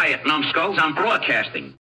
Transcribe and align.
Quiet, 0.00 0.26
numbskulls. 0.26 0.78
I'm 0.80 0.94
broadcasting. 0.94 1.74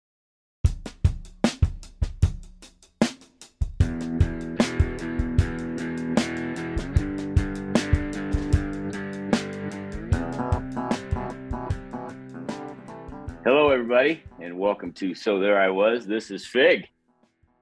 Hello, 13.44 13.70
everybody, 13.70 14.24
and 14.40 14.58
welcome 14.58 14.90
to 14.94 15.14
So 15.14 15.38
There 15.38 15.60
I 15.60 15.68
Was. 15.68 16.04
This 16.04 16.32
is 16.32 16.44
Fig, 16.44 16.88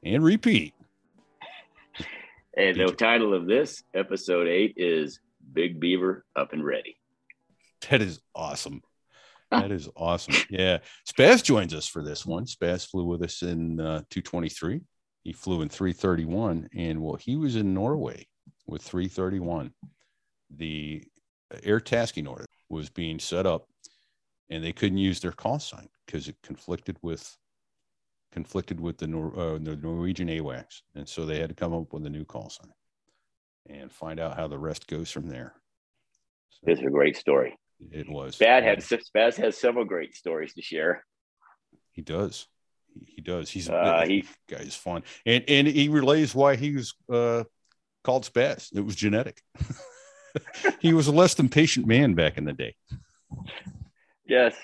and 0.04 0.22
Repete. 0.22 0.72
And 2.56 2.80
the 2.80 2.86
title 2.92 3.34
of 3.34 3.46
this 3.46 3.82
episode 3.92 4.48
eight 4.48 4.72
is 4.78 5.20
Big 5.52 5.78
Beaver 5.78 6.24
Up 6.34 6.54
and 6.54 6.64
Ready. 6.64 6.96
That 7.90 8.00
is 8.00 8.20
awesome. 8.34 8.80
That 9.50 9.70
is 9.70 9.88
awesome. 9.96 10.34
Yeah. 10.50 10.78
Spaz 11.08 11.42
joins 11.42 11.74
us 11.74 11.86
for 11.86 12.02
this 12.02 12.26
one. 12.26 12.46
Spaz 12.46 12.88
flew 12.88 13.04
with 13.04 13.22
us 13.22 13.42
in 13.42 13.80
uh, 13.80 14.02
223. 14.10 14.80
He 15.22 15.32
flew 15.32 15.62
in 15.62 15.68
331. 15.68 16.68
And 16.74 17.02
well, 17.02 17.16
he 17.16 17.36
was 17.36 17.56
in 17.56 17.74
Norway 17.74 18.26
with 18.66 18.82
331. 18.82 19.72
The 20.56 21.04
air 21.62 21.80
tasking 21.80 22.26
order 22.26 22.46
was 22.68 22.90
being 22.90 23.18
set 23.18 23.46
up 23.46 23.68
and 24.50 24.62
they 24.62 24.72
couldn't 24.72 24.98
use 24.98 25.20
their 25.20 25.32
call 25.32 25.58
sign 25.58 25.88
because 26.04 26.28
it 26.28 26.36
conflicted 26.42 26.96
with 27.02 27.36
conflicted 28.32 28.80
with 28.80 28.98
the, 28.98 29.06
Nor- 29.06 29.38
uh, 29.38 29.58
the 29.58 29.76
Norwegian 29.76 30.28
AWACS. 30.28 30.82
And 30.94 31.08
so 31.08 31.24
they 31.24 31.38
had 31.40 31.48
to 31.48 31.54
come 31.54 31.72
up 31.72 31.92
with 31.92 32.04
a 32.04 32.10
new 32.10 32.24
call 32.24 32.50
sign 32.50 32.72
and 33.68 33.90
find 33.90 34.20
out 34.20 34.36
how 34.36 34.46
the 34.46 34.58
rest 34.58 34.86
goes 34.86 35.10
from 35.10 35.28
there. 35.28 35.54
So 36.50 36.70
is 36.70 36.80
a 36.80 36.90
great 36.90 37.16
story. 37.16 37.56
It 37.90 38.08
was. 38.08 38.38
Spaz 38.38 38.62
had 38.62 38.78
Spaz 38.78 39.36
has 39.36 39.56
several 39.56 39.84
great 39.84 40.14
stories 40.14 40.54
to 40.54 40.62
share. 40.62 41.04
He 41.92 42.02
does. 42.02 42.46
He, 43.06 43.20
does. 43.20 43.50
He's 43.50 43.68
uh, 43.68 44.04
he 44.06 44.24
guy's 44.48 44.74
fun, 44.74 45.02
and 45.26 45.44
and 45.48 45.66
he 45.66 45.88
relays 45.88 46.34
why 46.34 46.56
he 46.56 46.72
was 46.72 46.94
uh, 47.12 47.44
called 48.04 48.24
Spaz. 48.24 48.74
It 48.74 48.80
was 48.80 48.96
genetic. 48.96 49.42
he 50.80 50.94
was 50.94 51.06
a 51.06 51.12
less 51.12 51.34
than 51.34 51.48
patient 51.48 51.86
man 51.86 52.14
back 52.14 52.38
in 52.38 52.44
the 52.44 52.52
day. 52.52 52.74
Yes, 54.26 54.54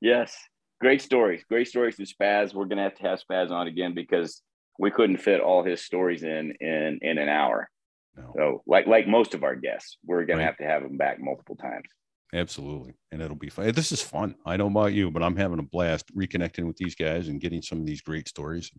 yes, 0.00 0.36
great 0.80 1.02
stories. 1.02 1.42
Great 1.48 1.68
stories 1.68 1.96
to 1.96 2.02
Spaz. 2.02 2.54
We're 2.54 2.66
gonna 2.66 2.84
have 2.84 2.96
to 2.96 3.02
have 3.02 3.20
Spaz 3.28 3.50
on 3.50 3.66
again 3.66 3.94
because 3.94 4.42
we 4.78 4.90
couldn't 4.90 5.18
fit 5.18 5.40
all 5.40 5.64
his 5.64 5.82
stories 5.82 6.22
in 6.22 6.54
in 6.60 7.00
in 7.02 7.18
an 7.18 7.28
hour. 7.28 7.68
No. 8.16 8.32
So, 8.36 8.62
like 8.66 8.86
like 8.86 9.08
most 9.08 9.34
of 9.34 9.42
our 9.42 9.56
guests, 9.56 9.96
we're 10.04 10.24
gonna 10.24 10.38
right. 10.38 10.46
have 10.46 10.58
to 10.58 10.64
have 10.64 10.82
him 10.82 10.96
back 10.96 11.20
multiple 11.20 11.56
times. 11.56 11.88
Absolutely. 12.32 12.94
And 13.10 13.20
it'll 13.20 13.36
be 13.36 13.48
fun. 13.48 13.72
This 13.72 13.92
is 13.92 14.00
fun. 14.00 14.36
I 14.46 14.56
know 14.56 14.68
about 14.68 14.92
you, 14.92 15.10
but 15.10 15.22
I'm 15.22 15.36
having 15.36 15.58
a 15.58 15.64
blast 15.64 16.14
reconnecting 16.14 16.66
with 16.66 16.76
these 16.76 16.94
guys 16.94 17.28
and 17.28 17.40
getting 17.40 17.62
some 17.62 17.80
of 17.80 17.86
these 17.86 18.00
great 18.00 18.28
stories. 18.28 18.70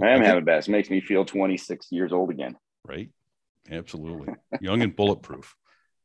I 0.00 0.10
am 0.10 0.22
having 0.22 0.42
a 0.42 0.44
blast. 0.44 0.68
It 0.68 0.72
makes 0.72 0.90
me 0.90 1.00
feel 1.00 1.24
26 1.24 1.90
years 1.90 2.12
old 2.12 2.30
again. 2.30 2.56
Right. 2.84 3.10
Absolutely. 3.70 4.34
Young 4.60 4.82
and 4.82 4.94
bulletproof. 4.94 5.54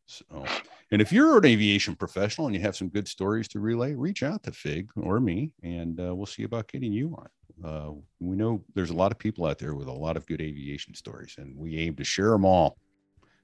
So, 0.05 0.45
and 0.91 1.01
if 1.01 1.11
you're 1.11 1.37
an 1.37 1.45
aviation 1.45 1.95
professional 1.95 2.47
and 2.47 2.55
you 2.55 2.61
have 2.61 2.75
some 2.75 2.89
good 2.89 3.07
stories 3.07 3.47
to 3.49 3.59
relay, 3.59 3.93
reach 3.93 4.21
out 4.21 4.43
to 4.43 4.51
Fig 4.51 4.89
or 4.97 5.19
me, 5.19 5.51
and 5.63 5.99
uh, 5.99 6.13
we'll 6.13 6.25
see 6.25 6.43
about 6.43 6.67
getting 6.67 6.91
you 6.91 7.15
on. 7.17 7.29
Uh, 7.63 7.91
we 8.19 8.35
know 8.35 8.63
there's 8.73 8.89
a 8.89 8.95
lot 8.95 9.11
of 9.11 9.19
people 9.19 9.45
out 9.45 9.59
there 9.59 9.75
with 9.75 9.87
a 9.87 9.93
lot 9.93 10.17
of 10.17 10.25
good 10.25 10.41
aviation 10.41 10.93
stories, 10.93 11.35
and 11.37 11.55
we 11.57 11.77
aim 11.77 11.95
to 11.95 12.03
share 12.03 12.31
them 12.31 12.45
all. 12.45 12.77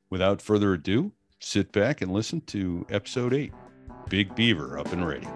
Without 0.10 0.42
further 0.42 0.74
ado, 0.74 1.14
sit 1.40 1.72
back 1.72 2.02
and 2.02 2.12
listen 2.12 2.42
to 2.42 2.86
episode 2.90 3.34
eight 3.34 3.54
Big 4.10 4.36
Beaver 4.36 4.78
Up 4.78 4.92
and 4.92 5.08
Ready. 5.08 5.28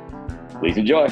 Please 0.60 0.78
enjoy. 0.78 1.08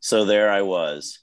So 0.00 0.24
there 0.24 0.50
I 0.50 0.62
was. 0.62 1.20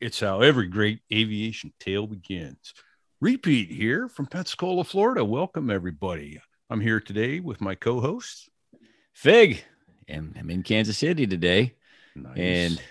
It's 0.00 0.20
how 0.20 0.40
every 0.40 0.68
great 0.68 1.00
aviation 1.12 1.72
tale 1.80 2.06
begins. 2.06 2.74
Repete 3.22 3.70
here 3.70 4.08
from 4.08 4.26
Pensacola, 4.26 4.84
Florida. 4.84 5.24
Welcome, 5.24 5.70
everybody. 5.70 6.40
I'm 6.70 6.80
here 6.80 7.00
today 7.00 7.40
with 7.40 7.60
my 7.60 7.74
co 7.74 8.00
host, 8.00 8.48
Fig, 9.12 9.62
and 10.08 10.34
I'm 10.38 10.48
in 10.50 10.62
Kansas 10.62 10.96
City 10.96 11.26
today. 11.26 11.74
Nice. 12.16 12.36
And 12.36 12.82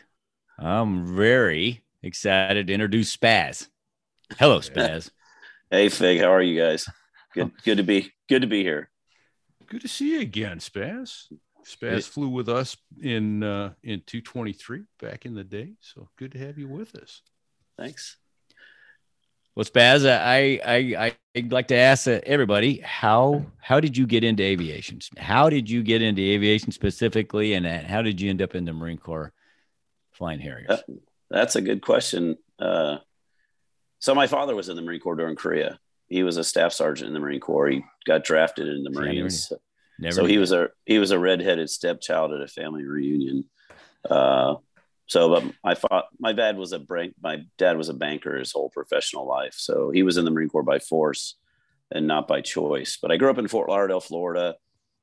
I'm 0.59 1.15
very 1.15 1.83
excited 2.03 2.67
to 2.67 2.73
introduce 2.73 3.15
Spaz. 3.15 3.67
Hello, 4.37 4.59
Spaz. 4.59 5.09
Hey, 5.71 5.89
Fig. 5.89 6.19
How 6.19 6.31
are 6.31 6.41
you 6.41 6.59
guys? 6.59 6.87
Good, 7.33 7.51
good 7.63 7.77
to 7.77 7.83
be 7.83 8.11
good 8.29 8.43
to 8.43 8.47
be 8.47 8.61
here. 8.61 8.91
Good 9.67 9.81
to 9.81 9.87
see 9.87 10.13
you 10.13 10.21
again, 10.21 10.59
Spaz. 10.59 11.31
Spaz 11.65 12.07
flew 12.07 12.29
with 12.29 12.49
us 12.49 12.77
in 13.01 13.41
uh, 13.41 13.73
in 13.81 14.03
223 14.05 14.83
back 15.01 15.25
in 15.25 15.33
the 15.33 15.43
day, 15.43 15.73
so 15.79 16.09
good 16.17 16.33
to 16.33 16.39
have 16.39 16.59
you 16.59 16.67
with 16.67 16.93
us. 16.95 17.23
Thanks. 17.75 18.17
Well, 19.55 19.65
Spaz, 19.65 20.09
I 20.09 20.59
I 20.65 21.15
I'd 21.35 21.51
like 21.51 21.67
to 21.67 21.75
ask 21.75 22.07
uh, 22.07 22.19
everybody 22.25 22.79
how 22.79 23.45
how 23.59 23.79
did 23.79 23.95
you 23.95 24.07
get 24.07 24.23
into 24.23 24.43
aviation? 24.43 24.99
How 25.17 25.49
did 25.49 25.69
you 25.69 25.83
get 25.83 26.01
into 26.01 26.21
aviation 26.21 26.71
specifically, 26.71 27.53
and 27.53 27.65
how 27.65 28.01
did 28.01 28.19
you 28.19 28.29
end 28.29 28.41
up 28.41 28.55
in 28.55 28.65
the 28.65 28.73
Marine 28.73 28.97
Corps 28.97 29.31
flying 30.11 30.39
Harriers? 30.39 30.81
that's 31.29 31.55
a 31.55 31.61
good 31.61 31.81
question. 31.81 32.37
Uh, 32.59 32.97
so 33.99 34.13
my 34.13 34.27
father 34.27 34.55
was 34.55 34.69
in 34.69 34.75
the 34.75 34.81
Marine 34.81 34.99
Corps 34.99 35.15
during 35.15 35.35
Korea. 35.35 35.79
He 36.07 36.23
was 36.23 36.37
a 36.37 36.43
staff 36.43 36.73
sergeant 36.73 37.07
in 37.07 37.13
the 37.13 37.19
Marine 37.19 37.39
Corps. 37.39 37.69
He 37.69 37.83
got 38.05 38.23
drafted 38.23 38.67
in 38.67 38.83
the 38.83 38.91
Marines. 38.91 39.51
Never, 39.51 39.61
never 39.99 40.15
so 40.15 40.25
he 40.25 40.37
was 40.37 40.51
a 40.51 40.69
he 40.85 40.99
was 40.99 41.11
a 41.11 41.19
redheaded 41.19 41.69
stepchild 41.69 42.33
at 42.33 42.41
a 42.41 42.47
family 42.47 42.83
reunion. 42.83 43.45
Uh, 44.09 44.55
so, 45.07 45.29
but 45.29 45.43
my 45.63 45.75
fa- 45.75 46.05
my 46.19 46.33
dad 46.33 46.57
was 46.57 46.71
a 46.71 46.79
bank. 46.79 47.13
My 47.21 47.43
dad 47.57 47.77
was 47.77 47.89
a 47.89 47.93
banker 47.93 48.37
his 48.37 48.51
whole 48.51 48.69
professional 48.69 49.27
life. 49.27 49.55
So 49.57 49.91
he 49.91 50.03
was 50.03 50.17
in 50.17 50.25
the 50.25 50.31
Marine 50.31 50.49
Corps 50.49 50.63
by 50.63 50.79
force 50.79 51.35
and 51.91 52.07
not 52.07 52.27
by 52.27 52.41
choice. 52.41 52.97
But 53.01 53.11
I 53.11 53.17
grew 53.17 53.29
up 53.29 53.37
in 53.37 53.47
Fort 53.47 53.69
Lauderdale, 53.69 53.99
Florida, 53.99 54.55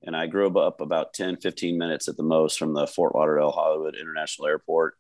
and 0.03 0.17
I 0.17 0.27
grew 0.27 0.59
up 0.59 0.81
about 0.81 1.13
10, 1.13 1.37
15 1.37 1.79
minutes 1.79 2.09
at 2.09 2.17
the 2.17 2.23
most 2.23 2.59
from 2.59 2.73
the 2.73 2.87
Fort 2.87 3.15
Lauderdale 3.15 3.51
Hollywood 3.51 3.95
International 3.95 4.49
Airport. 4.49 4.97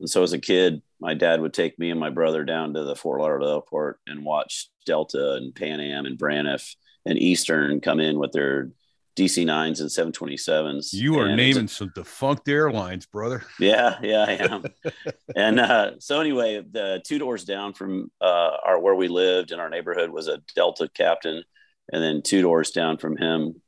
And 0.00 0.10
so 0.10 0.22
as 0.22 0.32
a 0.32 0.38
kid, 0.38 0.82
my 1.00 1.14
dad 1.14 1.40
would 1.40 1.54
take 1.54 1.78
me 1.78 1.90
and 1.90 1.98
my 1.98 2.10
brother 2.10 2.44
down 2.44 2.74
to 2.74 2.84
the 2.84 2.96
Fort 2.96 3.20
Lauderdale 3.20 3.54
Airport 3.54 4.00
and 4.06 4.24
watch 4.24 4.68
Delta 4.84 5.34
and 5.34 5.54
Pan 5.54 5.80
Am 5.80 6.04
and 6.04 6.18
Braniff 6.18 6.74
and 7.06 7.18
Eastern 7.18 7.80
come 7.80 8.00
in 8.00 8.18
with 8.18 8.32
their 8.32 8.70
DC 9.16 9.46
nines 9.46 9.80
and 9.80 9.88
727s. 9.88 10.92
You 10.92 11.18
are 11.20 11.34
naming 11.34 11.68
some 11.68 11.92
defunct 11.94 12.48
airlines, 12.48 13.06
brother. 13.06 13.44
Yeah, 13.60 13.98
yeah, 14.02 14.24
I 14.26 14.32
am. 14.32 14.64
and 15.36 15.60
uh, 15.60 15.92
so 16.00 16.20
anyway, 16.20 16.62
the 16.68 17.00
two 17.06 17.18
doors 17.18 17.44
down 17.44 17.72
from 17.72 18.10
uh, 18.20 18.50
our 18.64 18.80
where 18.80 18.94
we 18.94 19.08
lived 19.08 19.52
in 19.52 19.60
our 19.60 19.70
neighborhood 19.70 20.10
was 20.10 20.28
a 20.28 20.42
Delta 20.56 20.88
captain, 20.92 21.44
and 21.92 22.02
then 22.02 22.22
two 22.22 22.42
doors 22.42 22.72
down 22.72 22.98
from 22.98 23.16
him 23.16 23.60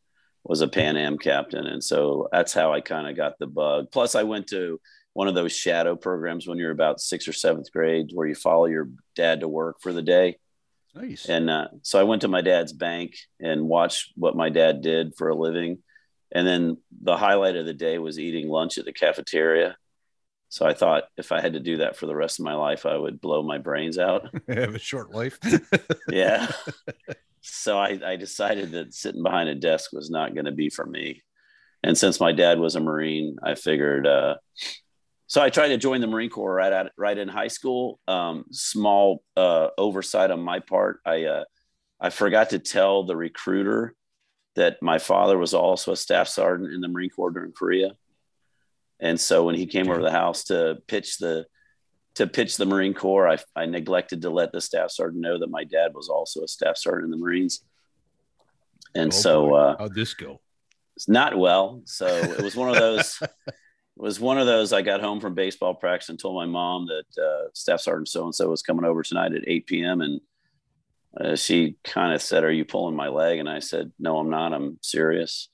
was 0.43 0.61
a 0.61 0.69
Pan 0.69 0.97
Am 0.97 1.19
captain, 1.19 1.67
and 1.67 1.83
so 1.83 2.29
that's 2.33 2.53
how 2.53 2.73
I 2.73 2.81
kind 2.81 3.09
of 3.09 3.17
got 3.17 3.39
the 3.39 3.47
bug. 3.47 3.87
Plus, 3.93 4.15
I 4.15 4.25
went 4.25 4.49
to 4.49 4.81
one 5.13 5.29
of 5.29 5.35
those 5.35 5.57
shadow 5.57 5.97
programs 5.97 6.47
when 6.47 6.59
you're 6.59 6.71
about 6.71 7.01
sixth 7.01 7.29
or 7.29 7.33
seventh 7.33 7.73
grade, 7.73 8.11
where 8.13 8.27
you 8.27 8.35
follow 8.35 8.67
your 8.67 8.91
dad 9.15 9.41
to 9.41 9.49
work 9.49 9.77
for 9.81 9.93
the 9.93 10.03
day. 10.03 10.39
Nice. 10.97 11.27
And 11.29 11.51
uh, 11.51 11.69
so 11.83 12.01
I 12.01 12.05
went 12.05 12.23
to 12.23 12.29
my 12.29 12.41
dad's 12.41 12.73
bank 12.73 13.17
and 13.39 13.69
watched 13.69 14.13
what 14.17 14.35
my 14.35 14.49
dad 14.49 14.81
did 14.81 15.15
for 15.17 15.29
a 15.29 15.35
living. 15.35 15.79
And 16.33 16.47
then 16.47 16.79
the 17.03 17.17
highlight 17.17 17.57
of 17.57 17.67
the 17.67 17.75
day 17.75 17.99
was 17.99 18.19
eating 18.19 18.49
lunch 18.49 18.79
at 18.79 18.87
the 18.87 18.93
cafeteria. 18.93 19.77
So 20.49 20.65
I 20.65 20.73
thought 20.75 21.05
if 21.17 21.33
I 21.33 21.41
had 21.41 21.53
to 21.53 21.61
do 21.61 21.79
that 21.79 21.97
for 21.97 22.07
the 22.07 22.17
rest 22.17 22.39
of 22.39 22.45
my 22.45 22.55
life, 22.55 22.87
I 22.87 22.97
would 22.97 23.21
blow 23.21 23.43
my 23.43 23.59
brains 23.59 23.99
out. 23.99 24.29
Have 24.49 24.75
a 24.75 24.79
short 24.79 25.13
life. 25.13 25.39
yeah. 26.09 26.51
So 27.49 27.79
I, 27.79 28.01
I 28.05 28.17
decided 28.17 28.73
that 28.73 28.93
sitting 28.93 29.23
behind 29.23 29.49
a 29.49 29.55
desk 29.55 29.93
was 29.93 30.11
not 30.11 30.35
going 30.35 30.47
to 30.47 30.53
be 30.53 30.69
for 30.69 30.85
me. 30.85 31.23
And 31.85 31.97
since 31.97 32.19
my 32.19 32.33
dad 32.33 32.59
was 32.59 32.75
a 32.75 32.81
Marine, 32.81 33.37
I 33.41 33.55
figured 33.55 34.05
uh, 34.05 34.35
so 35.27 35.43
I 35.43 35.51
tried 35.51 35.69
to 35.69 35.77
join 35.77 36.01
the 36.01 36.07
Marine 36.07 36.31
Corps 36.31 36.55
right 36.55 36.73
at 36.73 36.93
right 36.97 37.17
in 37.17 37.29
high 37.29 37.49
school. 37.49 37.99
Um, 38.07 38.45
small 38.53 39.25
uh, 39.37 39.69
oversight 39.77 40.31
on 40.31 40.41
my 40.41 40.61
part. 40.61 41.01
I 41.05 41.25
uh, 41.25 41.45
I 42.01 42.11
forgot 42.11 42.51
to 42.51 42.59
tell 42.59 43.05
the 43.05 43.17
recruiter 43.17 43.95
that 44.55 44.83
my 44.83 44.99
father 44.99 45.37
was 45.37 45.53
also 45.53 45.93
a 45.93 45.97
staff 45.97 46.29
sergeant 46.29 46.73
in 46.73 46.81
the 46.81 46.89
Marine 46.89 47.11
Corps 47.11 47.31
during 47.31 47.53
Korea. 47.53 47.93
And 49.01 49.21
so 49.21 49.45
when 49.45 49.55
he 49.55 49.67
came 49.67 49.91
over 49.91 50.01
the 50.01 50.11
house 50.11 50.45
to 50.45 50.79
pitch 50.87 51.19
the 51.19 51.47
to 52.15 52.27
pitch 52.27 52.57
the 52.57 52.65
Marine 52.65 52.95
Corps, 52.95 53.29
I, 53.29 53.39
I 53.55 53.67
neglected 53.67 54.23
to 54.23 54.31
let 54.31 54.53
the 54.53 54.61
staff 54.61 54.91
sergeant 54.91 55.21
know 55.21 55.39
that 55.39 55.51
my 55.51 55.65
dad 55.65 55.93
was 55.93 56.09
also 56.09 56.45
a 56.45 56.49
staff 56.49 56.79
sergeant 56.79 57.07
in 57.07 57.11
the 57.11 57.23
Marines. 57.23 57.63
And 58.95 59.13
oh 59.13 59.17
so 59.17 59.55
uh, 59.55 59.77
how'd 59.79 59.95
this 59.95 60.15
go? 60.15 60.41
It's 60.95 61.09
not 61.09 61.37
well. 61.37 61.83
So 61.85 62.07
it 62.07 62.43
was 62.43 62.57
one 62.57 62.71
of 62.71 62.77
those 62.77 63.21
was 63.97 64.21
one 64.21 64.39
of 64.39 64.47
those. 64.47 64.73
I 64.73 64.83
got 64.83 65.01
home 65.01 65.21
from 65.21 65.35
baseball 65.35 65.75
practice 65.75 66.11
and 66.11 66.19
told 66.19 66.37
my 66.37 66.47
mom 66.47 66.87
that 66.87 67.23
uh, 67.23 67.49
Staff 67.55 67.81
Sergeant 67.81 68.09
so 68.09 68.25
and 68.25 68.35
so 68.35 68.51
was 68.51 68.63
coming 68.63 68.85
over 68.85 69.03
tonight 69.03 69.35
at 69.35 69.49
8 69.49 69.67
p.m. 69.67 70.01
and 70.01 70.21
uh, 71.19 71.35
she 71.35 71.77
kind 71.83 72.13
of 72.13 72.21
said, 72.21 72.45
"Are 72.45 72.53
you 72.53 72.65
pulling 72.65 72.95
my 72.95 73.09
leg?" 73.09 73.39
And 73.39 73.49
I 73.49 73.61
said, 73.61 73.91
"No, 73.99 74.19
I'm 74.19 74.29
not. 74.29 74.53
I'm 74.53 74.79
serious." 74.83 75.49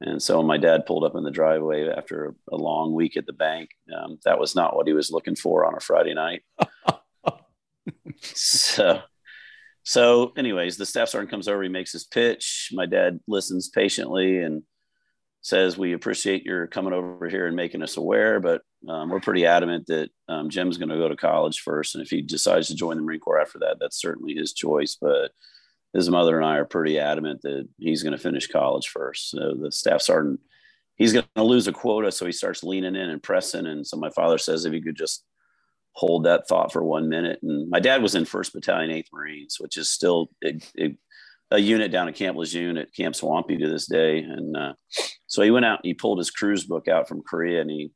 And 0.00 0.20
so 0.20 0.42
my 0.42 0.58
dad 0.58 0.84
pulled 0.84 1.04
up 1.04 1.14
in 1.14 1.22
the 1.22 1.30
driveway 1.30 1.88
after 1.88 2.34
a 2.52 2.56
long 2.56 2.92
week 2.92 3.16
at 3.16 3.24
the 3.24 3.32
bank. 3.32 3.70
Um, 3.94 4.18
that 4.24 4.38
was 4.38 4.54
not 4.54 4.76
what 4.76 4.86
he 4.86 4.92
was 4.92 5.10
looking 5.10 5.36
for 5.36 5.64
on 5.64 5.74
a 5.74 5.80
Friday 5.80 6.12
night. 6.12 6.42
so, 8.20 9.00
so 9.84 10.32
anyways, 10.36 10.76
the 10.76 10.84
staff 10.84 11.08
sergeant 11.08 11.30
comes 11.30 11.48
over. 11.48 11.62
He 11.62 11.70
makes 11.70 11.92
his 11.92 12.04
pitch. 12.04 12.70
My 12.72 12.84
dad 12.84 13.20
listens 13.26 13.70
patiently 13.70 14.42
and 14.42 14.64
says, 15.46 15.78
"We 15.78 15.92
appreciate 15.92 16.44
your 16.44 16.66
coming 16.66 16.92
over 16.92 17.28
here 17.28 17.46
and 17.46 17.54
making 17.54 17.82
us 17.82 17.96
aware, 17.96 18.40
but 18.40 18.62
um, 18.88 19.10
we're 19.10 19.20
pretty 19.20 19.46
adamant 19.46 19.86
that 19.86 20.10
um, 20.28 20.50
Jim's 20.50 20.76
going 20.76 20.88
to 20.88 20.96
go 20.96 21.08
to 21.08 21.16
college 21.16 21.60
first, 21.60 21.94
and 21.94 22.02
if 22.02 22.10
he 22.10 22.20
decides 22.20 22.66
to 22.68 22.74
join 22.74 22.96
the 22.96 23.02
Marine 23.02 23.20
Corps 23.20 23.40
after 23.40 23.60
that, 23.60 23.76
that's 23.80 24.00
certainly 24.00 24.34
his 24.34 24.52
choice. 24.52 24.96
But 25.00 25.30
his 25.92 26.10
mother 26.10 26.36
and 26.36 26.44
I 26.44 26.56
are 26.56 26.64
pretty 26.64 26.98
adamant 26.98 27.42
that 27.42 27.68
he's 27.78 28.02
going 28.02 28.12
to 28.12 28.18
finish 28.18 28.48
college 28.48 28.88
first. 28.88 29.30
So 29.30 29.54
the 29.54 29.70
staff 29.70 30.02
sergeant, 30.02 30.40
he's 30.96 31.12
going 31.12 31.24
to 31.36 31.44
lose 31.44 31.68
a 31.68 31.72
quota, 31.72 32.10
so 32.10 32.26
he 32.26 32.32
starts 32.32 32.64
leaning 32.64 32.96
in 32.96 33.10
and 33.10 33.22
pressing. 33.22 33.66
And 33.66 33.86
so 33.86 33.96
my 33.96 34.10
father 34.10 34.38
says, 34.38 34.64
if 34.64 34.74
you 34.74 34.82
could 34.82 34.96
just 34.96 35.24
hold 35.92 36.24
that 36.24 36.46
thought 36.46 36.72
for 36.72 36.84
one 36.84 37.08
minute. 37.08 37.38
And 37.42 37.70
my 37.70 37.80
dad 37.80 38.02
was 38.02 38.14
in 38.14 38.26
First 38.26 38.52
Battalion, 38.52 38.90
Eighth 38.90 39.08
Marines, 39.12 39.56
which 39.58 39.78
is 39.78 39.88
still 39.88 40.28
a 41.50 41.58
unit 41.58 41.90
down 41.90 42.08
at 42.08 42.14
Camp 42.14 42.36
Lejeune 42.36 42.76
at 42.76 42.94
Camp 42.94 43.16
Swampy 43.16 43.56
to 43.56 43.68
this 43.68 43.86
day. 43.86 44.18
And 44.18 44.56
uh, 44.56 44.74
so 45.26 45.42
he 45.42 45.50
went 45.50 45.66
out 45.66 45.80
and 45.80 45.86
he 45.86 45.94
pulled 45.94 46.18
his 46.18 46.30
cruise 46.30 46.64
book 46.64 46.88
out 46.88 47.08
from 47.08 47.22
Korea 47.22 47.60
and 47.60 47.70
he 47.70 47.90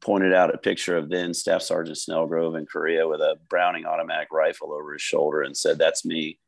pointed 0.00 0.32
out 0.32 0.54
a 0.54 0.58
picture 0.58 0.96
of 0.96 1.08
then 1.08 1.34
Staff 1.34 1.62
Sergeant 1.62 1.96
Snellgrove 1.96 2.58
in 2.58 2.66
Korea 2.66 3.08
with 3.08 3.20
a 3.20 3.36
Browning 3.48 3.86
automatic 3.86 4.28
rifle 4.32 4.72
over 4.72 4.92
his 4.92 5.02
shoulder 5.02 5.42
and 5.42 5.56
said, 5.56 5.78
"That's 5.78 6.04
me." 6.04 6.38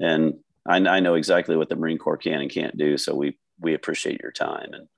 And 0.00 0.34
I, 0.66 0.76
I 0.76 1.00
know 1.00 1.14
exactly 1.14 1.56
what 1.56 1.68
the 1.68 1.76
Marine 1.76 1.98
Corps 1.98 2.16
can 2.16 2.40
and 2.40 2.50
can't 2.50 2.76
do. 2.76 2.98
So 2.98 3.14
we 3.14 3.38
we 3.60 3.74
appreciate 3.74 4.20
your 4.22 4.32
time. 4.32 4.74
And 4.74 4.88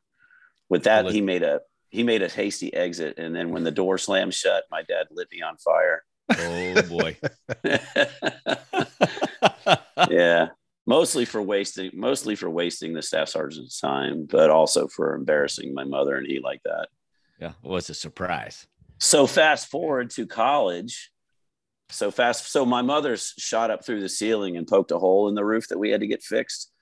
with 0.68 0.84
that, 0.84 1.10
he 1.10 1.20
made 1.20 1.42
a 1.42 1.60
he 1.88 2.02
made 2.02 2.22
a 2.22 2.28
hasty 2.28 2.72
exit. 2.74 3.18
And 3.18 3.34
then 3.34 3.50
when 3.50 3.64
the 3.64 3.70
door 3.70 3.98
slammed 3.98 4.34
shut, 4.34 4.64
my 4.70 4.82
dad 4.82 5.06
lit 5.10 5.28
me 5.32 5.42
on 5.42 5.56
fire. 5.56 6.04
Oh 6.32 6.82
boy. 6.82 7.16
yeah 10.10 10.48
mostly 10.90 11.24
for 11.24 11.40
wasting 11.40 11.88
mostly 11.94 12.34
for 12.34 12.50
wasting 12.50 12.92
the 12.92 13.00
staff 13.00 13.28
sergeant's 13.28 13.78
time 13.80 14.26
but 14.28 14.50
also 14.50 14.88
for 14.88 15.14
embarrassing 15.14 15.72
my 15.72 15.84
mother 15.84 16.16
and 16.16 16.26
he 16.26 16.40
like 16.40 16.60
that. 16.64 16.88
Yeah 17.40 17.52
well 17.62 17.78
it's 17.78 17.90
a 17.90 17.94
surprise. 17.94 18.66
So 18.98 19.26
fast 19.28 19.68
forward 19.68 20.10
to 20.10 20.26
college. 20.26 21.12
So 21.90 22.10
fast 22.10 22.50
so 22.50 22.66
my 22.66 22.82
mother's 22.82 23.34
shot 23.38 23.70
up 23.70 23.84
through 23.84 24.00
the 24.00 24.08
ceiling 24.08 24.56
and 24.56 24.66
poked 24.66 24.90
a 24.90 24.98
hole 24.98 25.28
in 25.28 25.36
the 25.36 25.44
roof 25.44 25.68
that 25.68 25.78
we 25.78 25.90
had 25.90 26.00
to 26.00 26.08
get 26.08 26.24
fixed. 26.24 26.72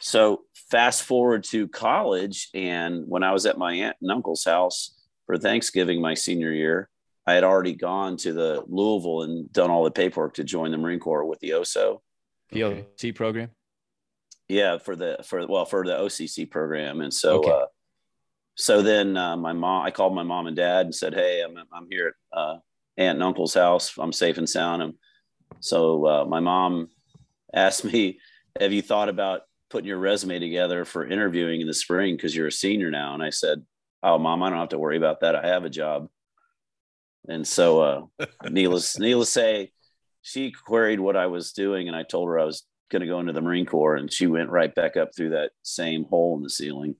So 0.00 0.42
fast 0.70 1.04
forward 1.04 1.44
to 1.44 1.68
college 1.68 2.48
and 2.54 3.04
when 3.06 3.22
i 3.22 3.32
was 3.32 3.46
at 3.46 3.58
my 3.58 3.72
aunt 3.74 3.96
and 4.00 4.10
uncle's 4.10 4.44
house 4.44 4.94
for 5.26 5.36
thanksgiving 5.36 6.00
my 6.00 6.14
senior 6.14 6.52
year 6.52 6.88
i 7.26 7.34
had 7.34 7.44
already 7.44 7.74
gone 7.74 8.16
to 8.16 8.32
the 8.32 8.64
louisville 8.66 9.22
and 9.22 9.52
done 9.52 9.70
all 9.70 9.84
the 9.84 9.90
paperwork 9.90 10.34
to 10.34 10.42
join 10.42 10.70
the 10.70 10.78
marine 10.78 10.98
corps 10.98 11.26
with 11.26 11.38
the 11.40 11.50
oso 11.50 12.00
the 12.50 12.64
OC 12.64 13.14
program? 13.14 13.50
Yeah, 14.48 14.78
for 14.78 14.94
the 14.94 15.18
for 15.24 15.46
well 15.46 15.64
for 15.64 15.84
the 15.84 15.94
OCC 15.94 16.50
program, 16.50 17.00
and 17.00 17.12
so 17.12 17.38
okay. 17.38 17.50
uh, 17.50 17.66
so 18.56 18.82
then 18.82 19.16
uh, 19.16 19.36
my 19.36 19.52
mom, 19.52 19.84
I 19.84 19.90
called 19.90 20.14
my 20.14 20.22
mom 20.22 20.46
and 20.46 20.56
dad 20.56 20.86
and 20.86 20.94
said, 20.94 21.14
"Hey, 21.14 21.42
I'm 21.42 21.56
I'm 21.72 21.86
here 21.90 22.08
at 22.32 22.38
uh, 22.38 22.56
aunt 22.96 23.16
and 23.16 23.22
uncle's 23.22 23.54
house. 23.54 23.94
I'm 23.98 24.12
safe 24.12 24.38
and 24.38 24.48
sound." 24.48 24.82
And 24.82 24.94
so 25.60 26.06
uh, 26.06 26.24
my 26.26 26.40
mom 26.40 26.88
asked 27.52 27.84
me, 27.84 28.20
"Have 28.60 28.72
you 28.72 28.82
thought 28.82 29.08
about 29.08 29.42
putting 29.70 29.88
your 29.88 29.98
resume 29.98 30.38
together 30.38 30.84
for 30.84 31.06
interviewing 31.06 31.62
in 31.62 31.66
the 31.66 31.74
spring 31.74 32.14
because 32.14 32.36
you're 32.36 32.48
a 32.48 32.52
senior 32.52 32.90
now?" 32.90 33.14
And 33.14 33.22
I 33.22 33.30
said, 33.30 33.62
"Oh, 34.02 34.18
mom, 34.18 34.42
I 34.42 34.50
don't 34.50 34.58
have 34.58 34.68
to 34.70 34.78
worry 34.78 34.98
about 34.98 35.20
that. 35.20 35.36
I 35.36 35.46
have 35.48 35.64
a 35.64 35.70
job." 35.70 36.08
And 37.28 37.46
so, 37.46 37.80
uh, 37.80 38.26
needless 38.50 38.98
needless 38.98 39.30
say, 39.30 39.72
she 40.24 40.50
queried 40.50 41.00
what 41.00 41.16
I 41.16 41.26
was 41.26 41.52
doing, 41.52 41.86
and 41.86 41.94
I 41.94 42.02
told 42.02 42.28
her 42.28 42.38
I 42.38 42.44
was 42.44 42.64
going 42.90 43.00
to 43.00 43.06
go 43.06 43.20
into 43.20 43.34
the 43.34 43.42
Marine 43.42 43.66
Corps, 43.66 43.96
and 43.96 44.10
she 44.10 44.26
went 44.26 44.48
right 44.48 44.74
back 44.74 44.96
up 44.96 45.10
through 45.14 45.30
that 45.30 45.50
same 45.62 46.06
hole 46.06 46.34
in 46.38 46.42
the 46.42 46.48
ceiling. 46.48 46.96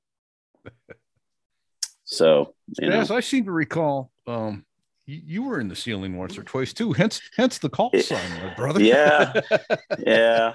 so, 2.05 2.55
as 2.83 3.11
I 3.11 3.21
seem 3.21 3.47
to 3.47 3.51
recall, 3.51 4.11
um, 4.27 4.67
you, 5.07 5.23
you, 5.25 5.43
were 5.43 5.59
in 5.59 5.69
the 5.69 5.77
ceiling 5.77 6.19
once 6.19 6.37
or 6.37 6.43
twice 6.43 6.75
too. 6.75 6.93
Hence, 6.93 7.23
hence 7.35 7.57
the 7.57 7.71
call 7.71 7.91
sign, 7.99 8.43
my 8.43 8.53
brother. 8.55 8.83
Yeah, 8.83 9.41
yeah. 9.99 10.55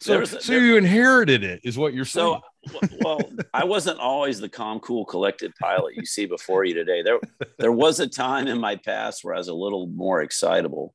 so, 0.00 0.20
was, 0.20 0.30
so 0.30 0.52
there, 0.52 0.60
you 0.60 0.76
inherited 0.76 1.42
it, 1.42 1.60
is 1.64 1.78
what 1.78 1.94
you're 1.94 2.04
saying. 2.04 2.38
So, 2.70 2.80
well, 3.02 3.20
I 3.54 3.64
wasn't 3.64 3.98
always 3.98 4.40
the 4.40 4.48
calm, 4.50 4.78
cool, 4.80 5.06
collected 5.06 5.54
pilot 5.58 5.94
you 5.96 6.04
see 6.04 6.26
before 6.26 6.66
you 6.66 6.74
today. 6.74 7.02
There, 7.02 7.18
there 7.58 7.72
was 7.72 7.98
a 7.98 8.06
time 8.06 8.46
in 8.46 8.60
my 8.60 8.76
past 8.76 9.24
where 9.24 9.34
I 9.34 9.38
was 9.38 9.48
a 9.48 9.54
little 9.54 9.86
more 9.86 10.20
excitable 10.20 10.94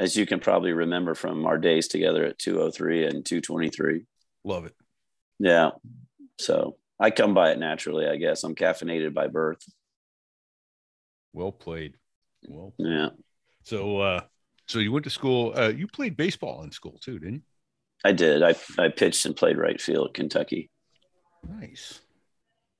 as 0.00 0.16
you 0.16 0.24
can 0.24 0.40
probably 0.40 0.72
remember 0.72 1.14
from 1.14 1.44
our 1.44 1.58
days 1.58 1.86
together 1.86 2.24
at 2.24 2.38
203 2.38 3.04
and 3.04 3.24
223. 3.24 4.06
Love 4.44 4.64
it. 4.64 4.74
Yeah. 5.38 5.72
So 6.38 6.76
I 6.98 7.10
come 7.10 7.34
by 7.34 7.50
it 7.50 7.58
naturally, 7.58 8.06
I 8.06 8.16
guess. 8.16 8.42
I'm 8.42 8.54
caffeinated 8.54 9.12
by 9.12 9.26
birth. 9.26 9.62
Well 11.34 11.52
played. 11.52 11.96
Well, 12.48 12.72
played. 12.78 12.90
yeah. 12.90 13.08
So, 13.64 13.98
uh, 13.98 14.20
so 14.66 14.78
you 14.78 14.90
went 14.90 15.04
to 15.04 15.10
school. 15.10 15.52
Uh, 15.54 15.68
you 15.68 15.86
played 15.86 16.16
baseball 16.16 16.62
in 16.62 16.72
school 16.72 16.98
too, 17.02 17.18
didn't 17.18 17.34
you? 17.34 17.42
I 18.02 18.12
did. 18.12 18.42
I, 18.42 18.54
I 18.78 18.88
pitched 18.88 19.26
and 19.26 19.36
played 19.36 19.58
right 19.58 19.78
field 19.78 20.14
Kentucky. 20.14 20.70
Nice. 21.46 22.00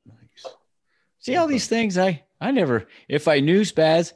Nice. 0.06 0.55
See 1.19 1.37
all 1.37 1.46
these 1.46 1.69
things. 1.69 1.99
I, 1.99 2.25
I 2.40 2.50
never, 2.50 2.88
if 3.11 3.28
I 3.28 3.40
knew 3.40 3.61
Spaz, 3.61 4.14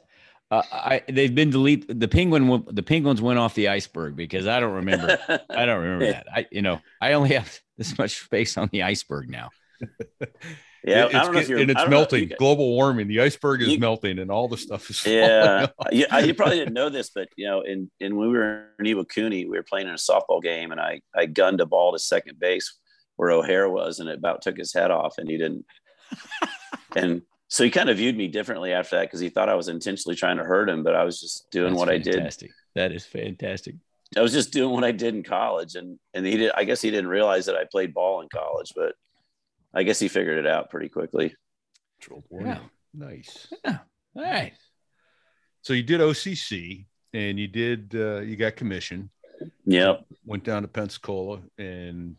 uh, 0.59 0.63
I 0.71 1.01
they've 1.07 1.33
been 1.33 1.49
deleted. 1.49 1.99
The 1.99 2.07
penguin, 2.07 2.65
the 2.69 2.83
penguins 2.83 3.21
went 3.21 3.39
off 3.39 3.55
the 3.55 3.69
iceberg 3.69 4.15
because 4.15 4.47
I 4.47 4.59
don't 4.59 4.73
remember. 4.73 5.17
I 5.49 5.65
don't 5.65 5.79
remember 5.81 6.07
that. 6.07 6.27
I, 6.33 6.45
you 6.51 6.61
know, 6.61 6.79
I 7.01 7.13
only 7.13 7.33
have 7.33 7.59
this 7.77 7.97
much 7.97 8.23
space 8.23 8.57
on 8.57 8.69
the 8.71 8.83
iceberg 8.83 9.29
now. 9.29 9.49
Yeah, 10.87 11.07
it's, 11.11 11.49
and 11.49 11.71
it's 11.71 11.89
melting. 11.89 12.31
Global 12.37 12.69
warming. 12.75 13.07
The 13.07 13.19
iceberg 13.19 13.63
is 13.63 13.69
you, 13.69 13.79
melting, 13.79 14.19
and 14.19 14.29
all 14.29 14.47
the 14.47 14.55
stuff 14.55 14.87
is. 14.91 15.03
Yeah, 15.03 15.65
you, 15.91 16.05
you 16.21 16.35
probably 16.35 16.59
didn't 16.59 16.75
know 16.75 16.89
this, 16.89 17.09
but 17.09 17.27
you 17.35 17.47
know, 17.47 17.61
in 17.61 17.89
in 17.99 18.15
when 18.15 18.29
we 18.29 18.37
were 18.37 18.67
in 18.77 18.85
Iwakuni, 18.85 19.49
we 19.49 19.57
were 19.57 19.63
playing 19.63 19.87
in 19.87 19.95
a 19.95 19.97
softball 19.97 20.43
game, 20.43 20.71
and 20.71 20.79
I 20.79 21.01
I 21.15 21.25
gunned 21.25 21.59
a 21.59 21.65
ball 21.65 21.91
to 21.93 21.97
second 21.97 22.39
base 22.39 22.71
where 23.15 23.31
O'Hare 23.31 23.67
was, 23.67 23.99
and 23.99 24.07
it 24.07 24.19
about 24.19 24.43
took 24.43 24.57
his 24.57 24.73
head 24.73 24.91
off, 24.91 25.17
and 25.17 25.27
he 25.27 25.37
didn't. 25.37 25.65
and 26.95 27.23
so 27.47 27.63
he 27.63 27.69
kind 27.69 27.89
of 27.89 27.97
viewed 27.97 28.17
me 28.17 28.27
differently 28.27 28.73
after 28.73 28.97
that 28.97 29.03
because 29.03 29.19
he 29.19 29.29
thought 29.29 29.49
I 29.49 29.55
was 29.55 29.67
intentionally 29.67 30.15
trying 30.15 30.37
to 30.37 30.43
hurt 30.43 30.69
him, 30.69 30.83
but 30.83 30.95
I 30.95 31.03
was 31.03 31.19
just 31.19 31.49
doing 31.51 31.73
That's 31.73 31.79
what 31.79 31.89
fantastic. 31.89 32.51
I 32.51 32.79
did. 32.79 32.91
That 32.91 32.95
is 32.95 33.05
fantastic. 33.05 33.75
I 34.17 34.21
was 34.21 34.33
just 34.33 34.51
doing 34.51 34.71
what 34.71 34.83
I 34.83 34.91
did 34.91 35.15
in 35.15 35.23
college, 35.23 35.75
and 35.75 35.99
and 36.13 36.25
he 36.25 36.37
did. 36.37 36.51
I 36.55 36.63
guess 36.63 36.81
he 36.81 36.91
didn't 36.91 37.09
realize 37.09 37.45
that 37.47 37.55
I 37.55 37.65
played 37.69 37.93
ball 37.93 38.21
in 38.21 38.29
college, 38.29 38.71
but 38.75 38.93
I 39.73 39.83
guess 39.83 39.99
he 39.99 40.07
figured 40.07 40.37
it 40.37 40.47
out 40.47 40.69
pretty 40.69 40.89
quickly. 40.89 41.35
Yeah. 42.31 42.59
Nice. 42.93 43.51
Yeah. 43.63 43.79
All 44.15 44.23
right. 44.23 44.53
So 45.61 45.73
you 45.73 45.83
did 45.83 45.99
OCC, 45.99 46.85
and 47.13 47.39
you 47.39 47.47
did 47.47 47.93
uh, 47.95 48.19
you 48.19 48.35
got 48.35 48.55
commission. 48.55 49.09
Yep. 49.65 50.05
Went 50.25 50.43
down 50.43 50.61
to 50.61 50.67
Pensacola, 50.67 51.41
and 51.57 52.15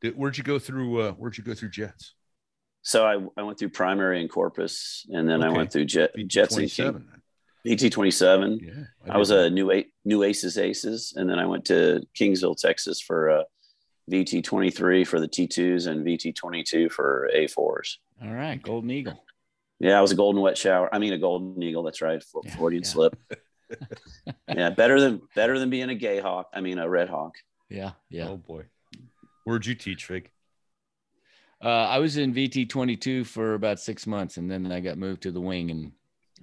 did, 0.00 0.16
where'd 0.16 0.38
you 0.38 0.44
go 0.44 0.58
through? 0.58 1.00
Uh, 1.00 1.12
where'd 1.12 1.36
you 1.36 1.44
go 1.44 1.54
through 1.54 1.70
Jets? 1.70 2.14
So 2.84 3.06
I, 3.06 3.40
I 3.40 3.42
went 3.42 3.58
through 3.58 3.70
primary 3.70 4.20
in 4.20 4.28
Corpus, 4.28 5.06
and 5.08 5.28
then 5.28 5.42
okay. 5.42 5.52
I 5.52 5.56
went 5.56 5.72
through 5.72 5.86
Jet, 5.86 6.12
Jets 6.26 6.56
and 6.56 6.70
King, 6.70 7.08
VT 7.66 7.90
twenty 7.90 8.10
seven. 8.10 8.60
Yeah, 8.62 9.10
I, 9.10 9.14
I 9.14 9.18
was 9.18 9.30
a 9.30 9.48
new 9.48 9.82
new 10.04 10.22
Aces 10.22 10.58
Aces, 10.58 11.14
and 11.16 11.28
then 11.28 11.38
I 11.38 11.46
went 11.46 11.64
to 11.66 12.02
Kingsville, 12.14 12.56
Texas 12.56 13.00
for 13.00 13.30
uh, 13.30 13.42
VT 14.10 14.44
twenty 14.44 14.70
three 14.70 15.02
for 15.02 15.18
the 15.18 15.26
T 15.26 15.46
twos 15.46 15.86
and 15.86 16.04
VT 16.04 16.36
twenty 16.36 16.62
two 16.62 16.90
for 16.90 17.30
A 17.32 17.46
fours. 17.46 17.98
All 18.22 18.32
right, 18.32 18.62
Golden 18.62 18.90
Eagle. 18.90 19.24
Yeah, 19.80 19.98
I 19.98 20.02
was 20.02 20.12
a 20.12 20.16
golden 20.16 20.42
wet 20.42 20.56
shower. 20.56 20.94
I 20.94 20.98
mean, 20.98 21.14
a 21.14 21.18
golden 21.18 21.60
eagle. 21.62 21.82
That's 21.82 22.02
right, 22.02 22.22
Freudian 22.56 22.82
yeah, 22.82 22.88
yeah. 22.88 22.92
slip. 22.92 23.18
yeah, 24.48 24.70
better 24.70 25.00
than 25.00 25.22
better 25.34 25.58
than 25.58 25.70
being 25.70 25.88
a 25.88 25.94
gay 25.94 26.20
hawk. 26.20 26.50
I 26.52 26.60
mean, 26.60 26.78
a 26.78 26.88
red 26.88 27.08
hawk. 27.08 27.34
Yeah, 27.70 27.92
yeah. 28.10 28.28
Oh 28.28 28.36
boy, 28.36 28.64
where'd 29.44 29.64
you 29.64 29.74
teach, 29.74 30.04
Fig? 30.04 30.30
Uh, 31.62 31.68
I 31.68 31.98
was 31.98 32.16
in 32.16 32.34
VT 32.34 32.68
22 32.68 33.24
for 33.24 33.54
about 33.54 33.80
six 33.80 34.06
months, 34.06 34.36
and 34.36 34.50
then 34.50 34.70
I 34.70 34.80
got 34.80 34.98
moved 34.98 35.22
to 35.22 35.30
the 35.30 35.40
wing, 35.40 35.70
and 35.70 35.92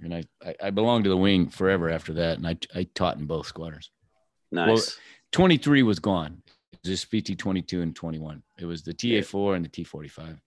and 0.02 0.14
I 0.14 0.24
I, 0.44 0.54
I 0.64 0.70
belonged 0.70 1.04
to 1.04 1.10
the 1.10 1.16
wing 1.16 1.48
forever 1.48 1.90
after 1.90 2.12
that, 2.14 2.38
and 2.38 2.46
I 2.46 2.56
I 2.74 2.84
taught 2.94 3.18
in 3.18 3.26
both 3.26 3.46
squadrons. 3.46 3.90
Nice. 4.50 4.66
Well, 4.68 4.82
23 5.32 5.82
was 5.82 5.98
gone. 5.98 6.42
It 6.72 6.78
was 6.88 7.00
just 7.00 7.10
VT 7.10 7.38
22 7.38 7.80
and 7.80 7.96
21. 7.96 8.42
It 8.58 8.66
was 8.66 8.82
the 8.82 8.92
TA4 8.92 9.56
and 9.56 9.64
the 9.64 9.68
T45. 9.70 10.38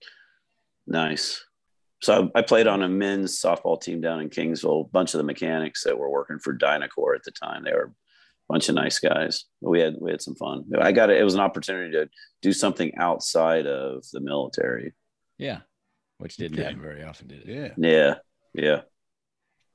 Nice. 0.88 1.44
so 2.02 2.30
I 2.36 2.44
played 2.44 2.68
on 2.68 2.84
a 2.84 2.88
men's 2.88 3.42
softball 3.42 3.82
team 3.82 4.00
down 4.02 4.22
in 4.22 4.30
Kingsville. 4.30 4.86
A 4.86 4.90
bunch 4.90 5.16
of 5.16 5.18
the 5.18 5.24
mechanics 5.24 5.84
that 5.84 5.98
were 5.98 6.10
working 6.10 6.38
for 6.38 6.56
DynCorp 6.56 7.16
at 7.16 7.24
the 7.24 7.32
time, 7.32 7.64
they 7.64 7.74
were 7.74 7.94
bunch 8.50 8.70
of 8.70 8.76
nice 8.76 9.00
guys. 9.00 9.46
We 9.62 9.80
had 9.80 9.96
we 10.00 10.12
had 10.12 10.22
some 10.22 10.36
fun. 10.36 10.66
I 10.80 10.92
got 10.92 11.10
it. 11.10 11.20
It 11.20 11.24
was 11.24 11.34
an 11.34 11.40
opportunity 11.40 11.92
to 11.94 12.10
do 12.42 12.54
something 12.54 12.96
outside 12.98 13.68
of 13.68 14.04
the 14.12 14.20
military. 14.20 14.94
Yeah, 15.38 15.60
which 16.18 16.38
didn't 16.38 16.60
okay. 16.60 16.68
happen 16.68 16.82
very 16.82 17.04
often, 17.04 17.28
did 17.28 17.48
it? 17.48 17.74
Yeah, 17.78 17.90
yeah, 17.90 18.16
yeah. 18.54 18.82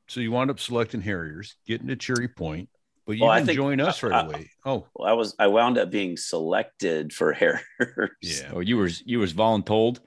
So 0.09 0.21
you 0.21 0.33
wound 0.33 0.51
up 0.51 0.59
selecting 0.59 1.01
Harriers, 1.01 1.57
getting 1.67 1.89
to 1.89 1.97
Cherry 1.97 2.29
Point, 2.29 2.69
but 3.07 3.17
you 3.17 3.25
well, 3.25 3.35
didn't 3.35 3.47
think, 3.47 3.57
join 3.57 3.81
us 3.81 4.03
right 4.03 4.13
I, 4.13 4.21
away. 4.21 4.51
Oh, 4.65 4.87
well, 4.95 5.09
I 5.09 5.13
was 5.13 5.35
I 5.39 5.49
wound 5.49 5.79
up 5.79 5.91
being 5.91 6.17
selected 6.17 7.13
for 7.13 7.33
Harriers. 7.79 8.11
Yeah. 8.23 8.53
Oh, 8.53 8.61
you 8.61 8.77
were 8.77 8.91
you 9.05 9.19
was 9.19 9.35
voluntold. 9.35 10.01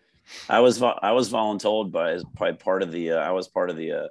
I 0.50 0.62
was 0.62 0.82
I 0.82 1.12
was 1.12 1.30
voluntold 1.30 1.92
by 1.92 2.20
by 2.38 2.54
part 2.54 2.82
of 2.82 2.92
the 2.92 3.12
uh, 3.12 3.18
I 3.18 3.32
was 3.32 3.48
part 3.48 3.70
of 3.70 3.76
the 3.76 3.92
uh, 3.92 4.08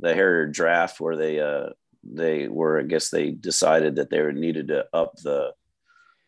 the 0.00 0.14
Harrier 0.14 0.46
draft 0.46 1.00
where 1.00 1.16
they 1.16 1.40
uh, 1.40 1.70
they 2.12 2.48
were 2.48 2.80
I 2.80 2.82
guess 2.82 3.10
they 3.10 3.30
decided 3.30 3.96
that 3.96 4.10
they 4.10 4.20
needed 4.32 4.68
to 4.68 4.86
up 4.92 5.16
the 5.16 5.52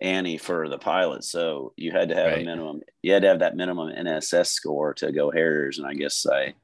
ante 0.01 0.39
for 0.39 0.69
the 0.69 0.79
pilot, 0.79 1.25
so 1.25 1.73
you 1.77 1.91
had 1.91 2.09
to 2.11 2.15
have 2.15 2.33
right. 2.33 2.43
a 2.43 2.45
minimum 2.45 2.81
you 3.03 3.13
had 3.13 3.23
to 3.23 3.29
have 3.29 3.41
that 3.41 3.57
minimum 3.57 3.93
NSS 3.95 4.49
score 4.49 4.95
to 4.95 5.13
go 5.13 5.31
Harriers, 5.31 5.79
and 5.79 5.87
I 5.87 5.95
guess 5.95 6.27
I 6.27 6.55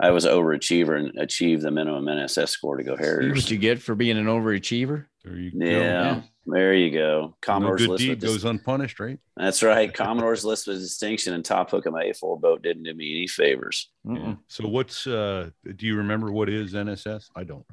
I 0.00 0.10
was 0.10 0.24
overachiever 0.24 0.96
and 0.98 1.18
achieved 1.18 1.62
the 1.62 1.70
minimum 1.70 2.04
NSS 2.04 2.50
score 2.50 2.76
to 2.76 2.84
go 2.84 2.96
Harriers. 2.96 3.34
what 3.34 3.50
you 3.50 3.58
get 3.58 3.82
for 3.82 3.94
being 3.94 4.16
an 4.16 4.26
overachiever. 4.26 5.06
There 5.24 5.36
you 5.36 5.50
yeah, 5.54 5.68
go. 5.68 5.78
Yeah. 5.78 6.22
There 6.46 6.74
you 6.74 6.90
go. 6.90 7.36
Commodore's 7.42 7.82
no 7.82 7.88
good 7.88 7.98
deed 7.98 8.20
goes 8.20 8.44
unpunished, 8.44 9.00
right? 9.00 9.18
That's 9.36 9.62
right. 9.62 9.92
Commodore's 9.94 10.44
list 10.44 10.66
with 10.66 10.78
distinction 10.78 11.34
and 11.34 11.44
top 11.44 11.70
hook 11.70 11.84
of 11.84 11.92
my 11.92 12.04
A4 12.04 12.40
boat 12.40 12.62
didn't 12.62 12.84
do 12.84 12.94
me 12.94 13.16
any 13.16 13.26
favors. 13.26 13.90
Yeah. 14.04 14.36
So 14.46 14.66
what's 14.66 15.06
uh 15.06 15.50
do 15.76 15.86
you 15.86 15.96
remember 15.96 16.32
what 16.32 16.48
is 16.48 16.72
NSS? 16.72 17.26
I 17.36 17.44
don't. 17.44 17.66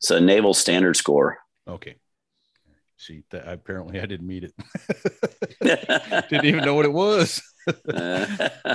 It's 0.00 0.10
a 0.10 0.20
naval 0.20 0.54
standard 0.54 0.96
score. 0.96 1.38
Okay. 1.68 1.96
See, 2.96 3.22
that 3.30 3.46
apparently 3.46 4.00
I 4.00 4.06
didn't 4.06 4.26
meet 4.26 4.44
it. 4.44 4.54
didn't 6.30 6.46
even 6.46 6.64
know 6.64 6.74
what 6.74 6.86
it 6.86 6.92
was. 6.92 7.42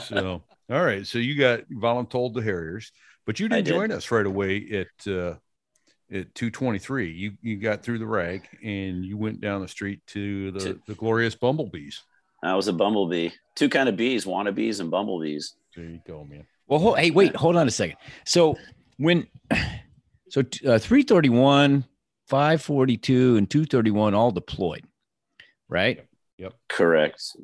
so 0.07 0.43
all 0.69 0.83
right. 0.83 1.05
So 1.05 1.17
you 1.17 1.37
got 1.37 1.61
voluntold 1.69 2.33
the 2.35 2.41
Harriers, 2.41 2.91
but 3.25 3.39
you 3.39 3.49
didn't 3.49 3.65
did. 3.65 3.73
join 3.73 3.91
us 3.91 4.11
right 4.11 4.25
away 4.25 4.85
at 4.85 5.11
uh 5.11 5.35
at 6.11 6.33
223 6.35 7.11
you 7.11 7.31
you 7.41 7.57
got 7.57 7.81
through 7.81 7.97
the 7.97 8.05
rag 8.05 8.47
and 8.63 9.03
you 9.03 9.17
went 9.17 9.41
down 9.41 9.61
the 9.61 9.67
street 9.67 10.05
to 10.05 10.51
the, 10.51 10.59
to, 10.59 10.81
the 10.85 10.93
glorious 10.93 11.33
bumblebees 11.33 12.03
i 12.43 12.53
was 12.53 12.67
a 12.67 12.73
bumblebee 12.73 13.31
two 13.55 13.67
kind 13.67 13.89
of 13.89 13.95
bees 13.95 14.23
wannabes 14.23 14.79
and 14.79 14.91
bumblebees 14.91 15.55
there 15.75 15.85
you 15.85 15.99
go 16.05 16.23
man 16.23 16.45
well 16.67 16.79
hold, 16.79 16.99
hey 16.99 17.09
wait 17.09 17.35
hold 17.35 17.55
on 17.55 17.67
a 17.67 17.71
second 17.71 17.97
so 18.23 18.55
when 18.97 19.25
so 20.29 20.41
uh, 20.41 20.79
331 20.79 21.85
542 22.27 23.37
and 23.37 23.49
231 23.49 24.13
all 24.13 24.31
deployed 24.31 24.85
right 25.69 25.97
yep. 25.97 26.07
yep 26.37 26.53
correct 26.69 27.35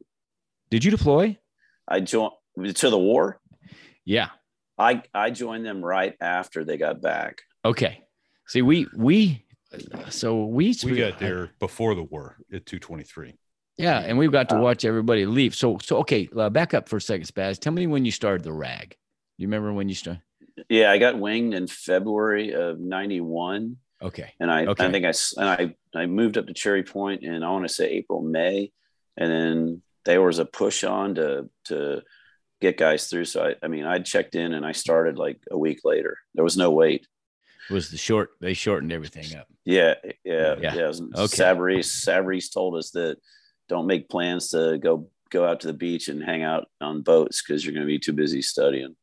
did 0.69 0.83
you 0.83 0.91
deploy 0.91 1.37
i 1.87 1.99
joined 1.99 2.31
to 2.75 2.89
the 2.89 2.97
war 2.97 3.39
yeah 4.05 4.29
i 4.77 5.01
i 5.13 5.29
joined 5.29 5.65
them 5.65 5.83
right 5.83 6.15
after 6.21 6.63
they 6.63 6.77
got 6.77 7.01
back 7.01 7.41
okay 7.63 8.03
See, 8.51 8.61
we 8.61 8.85
we 8.93 9.45
so 10.09 10.43
we 10.43 10.75
we 10.83 10.97
got 10.97 11.19
there 11.19 11.51
before 11.59 11.95
the 11.95 12.03
war 12.03 12.35
at 12.51 12.65
223. 12.65 13.33
Yeah, 13.77 13.99
and 13.99 14.17
we've 14.17 14.31
got 14.31 14.49
to 14.49 14.57
watch 14.57 14.83
everybody 14.83 15.25
leave. 15.25 15.55
So 15.55 15.77
so 15.81 15.99
okay, 15.99 16.27
uh, 16.35 16.49
back 16.49 16.73
up 16.73 16.89
for 16.89 16.97
a 16.97 17.01
second, 17.01 17.27
Spaz. 17.27 17.59
Tell 17.59 17.71
me 17.71 17.87
when 17.87 18.03
you 18.03 18.11
started 18.11 18.43
the 18.43 18.51
rag. 18.51 18.97
You 19.37 19.47
remember 19.47 19.71
when 19.71 19.87
you 19.87 19.95
started? 19.95 20.21
Yeah, 20.69 20.91
I 20.91 20.97
got 20.97 21.19
winged 21.19 21.53
in 21.53 21.67
February 21.67 22.53
of 22.53 22.79
'91. 22.79 23.77
Okay. 24.01 24.33
And 24.39 24.51
I 24.51 24.65
okay. 24.65 24.85
I 24.85 24.91
think 24.91 25.05
I 25.05 25.13
and 25.37 25.49
I 25.49 25.99
I 25.99 26.05
moved 26.05 26.37
up 26.37 26.47
to 26.47 26.53
Cherry 26.53 26.83
and 26.95 27.45
I 27.45 27.49
want 27.49 27.67
to 27.67 27.73
say 27.73 27.89
April 27.89 28.21
May, 28.21 28.71
and 29.17 29.31
then 29.31 29.81
there 30.05 30.21
was 30.21 30.39
a 30.39 30.45
push 30.45 30.83
on 30.83 31.15
to 31.15 31.49
to 31.65 32.01
get 32.59 32.77
guys 32.77 33.07
through. 33.07 33.25
So 33.25 33.45
I 33.45 33.55
I 33.63 33.67
mean 33.67 33.85
I 33.85 33.99
checked 33.99 34.35
in 34.35 34.53
and 34.53 34.65
I 34.65 34.71
started 34.71 35.17
like 35.17 35.39
a 35.51 35.57
week 35.57 35.81
later. 35.83 36.17
There 36.33 36.43
was 36.43 36.57
no 36.57 36.71
wait 36.71 37.07
was 37.69 37.89
the 37.89 37.97
short 37.97 38.31
they 38.39 38.53
shortened 38.53 38.91
everything 38.91 39.35
up 39.37 39.47
yeah 39.65 39.93
yeah 40.23 40.55
yeah, 40.59 40.73
yeah. 40.73 40.91
okay. 41.15 41.37
Savarese, 41.37 42.05
Savarese 42.05 42.53
told 42.53 42.75
us 42.75 42.91
that 42.91 43.17
don't 43.69 43.87
make 43.87 44.09
plans 44.09 44.49
to 44.49 44.77
go 44.77 45.07
go 45.29 45.45
out 45.45 45.61
to 45.61 45.67
the 45.67 45.73
beach 45.73 46.09
and 46.09 46.21
hang 46.21 46.43
out 46.43 46.67
on 46.81 47.01
boats 47.01 47.41
because 47.41 47.63
you're 47.63 47.73
going 47.73 47.85
to 47.85 47.91
be 47.91 47.99
too 47.99 48.13
busy 48.13 48.41
studying 48.41 48.95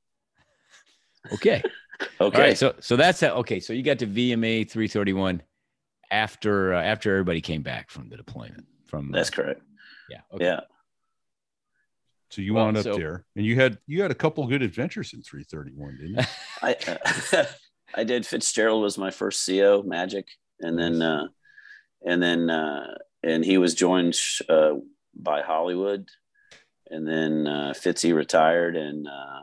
okay. 1.32 1.62
Okay. 2.20 2.54
So 2.54 2.76
so 2.78 2.94
that's 2.94 3.20
how 3.20 3.30
okay. 3.38 3.58
So 3.58 3.72
you 3.72 3.82
got 3.82 3.98
to 3.98 4.06
vma 4.06 4.70
331 4.70 5.42
after 6.12 6.74
uh, 6.74 6.80
after 6.80 7.10
everybody 7.10 7.40
came 7.40 7.62
back 7.62 7.90
from 7.90 8.08
the 8.08 8.16
deployment 8.16 8.66
from 8.86 9.10
that's 9.10 9.30
uh, 9.30 9.32
correct. 9.32 9.62
Yeah. 10.08 10.20
Okay. 10.32 10.44
yeah. 10.44 10.60
So 12.30 12.42
you 12.42 12.54
well, 12.54 12.66
wound 12.66 12.76
up 12.76 12.84
so, 12.84 12.96
there, 12.96 13.24
and 13.36 13.44
you 13.44 13.56
had 13.56 13.78
you 13.86 14.02
had 14.02 14.10
a 14.10 14.14
couple 14.14 14.46
good 14.46 14.62
adventures 14.62 15.14
in 15.14 15.22
331, 15.22 15.96
didn't 15.96 16.16
you? 16.16 16.24
I 16.62 16.76
uh, 17.36 17.44
I 17.94 18.04
did. 18.04 18.26
Fitzgerald 18.26 18.82
was 18.82 18.98
my 18.98 19.10
first 19.10 19.46
CO, 19.46 19.82
Magic, 19.82 20.28
and 20.60 20.78
then 20.78 21.00
uh, 21.00 21.28
and 22.04 22.22
then 22.22 22.50
uh, 22.50 22.94
and 23.22 23.44
he 23.44 23.56
was 23.56 23.74
joined 23.74 24.14
uh, 24.48 24.74
by 25.14 25.40
Hollywood, 25.40 26.08
and 26.90 27.08
then 27.08 27.46
uh, 27.46 27.72
Fitzy 27.74 28.14
retired, 28.14 28.76
and 28.76 29.06
uh, 29.08 29.42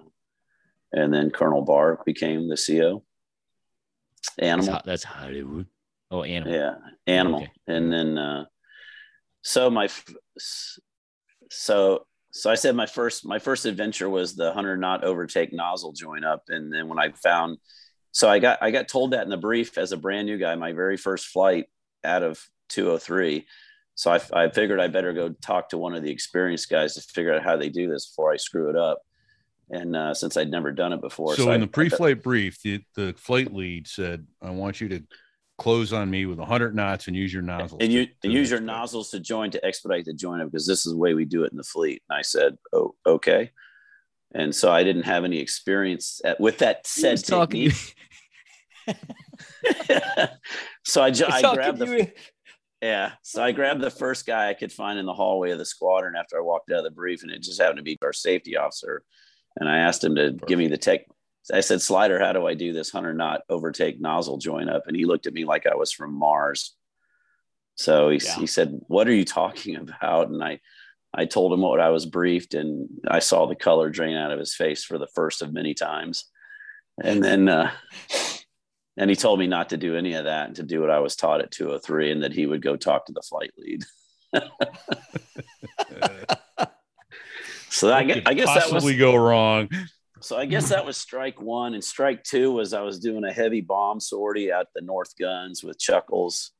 and 0.95 1.13
then 1.13 1.29
Colonel 1.29 1.61
Barr 1.61 2.01
became 2.05 2.47
the 2.47 2.57
CO. 2.57 3.03
Animal. 4.39 4.73
That's, 4.73 4.85
that's 4.85 5.03
Hollywood. 5.03 5.67
Oh, 6.09 6.23
animal. 6.23 6.53
Yeah, 6.53 6.75
animal, 7.05 7.43
okay. 7.43 7.51
and 7.67 7.91
then 7.91 8.17
uh, 8.17 8.45
so 9.43 9.69
my 9.69 9.87
so 11.51 12.05
so 12.31 12.49
I 12.49 12.55
said 12.55 12.75
my 12.75 12.85
first 12.85 13.25
my 13.25 13.39
first 13.39 13.65
adventure 13.65 14.09
was 14.09 14.35
the 14.35 14.51
hundred 14.51 14.77
knot 14.77 15.03
overtake 15.03 15.53
nozzle 15.53 15.93
join 15.93 16.23
up, 16.23 16.43
and 16.49 16.73
then 16.73 16.87
when 16.87 16.99
I 16.99 17.11
found 17.11 17.57
so 18.11 18.29
I 18.29 18.39
got 18.39 18.59
I 18.61 18.71
got 18.71 18.87
told 18.87 19.11
that 19.11 19.23
in 19.23 19.29
the 19.29 19.37
brief 19.37 19.77
as 19.77 19.91
a 19.91 19.97
brand 19.97 20.25
new 20.27 20.37
guy, 20.37 20.55
my 20.55 20.71
very 20.71 20.97
first 20.97 21.27
flight 21.27 21.65
out 22.03 22.23
of 22.23 22.39
203. 22.69 23.45
So 23.95 24.11
I, 24.11 24.21
I 24.33 24.49
figured 24.49 24.79
I 24.79 24.87
better 24.87 25.13
go 25.13 25.29
talk 25.29 25.69
to 25.69 25.77
one 25.77 25.95
of 25.95 26.03
the 26.03 26.11
experienced 26.11 26.69
guys 26.69 26.95
to 26.95 27.01
figure 27.01 27.33
out 27.33 27.43
how 27.43 27.57
they 27.57 27.69
do 27.69 27.89
this 27.89 28.07
before 28.09 28.31
I 28.31 28.37
screw 28.37 28.69
it 28.69 28.75
up. 28.75 29.01
And 29.69 29.95
uh, 29.95 30.13
since 30.13 30.38
I'd 30.38 30.51
never 30.51 30.72
done 30.72 30.93
it 30.93 31.01
before, 31.01 31.36
so, 31.36 31.45
so 31.45 31.51
in 31.51 31.62
I, 31.62 31.65
the 31.65 31.72
pre-flight 31.72 32.22
brief, 32.22 32.62
the, 32.62 32.84
the 32.95 33.15
flight 33.17 33.51
lead 33.51 33.88
said, 33.88 34.27
"I 34.41 34.51
want 34.51 34.79
you 34.79 34.89
to 34.89 35.01
close 35.57 35.91
on 35.91 36.10
me 36.10 36.27
with 36.27 36.38
100 36.38 36.75
knots 36.75 37.07
and 37.07 37.15
use 37.15 37.34
your 37.34 37.41
nozzles 37.41 37.81
and 37.81 37.91
you 37.91 38.05
to, 38.05 38.12
and 38.25 38.34
use 38.34 38.51
your 38.51 38.60
nozzles 38.60 39.10
to 39.10 39.19
join 39.19 39.50
to 39.51 39.65
expedite 39.65 40.05
the 40.05 40.13
join 40.13 40.41
up 40.41 40.51
because 40.51 40.67
this 40.67 40.86
is 40.86 40.91
the 40.91 40.98
way 40.98 41.13
we 41.13 41.25
do 41.25 41.43
it 41.43 41.51
in 41.51 41.57
the 41.57 41.63
fleet." 41.63 42.03
And 42.10 42.17
I 42.17 42.22
said, 42.22 42.57
"Oh, 42.74 42.93
okay." 43.07 43.51
and 44.36 44.53
so 44.53 44.72
I 44.72 44.84
didn't 44.84 45.03
have 45.03 45.24
any 45.24 45.39
experience 45.39 46.22
at, 46.25 46.39
with 46.39 46.60
that 46.60 46.86
said 46.86 47.24
technique. 47.24 47.95
so 50.84 51.01
I, 51.01 51.07
I 51.07 51.53
grabbed 51.55 51.79
the 51.79 52.12
yeah, 52.81 53.13
so 53.24 53.41
I 53.41 53.53
grabbed 53.53 53.81
the 53.81 53.89
first 53.89 54.27
guy 54.27 54.50
I 54.50 54.53
could 54.53 54.72
find 54.72 55.00
in 55.00 55.05
the 55.05 55.13
hallway 55.13 55.51
of 55.51 55.57
the 55.57 55.65
squadron 55.65 56.15
after 56.15 56.38
I 56.38 56.41
walked 56.41 56.69
out 56.69 56.79
of 56.79 56.84
the 56.84 56.91
brief, 56.91 57.24
and 57.24 57.31
it 57.31 57.41
just 57.41 57.60
happened 57.60 57.77
to 57.77 57.84
be 57.84 57.98
our 58.03 58.13
safety 58.13 58.57
officer. 58.57 59.03
And 59.57 59.69
I 59.69 59.77
asked 59.77 60.03
him 60.03 60.15
to 60.15 60.31
Perfect. 60.31 60.47
give 60.47 60.59
me 60.59 60.67
the 60.67 60.77
tech. 60.77 61.01
I 61.53 61.62
said, 61.62 61.81
"Slider, 61.81 62.19
how 62.19 62.33
do 62.33 62.47
I 62.47 62.55
do 62.55 62.74
this 62.74 62.89
hundred 62.89 63.17
knot 63.17 63.41
overtake 63.50 64.01
nozzle 64.01 64.38
join 64.38 64.67
up?" 64.67 64.88
And 64.88 64.95
he 64.95 65.05
looked 65.05 65.27
at 65.27 65.33
me 65.33 65.45
like 65.45 65.65
I 65.65 65.75
was 65.75 65.91
from 65.91 66.13
Mars. 66.13 66.75
So 67.75 68.09
he, 68.09 68.17
yeah. 68.17 68.35
he 68.35 68.47
said, 68.47 68.79
"What 68.88 69.07
are 69.07 69.13
you 69.13 69.25
talking 69.25 69.75
about?" 70.01 70.29
And 70.29 70.43
I 70.43 70.59
I 71.13 71.25
told 71.25 71.53
him 71.53 71.62
what 71.62 71.79
I 71.79 71.89
was 71.89 72.05
briefed, 72.05 72.53
and 72.53 72.89
I 73.07 73.19
saw 73.19 73.45
the 73.45 73.55
color 73.55 73.89
drain 73.89 74.17
out 74.17 74.31
of 74.31 74.39
his 74.39 74.53
face 74.53 74.83
for 74.83 74.97
the 74.97 75.07
first 75.15 75.41
of 75.41 75.53
many 75.53 75.74
times. 75.74 76.25
And 77.01 77.24
then, 77.24 77.47
uh, 77.47 77.71
and 78.97 79.09
he 79.09 79.15
told 79.15 79.39
me 79.39 79.47
not 79.47 79.69
to 79.69 79.77
do 79.77 79.95
any 79.95 80.13
of 80.13 80.25
that 80.25 80.47
and 80.47 80.55
to 80.57 80.63
do 80.63 80.81
what 80.81 80.89
I 80.89 81.00
was 81.00 81.15
taught 81.15 81.41
at 81.41 81.51
203, 81.51 82.12
and 82.12 82.24
that 82.24 82.33
he 82.33 82.45
would 82.45 82.62
go 82.62 82.75
talk 82.75 83.05
to 83.05 83.13
the 83.13 83.21
flight 83.21 83.51
lead. 83.57 83.85
so 87.69 87.93
I 87.93 88.03
guess, 88.03 88.22
I 88.25 88.34
guess 88.34 88.53
that 88.53 88.74
was 88.74 88.91
go 88.95 89.15
wrong. 89.15 89.69
So 90.22 90.38
I 90.38 90.45
guess 90.45 90.69
that 90.69 90.86
was 90.86 90.98
strike 90.98 91.41
one, 91.41 91.74
and 91.74 91.84
strike 91.84 92.24
two 92.24 92.51
was 92.51 92.74
I 92.74 92.81
was 92.81 93.00
doing 93.00 93.25
a 93.25 93.34
heavy 93.34 93.62
bomb 93.62 94.00
sortie 94.00 94.51
at 94.51 94.67
the 94.74 94.81
North 94.81 95.13
Guns 95.17 95.63
with 95.63 95.77
Chuckles 95.77 96.51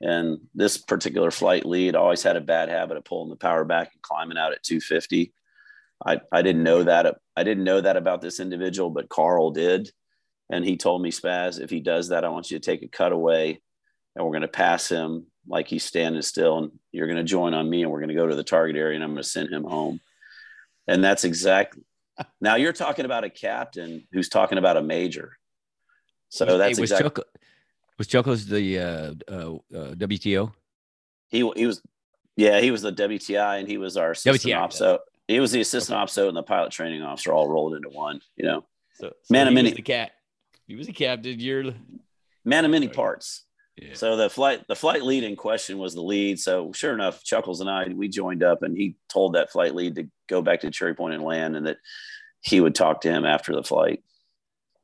and 0.00 0.38
this 0.54 0.76
particular 0.76 1.30
flight 1.30 1.64
lead 1.64 1.96
always 1.96 2.22
had 2.22 2.36
a 2.36 2.40
bad 2.40 2.68
habit 2.68 2.96
of 2.96 3.04
pulling 3.04 3.30
the 3.30 3.36
power 3.36 3.64
back 3.64 3.90
and 3.94 4.02
climbing 4.02 4.38
out 4.38 4.52
at 4.52 4.62
250. 4.62 5.32
I, 6.04 6.20
I 6.30 6.42
didn't 6.42 6.62
know 6.62 6.82
that. 6.82 7.16
I 7.36 7.42
didn't 7.42 7.64
know 7.64 7.80
that 7.80 7.96
about 7.96 8.20
this 8.20 8.38
individual, 8.38 8.90
but 8.90 9.08
Carl 9.08 9.50
did. 9.50 9.90
And 10.50 10.64
he 10.64 10.76
told 10.76 11.00
me, 11.00 11.10
Spaz, 11.10 11.58
if 11.58 11.70
he 11.70 11.80
does 11.80 12.08
that, 12.08 12.24
I 12.24 12.28
want 12.28 12.50
you 12.50 12.58
to 12.58 12.64
take 12.64 12.82
a 12.82 12.88
cutaway 12.88 13.58
and 14.14 14.24
we're 14.24 14.32
going 14.32 14.42
to 14.42 14.48
pass 14.48 14.88
him 14.88 15.26
like 15.48 15.68
he's 15.68 15.84
standing 15.84 16.20
still. 16.20 16.58
And 16.58 16.72
you're 16.92 17.06
going 17.06 17.16
to 17.16 17.24
join 17.24 17.54
on 17.54 17.70
me 17.70 17.82
and 17.82 17.90
we're 17.90 18.00
going 18.00 18.08
to 18.08 18.14
go 18.14 18.26
to 18.26 18.36
the 18.36 18.44
target 18.44 18.76
area 18.76 18.96
and 18.96 19.02
I'm 19.02 19.12
going 19.12 19.22
to 19.22 19.28
send 19.28 19.50
him 19.50 19.64
home. 19.64 20.00
And 20.86 21.02
that's 21.02 21.24
exactly, 21.24 21.82
now 22.40 22.56
you're 22.56 22.72
talking 22.72 23.04
about 23.04 23.24
a 23.24 23.30
captain 23.30 24.06
who's 24.12 24.28
talking 24.28 24.58
about 24.58 24.76
a 24.76 24.82
major. 24.82 25.36
So 26.28 26.46
was, 26.46 26.58
that's 26.58 26.78
exactly. 26.78 27.10
Chuck, 27.10 27.26
was 27.98 28.06
Chuckles 28.06 28.46
the 28.46 28.78
uh, 28.78 29.14
uh, 29.28 29.54
uh, 29.74 29.94
WTO? 29.94 30.52
He 31.28 31.50
he 31.56 31.66
was, 31.66 31.82
yeah, 32.36 32.60
he 32.60 32.70
was 32.70 32.82
the 32.82 32.92
WTI, 32.92 33.60
and 33.60 33.68
he 33.68 33.78
was 33.78 33.96
our 33.96 34.12
assistant 34.12 34.52
WTI, 34.52 34.72
So 34.72 34.98
he 35.28 35.40
was 35.40 35.52
the 35.52 35.60
assistant 35.60 35.96
okay. 35.96 36.04
OPSO 36.04 36.28
and 36.28 36.36
the 36.36 36.42
pilot 36.42 36.72
training 36.72 37.02
officer 37.02 37.32
all 37.32 37.48
rolled 37.48 37.74
into 37.74 37.88
one. 37.88 38.20
You 38.36 38.46
know, 38.46 38.64
so, 38.94 39.12
so 39.22 39.32
man 39.32 39.48
of 39.48 39.54
many 39.54 39.70
the 39.72 39.82
cat. 39.82 40.12
He 40.66 40.74
was 40.74 40.88
a 40.88 40.92
captain. 40.92 41.38
You're 41.38 41.74
man 42.44 42.64
of 42.64 42.70
many 42.70 42.88
parts. 42.88 43.44
So 43.94 44.16
the 44.16 44.30
flight 44.30 44.66
the 44.68 44.76
flight 44.76 45.02
lead 45.02 45.24
in 45.24 45.34
question 45.34 45.78
was 45.78 45.94
the 45.94 46.02
lead. 46.02 46.38
So 46.38 46.72
sure 46.72 46.94
enough, 46.94 47.24
Chuckles 47.24 47.60
and 47.60 47.68
I 47.68 47.88
we 47.88 48.08
joined 48.08 48.42
up, 48.42 48.62
and 48.62 48.76
he 48.76 48.96
told 49.08 49.34
that 49.34 49.50
flight 49.50 49.74
lead 49.74 49.96
to 49.96 50.08
go 50.28 50.42
back 50.42 50.60
to 50.60 50.70
Cherry 50.70 50.94
Point 50.94 51.14
and 51.14 51.24
land, 51.24 51.56
and 51.56 51.66
that 51.66 51.78
he 52.40 52.60
would 52.60 52.74
talk 52.74 53.00
to 53.00 53.10
him 53.10 53.24
after 53.24 53.54
the 53.54 53.64
flight. 53.64 54.02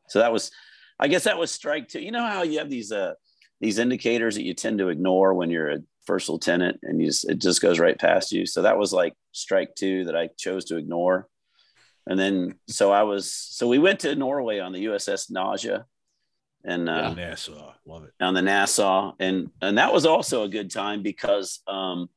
So 0.08 0.18
that 0.18 0.32
was, 0.32 0.50
I 0.98 1.08
guess 1.08 1.24
that 1.24 1.38
was 1.38 1.52
strike 1.52 1.88
two. 1.88 2.00
You 2.00 2.10
know 2.10 2.26
how 2.26 2.42
you 2.42 2.58
have 2.58 2.70
these 2.70 2.90
uh 2.90 3.14
these 3.60 3.78
indicators 3.78 4.34
that 4.34 4.42
you 4.44 4.54
tend 4.54 4.78
to 4.78 4.88
ignore 4.88 5.34
when 5.34 5.50
you're 5.50 5.70
a 5.70 5.78
first 6.04 6.28
lieutenant, 6.28 6.80
and 6.82 7.00
you 7.00 7.06
just, 7.06 7.28
it 7.28 7.38
just 7.38 7.62
goes 7.62 7.78
right 7.78 7.98
past 7.98 8.32
you. 8.32 8.44
So 8.44 8.62
that 8.62 8.78
was 8.78 8.92
like 8.92 9.14
strike 9.32 9.74
two 9.76 10.04
that 10.06 10.16
I 10.16 10.30
chose 10.36 10.64
to 10.66 10.76
ignore. 10.76 11.28
And 12.06 12.18
then 12.18 12.54
so 12.66 12.90
I 12.90 13.04
was 13.04 13.32
so 13.32 13.68
we 13.68 13.78
went 13.78 14.00
to 14.00 14.16
Norway 14.16 14.58
on 14.58 14.72
the 14.72 14.86
USS 14.86 15.30
Nausea 15.30 15.86
and 16.64 16.88
uh, 16.88 17.14
yeah, 17.16 17.30
Nassau, 17.30 17.72
love 17.86 18.04
it 18.04 18.12
on 18.20 18.34
the 18.34 18.42
Nassau, 18.42 19.12
and 19.18 19.50
and 19.62 19.78
that 19.78 19.92
was 19.92 20.06
also 20.06 20.44
a 20.44 20.48
good 20.48 20.70
time 20.70 21.02
because 21.02 21.60
um, 21.66 22.08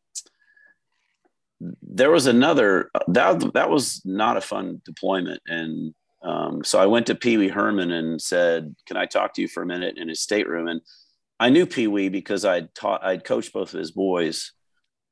there 1.82 2.12
was 2.12 2.28
another 2.28 2.92
that 3.08 3.54
that 3.54 3.70
was 3.70 4.02
not 4.06 4.38
a 4.38 4.42
fun 4.42 4.82
deployment, 4.86 5.42
and 5.48 5.94
um, 6.24 6.64
so 6.64 6.80
I 6.80 6.86
went 6.86 7.08
to 7.08 7.16
Pee 7.16 7.38
Wee 7.38 7.48
Herman 7.48 7.92
and 7.92 8.22
said, 8.22 8.76
"Can 8.86 8.98
I 8.98 9.06
talk 9.06 9.34
to 9.36 9.42
you 9.42 9.48
for 9.48 9.64
a 9.64 9.68
minute?" 9.68 9.98
in 9.98 10.10
his 10.10 10.22
stateroom, 10.22 10.68
and 10.68 10.82
I 11.40 11.50
knew 11.50 11.66
Pee 11.66 11.88
Wee 11.88 12.10
because 12.10 12.44
I'd 12.44 12.74
taught 12.76 13.04
I'd 13.04 13.24
coached 13.24 13.54
both 13.54 13.74
of 13.74 13.80
his 13.80 13.92
boys 13.92 14.52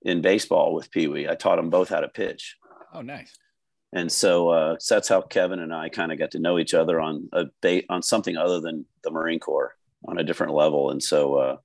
in 0.01 0.21
baseball 0.21 0.73
with 0.73 0.91
Pee 0.91 1.07
Wee. 1.07 1.29
I 1.29 1.35
taught 1.35 1.55
them 1.55 1.69
both 1.69 1.89
how 1.89 2.01
to 2.01 2.09
pitch. 2.09 2.57
Oh, 2.93 3.01
nice 3.01 3.37
and 3.93 4.11
so, 4.11 4.49
uh, 4.49 4.75
so 4.79 4.95
that's 4.95 5.09
how 5.09 5.21
Kevin 5.21 5.59
and 5.59 5.73
I 5.73 5.89
kind 5.89 6.11
of 6.11 6.19
got 6.19 6.31
to 6.31 6.39
know 6.39 6.57
each 6.59 6.73
other 6.73 7.01
on 7.01 7.27
a 7.33 7.45
ba- 7.61 7.83
on 7.89 8.01
something 8.01 8.37
other 8.37 8.61
than 8.61 8.85
the 9.03 9.11
Marine 9.11 9.39
Corps 9.39 9.75
on 10.05 10.17
a 10.17 10.23
different 10.23 10.53
level. 10.53 10.91
And 10.91 11.03
so 11.03 11.35
uh, 11.35 11.57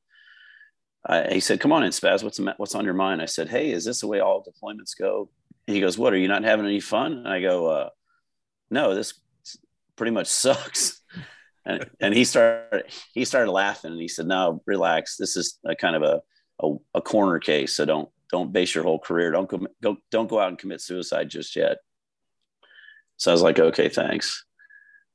I, 1.07 1.35
he 1.35 1.41
said, 1.41 1.61
"Come 1.61 1.73
on 1.73 1.85
in, 1.85 1.91
Spaz. 1.91 2.25
What's 2.25 2.41
what's 2.57 2.75
on 2.75 2.85
your 2.85 2.95
mind?" 2.95 3.23
I 3.23 3.27
said, 3.27 3.49
"Hey, 3.49 3.71
is 3.71 3.85
this 3.85 4.01
the 4.01 4.09
way 4.09 4.21
all 4.21 4.45
deployments 4.45 4.99
go?" 4.99 5.31
And 5.69 5.75
he 5.75 5.81
goes, 5.81 5.97
"What? 5.97 6.13
Are 6.13 6.19
you 6.19 6.29
not 6.29 6.43
having 6.43 6.67
any 6.67 6.81
fun?" 6.81 7.13
And 7.13 7.29
I 7.29 7.41
go, 7.41 7.67
uh, 7.69 7.91
"No, 8.71 8.95
this 8.95 9.15
pretty 9.95 10.13
much 10.13 10.27
sucks." 10.27 11.01
and, 11.65 11.89
and 12.01 12.13
he 12.13 12.25
started 12.25 12.87
he 13.15 13.25
started 13.25 13.53
laughing 13.53 13.93
and 13.93 14.01
he 14.01 14.09
said, 14.09 14.27
"No, 14.27 14.63
relax. 14.67 15.17
This 15.17 15.37
is 15.37 15.61
a 15.65 15.77
kind 15.77 15.95
of 15.95 16.03
a, 16.03 16.23
a, 16.61 16.75
a 16.95 17.01
corner 17.01 17.39
case. 17.39 17.77
So 17.77 17.85
don't 17.85 18.09
don't 18.33 18.53
base 18.53 18.75
your 18.75 18.83
whole 18.83 18.99
career. 18.99 19.31
Don't 19.31 19.49
go, 19.49 19.65
go 19.81 19.97
don't 20.11 20.29
go 20.29 20.41
out 20.41 20.49
and 20.49 20.59
commit 20.59 20.81
suicide 20.81 21.31
just 21.31 21.55
yet." 21.55 21.79
So 23.17 23.31
I 23.31 23.35
was 23.35 23.43
like, 23.43 23.59
okay, 23.59 23.89
thanks. 23.89 24.45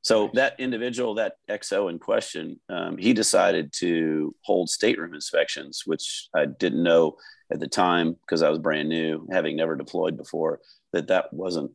So 0.02 0.30
that 0.34 0.58
individual, 0.58 1.14
that 1.14 1.36
XO 1.48 1.88
in 1.88 2.00
question, 2.00 2.60
um, 2.68 2.98
he 2.98 3.12
decided 3.12 3.72
to 3.74 4.34
hold 4.42 4.68
stateroom 4.68 5.14
inspections, 5.14 5.82
which 5.86 6.28
I 6.34 6.46
didn't 6.46 6.82
know 6.82 7.16
at 7.52 7.60
the 7.60 7.68
time 7.68 8.14
because 8.14 8.42
I 8.42 8.50
was 8.50 8.58
brand 8.58 8.88
new, 8.88 9.28
having 9.30 9.56
never 9.56 9.76
deployed 9.76 10.16
before. 10.16 10.60
That 10.92 11.06
that 11.08 11.32
wasn't 11.32 11.70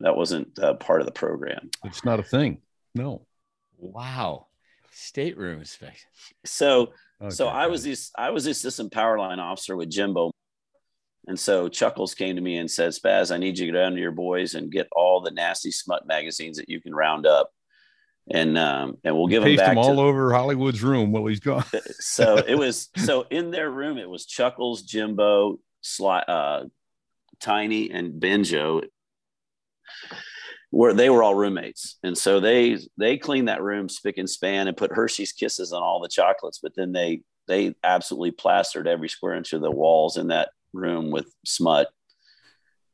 that 0.00 0.16
wasn't 0.16 0.56
uh, 0.60 0.74
part 0.74 1.00
of 1.00 1.06
the 1.06 1.12
program. 1.12 1.70
It's 1.84 2.04
not 2.04 2.20
a 2.20 2.22
thing. 2.22 2.58
No. 2.94 3.26
Wow, 3.78 4.46
stateroom 4.92 5.58
inspection. 5.58 6.08
So 6.44 6.92
okay, 7.20 7.30
so 7.30 7.48
I 7.48 7.66
was 7.66 7.82
this 7.82 8.12
I 8.16 8.30
was 8.30 8.44
the 8.44 8.52
assistant 8.52 8.92
power 8.92 9.18
line 9.18 9.40
officer 9.40 9.76
with 9.76 9.90
Jimbo 9.90 10.30
and 11.26 11.38
so 11.38 11.68
Chuckles 11.68 12.14
came 12.14 12.36
to 12.36 12.42
me 12.42 12.58
and 12.58 12.70
said, 12.70 12.92
Spaz, 12.92 13.34
I 13.34 13.38
need 13.38 13.58
you 13.58 13.66
to 13.66 13.72
go 13.72 13.78
down 13.78 13.94
to 13.94 14.00
your 14.00 14.12
boys 14.12 14.54
and 14.54 14.70
get 14.70 14.88
all 14.92 15.20
the 15.20 15.32
nasty 15.32 15.72
smut 15.72 16.06
magazines 16.06 16.56
that 16.56 16.68
you 16.68 16.80
can 16.80 16.94
round 16.94 17.26
up. 17.26 17.50
And 18.32 18.58
um, 18.58 18.96
and 19.04 19.14
we'll 19.16 19.28
give 19.28 19.44
them 19.44 19.54
back 19.54 19.68
them 19.68 19.78
all 19.78 19.96
to, 19.96 20.00
over 20.00 20.32
Hollywood's 20.32 20.82
room 20.82 21.12
while 21.12 21.26
he's 21.26 21.40
gone. 21.40 21.64
so 22.00 22.38
it 22.38 22.54
was 22.58 22.88
so 22.96 23.24
in 23.30 23.52
their 23.52 23.70
room, 23.70 23.98
it 23.98 24.10
was 24.10 24.26
Chuckles, 24.26 24.82
Jimbo, 24.82 25.60
Sly, 25.80 26.18
uh, 26.20 26.64
Tiny, 27.38 27.90
and 27.90 28.20
Benjo. 28.20 28.82
Where 30.70 30.92
they 30.92 31.08
were 31.08 31.22
all 31.22 31.36
roommates, 31.36 31.98
and 32.02 32.18
so 32.18 32.40
they 32.40 32.78
they 32.98 33.16
cleaned 33.16 33.46
that 33.46 33.62
room 33.62 33.88
spick 33.88 34.18
and 34.18 34.28
span 34.28 34.66
and 34.66 34.76
put 34.76 34.92
Hershey's 34.92 35.32
Kisses 35.32 35.72
on 35.72 35.80
all 35.80 36.00
the 36.00 36.08
chocolates. 36.08 36.58
But 36.60 36.74
then 36.74 36.90
they 36.90 37.22
they 37.46 37.76
absolutely 37.84 38.32
plastered 38.32 38.88
every 38.88 39.08
square 39.08 39.34
inch 39.34 39.52
of 39.52 39.62
the 39.62 39.70
walls 39.70 40.16
in 40.16 40.26
that 40.28 40.48
room 40.76 41.10
with 41.10 41.32
smut. 41.44 41.88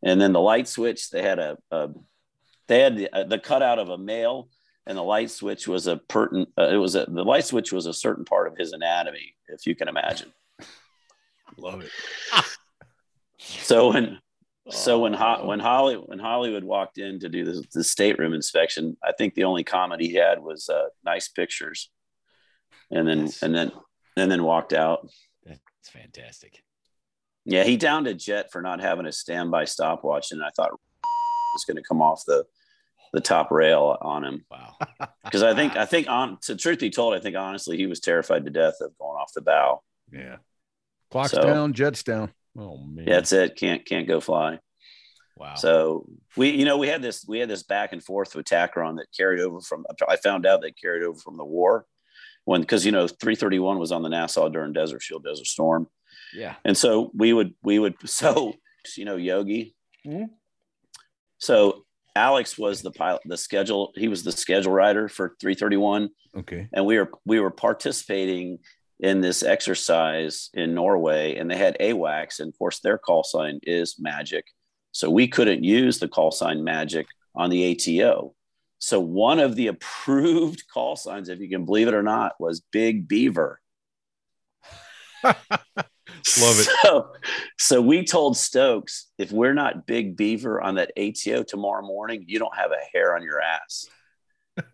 And 0.03 0.21
then 0.21 0.33
the 0.33 0.41
light 0.41 0.69
switch, 0.69 1.11
they 1.11 1.23
had 1.23 1.39
a, 1.39 1.59
a 1.71 1.89
they 2.69 2.81
had 2.81 2.97
the, 2.97 3.15
uh, 3.15 3.25
the 3.25 3.39
cutout 3.39 3.79
of 3.79 3.89
a 3.89 3.99
male, 3.99 4.49
and 4.87 4.97
the 4.97 5.03
light 5.03 5.31
switch 5.31 5.69
was 5.69 5.87
a 5.87 5.97
pertinent. 5.97 6.49
Uh, 6.59 6.69
it 6.69 6.77
was 6.77 6.95
a 6.95 7.07
the 7.07 7.25
light 7.25 7.45
switch 7.45 7.73
was 7.73 7.87
a 7.87 7.93
certain 7.93 8.25
part 8.25 8.49
of 8.49 8.57
his 8.57 8.73
anatomy, 8.73 9.35
if 9.49 9.67
you 9.67 9.75
can 9.75 9.89
imagine. 9.89 10.33
Love 11.57 11.83
it. 11.83 11.91
so 13.39 13.93
when 13.93 14.19
so 14.71 15.01
when 15.01 15.13
Ho- 15.13 15.47
when 15.47 15.61
Holly 15.61 15.97
when 15.97 16.19
Hollywood 16.19 16.65
walked 16.65 16.99
in 16.99 17.21
to 17.21 17.29
do 17.29 17.45
the, 17.45 17.65
the 17.75 17.85
stateroom 17.85 18.33
inspection, 18.33 18.97
I 19.03 19.13
think 19.13 19.35
the 19.35 19.45
only 19.45 19.65
comment 19.65 20.01
he 20.01 20.15
had 20.15 20.43
was 20.43 20.69
uh, 20.69 20.87
"nice 21.05 21.29
pictures," 21.29 21.91
and 22.91 23.07
then 23.07 23.27
That's, 23.27 23.43
and 23.43 23.55
then 23.55 23.73
and 24.17 24.31
then 24.31 24.45
walked 24.45 24.73
out. 24.73 25.09
That's 25.45 25.61
fantastic. 25.91 26.63
Yeah, 27.45 27.65
he 27.65 27.77
downed 27.77 28.07
a 28.07 28.15
jet 28.15 28.53
for 28.53 28.63
not 28.63 28.81
having 28.81 29.07
a 29.07 29.13
standby 29.13 29.65
stopwatch, 29.65 30.31
and 30.31 30.43
I 30.43 30.51
thought 30.55 30.69
it 30.69 30.79
was 31.55 31.65
going 31.67 31.77
to 31.77 31.83
come 31.83 32.01
off 32.01 32.25
the 32.27 32.45
the 33.13 33.21
top 33.21 33.51
rail 33.51 33.97
on 34.01 34.25
him. 34.25 34.45
Wow. 34.51 34.77
Because 35.25 35.45
I 35.45 35.55
think 35.55 35.77
I 35.77 35.87
think 35.87 36.09
on 36.11 36.37
to 36.43 36.57
truth 36.57 36.81
be 36.81 36.91
told, 36.91 37.15
I 37.15 37.21
think 37.21 37.37
honestly 37.37 37.79
he 37.79 37.87
was 37.87 38.01
terrified 38.01 38.45
to 38.45 38.51
death 38.51 38.75
of 38.83 38.97
going 38.99 39.17
off 39.17 39.33
the 39.33 39.41
bow. 39.41 39.83
Yeah. 40.13 40.37
Clocks 41.11 41.31
so, 41.31 41.43
down, 41.43 41.73
jets 41.73 42.03
down. 42.03 42.33
Oh 42.59 42.77
man. 42.77 43.07
Yeah, 43.07 43.15
that's 43.15 43.33
it. 43.33 43.57
Can't 43.57 43.87
can't 43.87 44.07
go 44.07 44.21
fly. 44.21 44.59
Wow. 45.39 45.55
So 45.55 46.07
we, 46.37 46.51
you 46.51 46.67
know, 46.67 46.77
we 46.77 46.89
had 46.89 47.01
this 47.01 47.25
we 47.27 47.39
had 47.39 47.49
this 47.49 47.63
back 47.63 47.93
and 47.93 48.05
forth 48.05 48.35
with 48.35 48.47
Tacron 48.47 48.97
that 48.97 49.07
carried 49.17 49.41
over 49.41 49.61
from. 49.61 49.87
I 50.07 50.17
found 50.17 50.45
out 50.45 50.61
that 50.63 50.79
carried 50.79 51.03
over 51.03 51.19
from 51.19 51.39
the 51.39 51.45
war 51.45 51.87
when 52.45 52.61
because 52.61 52.85
you 52.85 52.93
know 52.93 53.09
331 53.09 53.79
was 53.79 53.93
on 53.93 54.03
the 54.03 54.09
Nassau 54.09 54.49
during 54.49 54.73
Desert 54.73 55.03
Shield, 55.03 55.25
Desert 55.25 55.47
Storm, 55.47 55.87
yeah. 56.35 56.55
And 56.65 56.77
so 56.77 57.11
we 57.15 57.33
would 57.33 57.55
we 57.63 57.79
would 57.79 57.95
so 58.09 58.55
you 58.97 59.05
know 59.05 59.17
Yogi. 59.17 59.75
Mm-hmm. 60.07 60.25
So 61.39 61.85
Alex 62.15 62.59
was 62.59 62.83
the 62.83 62.91
pilot, 62.91 63.23
the 63.25 63.37
schedule. 63.37 63.93
He 63.97 64.09
was 64.09 64.23
the 64.23 64.33
schedule 64.33 64.73
writer 64.73 65.09
for 65.09 65.35
331. 65.41 66.11
Okay. 66.37 66.69
And 66.73 66.87
we 66.87 66.99
were 66.99 67.11
we 67.25 67.41
were 67.41 67.51
participating 67.51 68.59
in 69.01 69.21
this 69.21 69.43
exercise 69.43 70.51
in 70.55 70.75
Norway, 70.75 71.37
and 71.37 71.51
they 71.51 71.57
had 71.57 71.77
AWACS, 71.81 72.41
and 72.41 72.49
of 72.53 72.59
course 72.59 72.81
their 72.81 72.99
call 72.99 73.25
sign 73.25 73.59
is 73.65 73.97
Magic. 73.99 74.45
So 74.93 75.11
we 75.11 75.27
couldn't 75.27 75.65
use 75.65 75.99
the 75.99 76.09
call 76.09 76.31
sign 76.31 76.63
Magic 76.63 77.07
on 77.35 77.51
the 77.51 77.73
ATO. 77.73 78.35
So 78.79 79.01
one 79.01 79.39
of 79.39 79.57
the 79.57 79.67
approved 79.69 80.65
call 80.73 80.97
signs, 80.97 81.29
if 81.29 81.41
you 81.41 81.49
can 81.49 81.65
believe 81.65 81.89
it 81.89 81.95
or 81.95 82.03
not, 82.03 82.35
was 82.39 82.61
Big 82.61 83.09
Beaver. 83.09 83.61
Love 86.41 86.61
it. 86.61 86.69
So, 86.83 87.13
so 87.59 87.83
we 87.83 88.05
told 88.05 88.37
Stokes 88.37 89.11
if 89.19 89.33
we're 89.33 89.55
not 89.55 89.87
Big 89.87 90.17
Beaver 90.17 90.61
on 90.61 90.77
that 90.77 90.93
ATO 90.97 91.43
tomorrow 91.43 91.85
morning, 91.85 92.25
you 92.27 92.39
don't 92.39 92.57
have 92.57 92.71
a 92.71 92.97
hair 92.97 93.15
on 93.17 93.23
your 93.23 93.41
ass. 93.41 93.87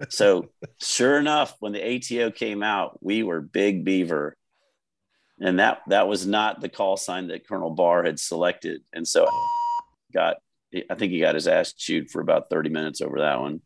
so, 0.08 0.48
sure 0.80 1.18
enough, 1.18 1.56
when 1.60 1.72
the 1.72 1.96
ATO 1.96 2.30
came 2.30 2.62
out, 2.62 3.02
we 3.02 3.22
were 3.22 3.40
Big 3.40 3.84
Beaver, 3.84 4.36
and 5.40 5.58
that 5.58 5.82
that 5.88 6.08
was 6.08 6.26
not 6.26 6.60
the 6.60 6.68
call 6.68 6.96
sign 6.96 7.28
that 7.28 7.46
Colonel 7.46 7.70
Barr 7.70 8.04
had 8.04 8.18
selected, 8.18 8.82
and 8.92 9.06
so 9.06 9.26
got 10.12 10.36
I 10.90 10.94
think 10.96 11.12
he 11.12 11.20
got 11.20 11.34
his 11.34 11.46
ass 11.46 11.72
chewed 11.72 12.10
for 12.10 12.20
about 12.20 12.50
thirty 12.50 12.70
minutes 12.70 13.00
over 13.00 13.20
that 13.20 13.40
one 13.40 13.60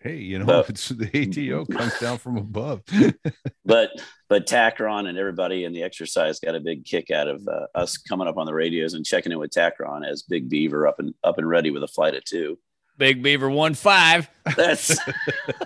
hey, 0.00 0.16
you 0.16 0.38
know, 0.38 0.46
but, 0.46 0.68
it's 0.70 0.88
the 0.88 1.06
ATO 1.06 1.64
comes 1.72 1.98
down 1.98 2.18
from 2.18 2.36
above. 2.36 2.82
but 3.64 3.90
but 4.28 4.46
Tacron 4.46 5.08
and 5.08 5.18
everybody 5.18 5.64
in 5.64 5.72
the 5.72 5.82
exercise 5.82 6.40
got 6.40 6.54
a 6.54 6.60
big 6.60 6.84
kick 6.84 7.10
out 7.10 7.28
of 7.28 7.46
uh, 7.46 7.66
us 7.74 7.96
coming 7.96 8.26
up 8.26 8.36
on 8.36 8.46
the 8.46 8.54
radios 8.54 8.94
and 8.94 9.04
checking 9.04 9.32
in 9.32 9.38
with 9.38 9.50
Tacron 9.50 10.06
as 10.06 10.22
Big 10.22 10.48
Beaver 10.48 10.86
up 10.86 10.98
and 10.98 11.14
up 11.22 11.38
and 11.38 11.48
ready 11.48 11.70
with 11.70 11.82
a 11.82 11.88
flight 11.88 12.14
of 12.14 12.24
two. 12.24 12.58
Big 12.98 13.22
Beaver 13.22 13.48
one 13.48 13.74
five. 13.74 14.28
That's, 14.56 14.88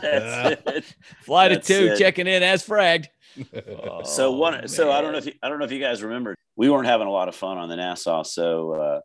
that's 0.00 0.56
it. 0.66 0.94
Flight 1.22 1.50
that's 1.50 1.70
of 1.70 1.76
two 1.76 1.86
it. 1.92 1.98
checking 1.98 2.26
in 2.26 2.42
as 2.42 2.64
fragged. 2.64 3.06
so 4.04 4.32
one, 4.32 4.60
oh, 4.62 4.66
so 4.66 4.92
I 4.92 5.00
don't 5.00 5.10
know 5.10 5.18
if 5.18 5.26
you, 5.26 5.32
I 5.42 5.48
don't 5.48 5.58
know 5.58 5.64
if 5.64 5.72
you 5.72 5.80
guys 5.80 6.02
remember, 6.04 6.36
we 6.54 6.70
weren't 6.70 6.86
having 6.86 7.08
a 7.08 7.10
lot 7.10 7.28
of 7.28 7.34
fun 7.34 7.58
on 7.58 7.68
the 7.68 7.74
Nassau. 7.74 8.22
So 8.22 8.72
uh, 8.74 9.00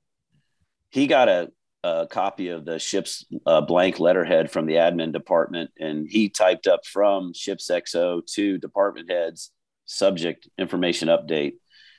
he 0.91 1.07
got 1.07 1.27
a 1.27 1.49
a 1.83 2.07
copy 2.09 2.49
of 2.49 2.65
the 2.65 2.79
ship's 2.79 3.25
uh, 3.45 3.61
blank 3.61 3.99
letterhead 3.99 4.51
from 4.51 4.65
the 4.65 4.75
admin 4.75 5.13
department, 5.13 5.71
and 5.79 6.07
he 6.09 6.29
typed 6.29 6.67
up 6.67 6.85
from 6.85 7.33
ship's 7.33 7.69
XO 7.69 8.25
to 8.33 8.57
department 8.57 9.09
heads 9.09 9.51
subject 9.85 10.47
information 10.57 11.07
update. 11.07 11.53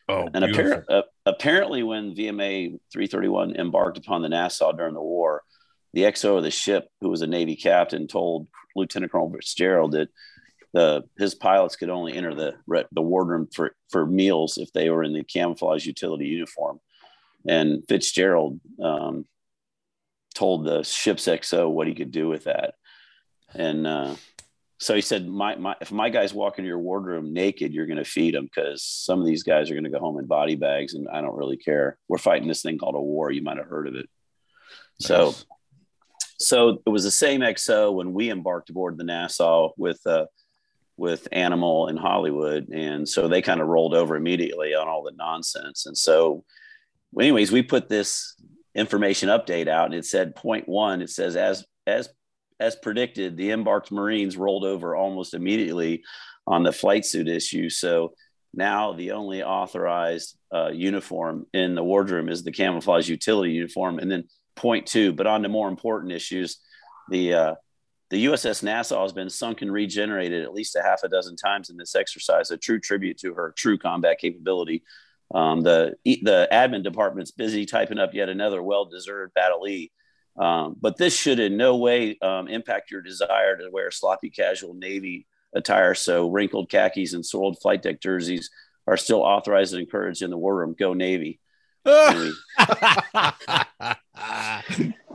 Oh, 0.09 0.29
and 0.35 0.45
appar- 0.45 0.85
uh, 0.89 1.03
apparently, 1.25 1.83
when 1.83 2.15
VMA 2.15 2.79
331 2.93 3.57
embarked 3.57 3.99
upon 3.99 4.23
the 4.23 4.29
Nassau 4.29 4.73
during 4.73 4.95
the 4.95 5.01
war, 5.01 5.43
the 5.93 6.03
XO 6.03 6.37
of 6.37 6.43
the 6.43 6.51
ship, 6.51 6.89
who 7.01 7.09
was 7.09 7.23
a 7.23 7.27
Navy 7.27 7.57
captain, 7.57 8.07
told 8.07 8.49
Lieutenant 8.77 9.13
Colonel 9.13 9.33
Fitzgerald 9.33 9.93
that 9.93 10.09
the 10.73 11.05
his 11.19 11.35
pilots 11.35 11.77
could 11.77 11.91
only 11.91 12.15
enter 12.15 12.35
the 12.35 12.55
the 12.93 13.03
wardroom 13.03 13.49
for 13.53 13.75
for 13.89 14.07
meals 14.07 14.59
if 14.59 14.73
they 14.73 14.91
were 14.91 15.03
in 15.03 15.13
the 15.13 15.25
camouflage 15.25 15.87
utility 15.87 16.27
uniform. 16.27 16.81
And 17.47 17.83
Fitzgerald 17.89 18.61
um, 18.83 19.25
told 20.35 20.65
the 20.65 20.83
ship's 20.83 21.27
XO 21.27 21.71
what 21.71 21.87
he 21.87 21.95
could 21.95 22.11
do 22.11 22.29
with 22.29 22.45
that. 22.45 22.75
And 23.55 23.87
uh, 23.87 24.15
so 24.79 24.95
he 24.95 25.01
said, 25.01 25.29
my, 25.29 25.57
my, 25.57 25.77
if 25.81 25.93
my 25.93 26.09
guys 26.09 26.33
walk 26.33 26.59
into 26.59 26.69
your 26.69 26.79
wardroom 26.79 27.33
naked, 27.33 27.73
you're 27.73 27.87
going 27.87 27.99
to 27.99 28.05
feed 28.05 28.35
them 28.35 28.45
because 28.45 28.83
some 28.83 29.21
of 29.21 29.27
these 29.27 29.43
guys 29.43 29.71
are 29.71 29.75
going 29.75 29.85
to 29.85 29.91
go 29.91 29.99
home 29.99 30.19
in 30.19 30.27
body 30.27 30.55
bags 30.55 30.95
and 30.95 31.09
I 31.09 31.21
don't 31.21 31.37
really 31.37 31.57
care. 31.57 31.99
We're 32.09 32.19
fighting 32.19 32.49
this 32.49 32.63
thing 32.63 32.79
called 32.79 32.95
a 32.95 33.01
war. 33.01 33.31
You 33.31 33.43
might 33.43 33.59
have 33.59 33.67
heard 33.67 33.89
of 33.89 33.95
it. 33.95 34.09
Nice. 35.01 35.09
So, 35.09 35.35
so 36.39 36.83
it 36.87 36.91
was 36.91 37.05
the 37.05 37.11
same 37.11 37.41
XO 37.41 37.93
when 37.93 38.15
we 38.15 38.31
embarked 38.31 38.71
aboard 38.71 38.97
the 38.97 39.05
Nassau 39.05 39.71
with, 39.77 40.01
uh, 40.07 40.27
with 40.97 41.29
Animal 41.33 41.89
in 41.89 41.97
Hollywood. 41.97 42.69
And 42.69 43.09
so 43.09 43.29
they 43.29 43.43
kind 43.43 43.61
of 43.61 43.67
rolled 43.67 43.95
over 43.95 44.17
immediately 44.17 44.75
on 44.75 44.89
all 44.89 45.03
the 45.03 45.13
nonsense. 45.13 45.87
And 45.87 45.97
so, 45.97 46.45
anyways, 47.19 47.51
we 47.51 47.63
put 47.63 47.89
this 47.89 48.35
information 48.75 49.29
update 49.29 49.69
out 49.69 49.87
and 49.87 49.95
it 49.95 50.05
said 50.05 50.37
point 50.37 50.69
one, 50.69 51.03
it 51.03 51.11
says 51.11 51.37
as, 51.37 51.65
as 51.87 52.09
as 52.61 52.77
predicted, 52.77 53.37
the 53.37 53.51
embarked 53.51 53.91
Marines 53.91 54.37
rolled 54.37 54.65
over 54.65 54.95
almost 54.95 55.33
immediately 55.35 56.05
on 56.47 56.63
the 56.63 56.73
flight 56.73 57.07
suit 57.07 57.27
issue. 57.27 57.71
So 57.71 58.13
now 58.53 58.93
the 58.93 59.13
only 59.13 59.43
authorized 59.43 60.37
uh, 60.55 60.69
uniform 60.69 61.47
in 61.55 61.75
the 61.75 61.83
wardroom 61.83 62.29
is 62.29 62.43
the 62.43 62.53
camouflage 62.53 63.09
utility 63.09 63.53
uniform. 63.53 63.99
And 63.99 64.11
then 64.11 64.25
point 64.57 64.87
two, 64.87 65.13
but 65.13 65.27
on 65.27 65.43
to 65.43 65.49
more 65.49 65.69
important 65.69 66.13
issues, 66.13 66.59
the 67.09 67.35
uh, 67.35 67.55
the 68.11 68.25
USS 68.27 68.65
Nassau 68.65 69.03
has 69.03 69.13
been 69.13 69.31
sunk 69.31 69.63
and 69.63 69.73
regenerated 69.73 70.43
at 70.43 70.53
least 70.53 70.75
a 70.75 70.83
half 70.83 71.05
a 71.05 71.09
dozen 71.09 71.37
times 71.37 71.71
in 71.71 71.77
this 71.77 71.95
exercise, 71.95 72.51
a 72.51 72.57
true 72.57 72.81
tribute 72.81 73.19
to 73.19 73.35
her 73.35 73.55
true 73.57 73.79
combat 73.79 74.19
capability. 74.19 74.83
Um, 75.33 75.63
the 75.63 75.95
the 76.05 76.49
admin 76.53 76.83
department's 76.83 77.31
busy 77.31 77.65
typing 77.67 77.99
up 77.99 78.15
yet 78.15 78.29
another 78.29 78.63
well-deserved 78.63 79.33
battlee 79.35 79.91
um, 80.41 80.77
but 80.81 80.97
this 80.97 81.15
should 81.17 81.39
in 81.39 81.57
no 81.59 81.77
way 81.77 82.19
um, 82.21 82.49
impact 82.49 82.91
your 82.91 83.03
desire 83.03 83.57
to 83.59 83.71
wear 83.71 83.91
sloppy 83.91 84.31
casual 84.31 84.75
Navy 84.75 85.27
attire. 85.55 85.95
So 85.95 86.31
wrinkled 86.31 86.71
khakis 86.71 87.13
and 87.13 87.25
soiled 87.25 87.61
flight 87.61 87.83
deck 87.83 88.01
jerseys 88.01 88.51
are 88.87 88.97
still 88.97 89.21
authorized 89.23 89.75
and 89.75 89.83
encouraged 89.83 90.23
in 90.23 90.31
the 90.31 90.39
wardroom. 90.39 90.75
Go 90.79 90.95
Navy. 90.95 91.41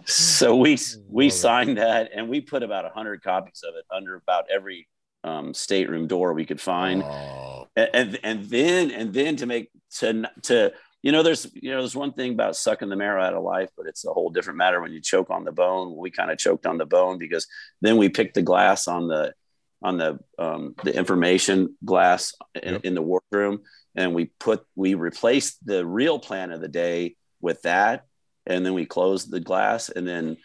so 0.05 0.55
we 0.55 0.77
we 1.07 1.29
signed 1.29 1.77
that 1.77 2.09
and 2.15 2.27
we 2.27 2.41
put 2.41 2.63
about 2.63 2.85
100 2.85 3.21
copies 3.21 3.61
of 3.67 3.75
it 3.75 3.85
under 3.95 4.15
about 4.15 4.45
every 4.51 4.87
um, 5.25 5.53
stateroom 5.53 6.07
door 6.07 6.33
we 6.33 6.45
could 6.45 6.61
find 6.61 7.03
oh. 7.03 7.67
and, 7.75 7.89
and, 7.93 8.19
and 8.23 8.45
then 8.45 8.91
and 8.91 9.13
then 9.13 9.35
to 9.35 9.45
make 9.45 9.69
to 9.97 10.29
to 10.43 10.71
you 11.05 11.11
know, 11.11 11.21
there's 11.21 11.45
you 11.53 11.69
know, 11.69 11.81
there's 11.81 11.95
one 11.95 12.13
thing 12.13 12.33
about 12.33 12.55
sucking 12.55 12.89
the 12.89 12.95
marrow 12.95 13.23
out 13.23 13.35
of 13.35 13.43
life, 13.43 13.69
but 13.77 13.85
it's 13.85 14.05
a 14.05 14.11
whole 14.11 14.31
different 14.31 14.57
matter 14.57 14.81
when 14.81 14.91
you 14.91 14.99
choke 14.99 15.29
on 15.29 15.45
the 15.45 15.51
bone. 15.51 15.95
We 15.95 16.09
kind 16.09 16.31
of 16.31 16.39
choked 16.39 16.65
on 16.65 16.79
the 16.79 16.87
bone 16.87 17.19
because 17.19 17.45
then 17.79 17.97
we 17.97 18.09
picked 18.09 18.33
the 18.33 18.41
glass 18.41 18.87
on 18.87 19.07
the 19.07 19.31
on 19.83 19.97
the 19.99 20.17
um, 20.39 20.73
the 20.83 20.97
information 20.97 21.77
glass 21.85 22.33
in, 22.55 22.73
yep. 22.73 22.85
in 22.85 22.95
the 22.95 23.03
wardroom, 23.03 23.61
and 23.93 24.15
we 24.15 24.31
put 24.39 24.65
we 24.75 24.95
replaced 24.95 25.63
the 25.63 25.85
real 25.85 26.17
plan 26.17 26.51
of 26.51 26.59
the 26.59 26.67
day 26.67 27.17
with 27.39 27.61
that, 27.61 28.07
and 28.47 28.65
then 28.65 28.73
we 28.73 28.87
closed 28.87 29.29
the 29.29 29.39
glass, 29.39 29.89
and 29.89 30.07
then 30.07 30.37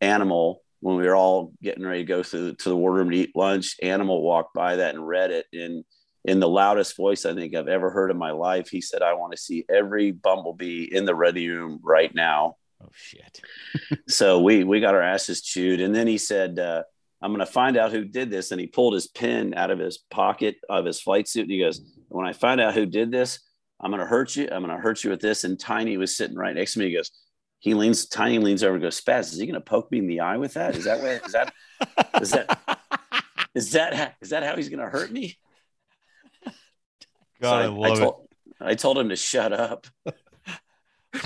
animal 0.00 0.62
when 0.80 0.96
we 0.96 1.04
were 1.04 1.16
all 1.16 1.52
getting 1.62 1.84
ready 1.84 2.00
to 2.00 2.06
go 2.06 2.22
to, 2.22 2.54
to 2.54 2.68
the 2.68 2.76
wardroom 2.76 3.10
to 3.10 3.16
eat 3.16 3.36
lunch, 3.36 3.76
animal 3.82 4.22
walked 4.22 4.54
by 4.54 4.76
that 4.76 4.94
and 4.94 5.06
read 5.06 5.30
it 5.30 5.46
and 5.52 5.84
in 6.26 6.40
the 6.40 6.48
loudest 6.48 6.96
voice 6.96 7.24
I 7.24 7.34
think 7.34 7.54
I've 7.54 7.68
ever 7.68 7.90
heard 7.90 8.10
in 8.10 8.18
my 8.18 8.32
life. 8.32 8.68
He 8.68 8.80
said, 8.80 9.00
I 9.00 9.14
want 9.14 9.32
to 9.32 9.38
see 9.38 9.64
every 9.72 10.10
bumblebee 10.10 10.88
in 10.90 11.04
the 11.04 11.14
ready 11.14 11.48
room 11.48 11.78
right 11.82 12.12
now. 12.14 12.56
Oh 12.82 12.88
shit. 12.92 13.40
so 14.08 14.40
we 14.40 14.64
we 14.64 14.80
got 14.80 14.94
our 14.94 15.02
asses 15.02 15.40
chewed. 15.40 15.80
And 15.80 15.94
then 15.94 16.06
he 16.06 16.18
said, 16.18 16.58
uh, 16.58 16.82
I'm 17.22 17.32
gonna 17.32 17.46
find 17.46 17.76
out 17.76 17.92
who 17.92 18.04
did 18.04 18.30
this. 18.30 18.50
And 18.50 18.60
he 18.60 18.66
pulled 18.66 18.94
his 18.94 19.06
pen 19.06 19.54
out 19.56 19.70
of 19.70 19.78
his 19.78 19.98
pocket 20.10 20.56
of 20.68 20.84
his 20.84 21.00
flight 21.00 21.28
suit. 21.28 21.42
And 21.42 21.52
he 21.52 21.60
goes, 21.60 21.80
When 22.08 22.26
I 22.26 22.32
find 22.32 22.60
out 22.60 22.74
who 22.74 22.86
did 22.86 23.10
this, 23.10 23.38
I'm 23.80 23.90
gonna 23.90 24.04
hurt 24.04 24.34
you. 24.36 24.48
I'm 24.50 24.62
gonna 24.62 24.80
hurt 24.80 25.04
you 25.04 25.10
with 25.10 25.20
this. 25.20 25.44
And 25.44 25.58
Tiny 25.58 25.96
was 25.96 26.16
sitting 26.16 26.36
right 26.36 26.54
next 26.54 26.74
to 26.74 26.80
me. 26.80 26.88
He 26.88 26.96
goes, 26.96 27.10
he 27.66 27.74
leans, 27.74 28.06
Tiny 28.06 28.38
leans 28.38 28.62
over 28.62 28.74
and 28.74 28.82
goes, 28.82 29.00
Spaz, 29.00 29.32
is 29.32 29.40
he 29.40 29.46
gonna 29.46 29.60
poke 29.60 29.90
me 29.90 29.98
in 29.98 30.06
the 30.06 30.20
eye 30.20 30.36
with 30.36 30.54
that? 30.54 30.76
Is 30.76 30.84
that 30.84 31.02
way? 31.02 31.18
Is 31.26 31.32
that 31.32 31.52
is 32.22 32.30
that 32.30 32.78
is 33.56 33.72
that 33.72 34.14
is 34.20 34.30
that 34.30 34.44
how 34.44 34.54
he's 34.54 34.68
gonna 34.68 34.88
hurt 34.88 35.10
me? 35.10 35.36
God, 36.44 36.52
so 37.40 37.48
I, 37.48 37.62
I, 37.62 37.66
love 37.66 37.90
I 37.90 37.96
told, 37.96 38.28
it. 38.30 38.64
I 38.64 38.74
told 38.76 38.98
him 38.98 39.08
to 39.08 39.16
shut 39.16 39.52
up. 39.52 39.88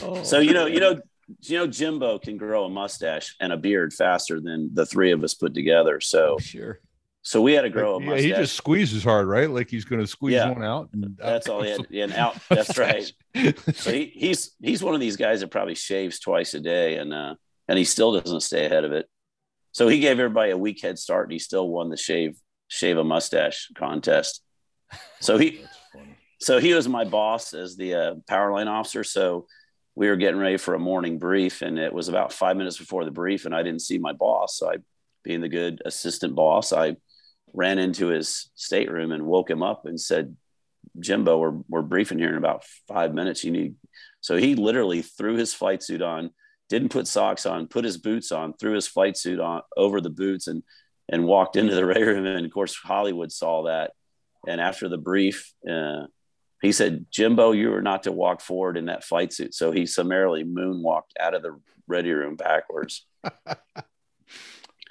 oh, 0.02 0.22
so 0.22 0.38
you 0.38 0.54
know, 0.54 0.64
you 0.64 0.80
know, 0.80 1.02
you 1.42 1.58
know, 1.58 1.66
Jimbo 1.66 2.18
can 2.18 2.38
grow 2.38 2.64
a 2.64 2.70
mustache 2.70 3.36
and 3.38 3.52
a 3.52 3.58
beard 3.58 3.92
faster 3.92 4.40
than 4.40 4.72
the 4.72 4.86
three 4.86 5.12
of 5.12 5.22
us 5.22 5.34
put 5.34 5.52
together. 5.52 6.00
So 6.00 6.38
sure. 6.40 6.80
So 7.22 7.42
we 7.42 7.52
had 7.52 7.62
to 7.62 7.70
grow 7.70 7.96
a 7.96 8.00
mustache. 8.00 8.24
Yeah, 8.24 8.36
he 8.36 8.42
just 8.42 8.56
squeezes 8.56 9.04
hard, 9.04 9.28
right? 9.28 9.50
Like 9.50 9.68
he's 9.68 9.84
going 9.84 10.00
to 10.00 10.06
squeeze 10.06 10.34
yeah. 10.34 10.50
one 10.50 10.64
out. 10.64 10.88
And 10.92 11.16
that's 11.18 11.48
all 11.48 11.62
he 11.62 11.70
had. 11.70 11.86
And 11.92 12.12
out. 12.14 12.36
That's 12.48 12.78
right. 12.78 13.12
so 13.74 13.92
he, 13.92 14.06
he's 14.14 14.52
he's 14.60 14.82
one 14.82 14.94
of 14.94 15.00
these 15.00 15.16
guys 15.16 15.40
that 15.40 15.48
probably 15.50 15.74
shaves 15.74 16.18
twice 16.18 16.54
a 16.54 16.60
day, 16.60 16.96
and 16.96 17.12
uh, 17.12 17.34
and 17.68 17.78
he 17.78 17.84
still 17.84 18.18
doesn't 18.18 18.40
stay 18.40 18.64
ahead 18.64 18.84
of 18.84 18.92
it. 18.92 19.06
So 19.72 19.86
he 19.86 20.00
gave 20.00 20.18
everybody 20.18 20.50
a 20.50 20.56
week 20.56 20.82
head 20.82 20.98
start, 20.98 21.26
and 21.26 21.32
he 21.32 21.38
still 21.38 21.68
won 21.68 21.90
the 21.90 21.96
shave 21.96 22.38
shave 22.68 22.96
a 22.96 23.04
mustache 23.04 23.68
contest. 23.76 24.42
So 25.20 25.36
he 25.36 25.62
so 26.40 26.58
he 26.58 26.72
was 26.72 26.88
my 26.88 27.04
boss 27.04 27.52
as 27.52 27.76
the 27.76 27.94
uh, 27.94 28.14
power 28.26 28.52
line 28.52 28.68
officer. 28.68 29.04
So 29.04 29.46
we 29.94 30.08
were 30.08 30.16
getting 30.16 30.40
ready 30.40 30.56
for 30.56 30.74
a 30.74 30.78
morning 30.78 31.18
brief, 31.18 31.60
and 31.60 31.78
it 31.78 31.92
was 31.92 32.08
about 32.08 32.32
five 32.32 32.56
minutes 32.56 32.78
before 32.78 33.04
the 33.04 33.10
brief, 33.10 33.44
and 33.44 33.54
I 33.54 33.62
didn't 33.62 33.82
see 33.82 33.98
my 33.98 34.12
boss. 34.12 34.56
So 34.56 34.70
I, 34.70 34.76
being 35.22 35.42
the 35.42 35.48
good 35.48 35.82
assistant 35.84 36.34
boss, 36.34 36.72
I 36.72 36.96
ran 37.52 37.78
into 37.78 38.08
his 38.08 38.50
stateroom 38.54 39.12
and 39.12 39.26
woke 39.26 39.50
him 39.50 39.62
up 39.62 39.86
and 39.86 40.00
said, 40.00 40.36
"Jimbo, 40.98 41.38
we're 41.38 41.58
we're 41.68 41.82
briefing 41.82 42.18
here 42.18 42.30
in 42.30 42.36
about 42.36 42.64
five 42.88 43.14
minutes. 43.14 43.44
You 43.44 43.50
need." 43.50 43.74
So 44.20 44.36
he 44.36 44.54
literally 44.54 45.02
threw 45.02 45.36
his 45.36 45.54
flight 45.54 45.82
suit 45.82 46.02
on, 46.02 46.30
didn't 46.68 46.90
put 46.90 47.06
socks 47.06 47.46
on, 47.46 47.68
put 47.68 47.84
his 47.84 47.96
boots 47.96 48.32
on, 48.32 48.52
threw 48.54 48.74
his 48.74 48.86
flight 48.86 49.16
suit 49.16 49.40
on 49.40 49.62
over 49.76 50.00
the 50.00 50.10
boots, 50.10 50.46
and 50.46 50.62
and 51.08 51.26
walked 51.26 51.56
into 51.56 51.74
the 51.74 51.84
ready 51.86 52.02
room. 52.02 52.26
And 52.26 52.46
of 52.46 52.52
course, 52.52 52.76
Hollywood 52.76 53.32
saw 53.32 53.64
that. 53.64 53.92
And 54.46 54.60
after 54.60 54.88
the 54.88 54.98
brief, 54.98 55.52
uh, 55.68 56.06
he 56.62 56.72
said, 56.72 57.06
Jimbo, 57.10 57.52
you 57.52 57.74
are 57.74 57.82
not 57.82 58.04
to 58.04 58.12
walk 58.12 58.40
forward 58.40 58.76
in 58.76 58.86
that 58.86 59.04
flight 59.04 59.32
suit. 59.32 59.54
So 59.54 59.70
he 59.70 59.86
summarily 59.86 60.44
moonwalked 60.44 61.12
out 61.18 61.34
of 61.34 61.42
the 61.42 61.58
ready 61.86 62.12
room 62.12 62.36
backwards. 62.36 63.06
I 63.24 63.54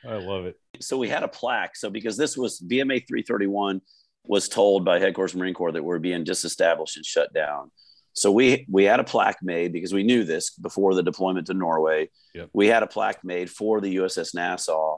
love 0.04 0.46
it. 0.46 0.60
So 0.82 0.98
we 0.98 1.10
had 1.10 1.24
a 1.24 1.28
plaque. 1.28 1.76
So 1.76 1.90
because 1.90 2.18
this 2.18 2.38
was 2.38 2.60
VMA 2.62 3.08
331 3.08 3.82
was 4.26 4.50
told 4.50 4.86
by 4.86 5.00
Headquarters 5.00 5.36
Marine 5.36 5.54
Corps 5.54 5.72
that 5.72 5.84
we're 5.84 6.00
being 6.00 6.24
disestablished 6.24 6.98
and 6.98 7.06
shut 7.06 7.34
down. 7.34 7.72
So 8.14 8.32
we 8.32 8.66
we 8.70 8.84
had 8.84 9.00
a 9.00 9.04
plaque 9.04 9.42
made 9.42 9.72
because 9.72 9.94
we 9.94 10.04
knew 10.04 10.24
this 10.24 10.52
before 10.52 10.94
the 10.94 11.04
deployment 11.04 11.48
to 11.48 11.54
Norway. 11.54 12.10
Yep. 12.34 12.50
We 12.54 12.68
had 12.68 12.84
a 12.84 12.88
plaque 12.88 13.24
made 13.24 13.50
for 13.50 13.80
the 13.80 13.96
USS 13.98 14.36
Nassau, 14.36 14.98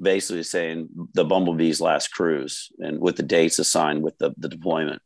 basically 0.00 0.42
saying 0.42 0.88
the 1.14 1.24
Bumblebee's 1.24 1.80
last 1.80 2.08
cruise 2.08 2.70
and 2.78 2.98
with 3.00 3.16
the 3.16 3.22
dates 3.22 3.58
assigned 3.58 4.02
with 4.02 4.18
the, 4.18 4.32
the 4.36 4.48
deployment. 4.48 5.00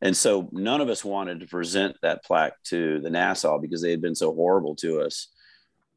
And 0.00 0.16
so 0.16 0.48
none 0.52 0.80
of 0.80 0.88
us 0.88 1.04
wanted 1.04 1.40
to 1.40 1.46
present 1.46 1.96
that 2.02 2.24
plaque 2.24 2.62
to 2.64 3.00
the 3.00 3.10
Nassau 3.10 3.58
because 3.58 3.80
they 3.80 3.90
had 3.90 4.02
been 4.02 4.14
so 4.14 4.34
horrible 4.34 4.74
to 4.76 5.00
us. 5.00 5.28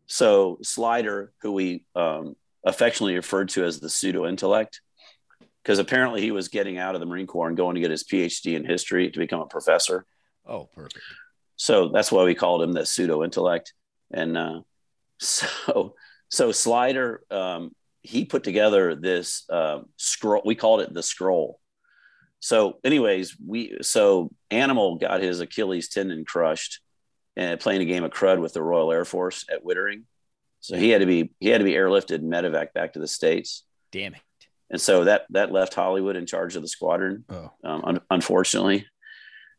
So 0.06 0.60
Slider, 0.63 1.34
who 1.41 1.52
we 1.52 1.86
um, 1.95 2.36
affectionately 2.67 3.15
referred 3.15 3.49
to 3.49 3.65
as 3.65 3.80
the 3.80 3.89
pseudo 3.89 4.25
intellect, 4.27 4.82
because 5.63 5.80
apparently 5.80 6.21
he 6.21 6.32
was 6.32 6.47
getting 6.47 6.77
out 6.77 6.95
of 6.95 6.99
the 6.99 7.06
Marine 7.06 7.27
Corps 7.27 7.47
and 7.47 7.58
going 7.58 7.75
to 7.75 7.82
get 7.82 7.91
his 7.91 8.03
PhD 8.03 8.56
in 8.56 8.65
history 8.65 9.10
to 9.10 9.19
become 9.19 9.41
a 9.41 9.47
professor. 9.47 10.06
Oh, 10.45 10.69
perfect. 10.73 10.99
So 11.56 11.89
that's 11.89 12.12
why 12.12 12.23
we 12.23 12.36
called 12.36 12.62
him 12.62 12.73
the 12.73 12.86
pseudo 12.86 13.23
intellect. 13.23 13.73
And 14.12 14.38
uh, 14.38 14.62
so, 15.19 15.95
so 16.30 16.51
Slider, 16.51 17.23
um, 17.32 17.71
he 18.01 18.25
put 18.25 18.43
together 18.43 18.95
this 18.95 19.43
uh, 19.49 19.80
scroll. 19.97 20.41
We 20.45 20.56
called 20.56 20.82
it 20.82 20.93
the 20.93 21.03
scroll 21.03 21.60
so 22.39 22.77
anyways 22.84 23.36
we 23.45 23.77
so 23.82 24.32
animal 24.51 24.97
got 24.97 25.21
his 25.21 25.39
achilles 25.39 25.89
tendon 25.89 26.25
crushed 26.25 26.82
and 27.36 27.60
playing 27.60 27.82
a 27.82 27.86
game 27.86 28.03
of 28.03 28.12
crud 28.12 28.39
with 28.39 28.53
the 28.53 28.62
Royal 28.62 28.91
Air 28.91 29.06
Force 29.06 29.45
at 29.51 29.63
Wittering. 29.63 30.03
So 30.67 30.75
he 30.75 30.89
had 30.89 30.99
to 30.99 31.08
be 31.08 31.32
he 31.39 31.47
had 31.47 31.60
to 31.60 31.63
be 31.63 31.75
airlifted 31.75 32.15
and 32.15 32.30
medevac 32.30 32.73
back 32.73 32.91
to 32.93 32.99
the 32.99 33.08
states. 33.08 33.63
Damn 33.93 34.15
it! 34.15 34.21
And 34.69 34.82
so 34.82 35.06
that 35.06 35.25
that 35.30 35.49
left 35.49 35.73
Hollywood 35.73 36.17
in 36.17 36.25
charge 36.25 36.58
of 36.58 36.62
the 36.62 36.67
squadron. 36.67 37.23
Oh. 37.30 37.53
Um, 37.63 37.84
un- 37.86 38.01
unfortunately, 38.10 38.86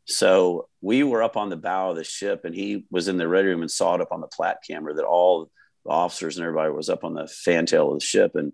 so 0.05 0.69
we 0.81 1.01
were 1.01 1.23
up 1.23 1.35
on 1.35 1.49
the 1.49 1.57
bow 1.57 1.89
of 1.89 1.95
the 1.95 2.03
ship, 2.03 2.45
and 2.45 2.53
he 2.53 2.85
was 2.91 3.07
in 3.07 3.17
the 3.17 3.27
red 3.27 3.45
room 3.45 3.61
and 3.61 3.71
saw 3.71 3.95
it 3.95 4.01
up 4.01 4.11
on 4.11 4.21
the 4.21 4.27
plat 4.27 4.59
camera 4.67 4.93
that 4.93 5.03
all 5.03 5.49
the 5.83 5.91
officers 5.91 6.37
and 6.37 6.45
everybody 6.45 6.71
was 6.71 6.89
up 6.89 7.03
on 7.03 7.15
the 7.15 7.25
fantail 7.25 7.87
of 7.87 7.99
the 7.99 8.05
ship, 8.05 8.35
and 8.35 8.53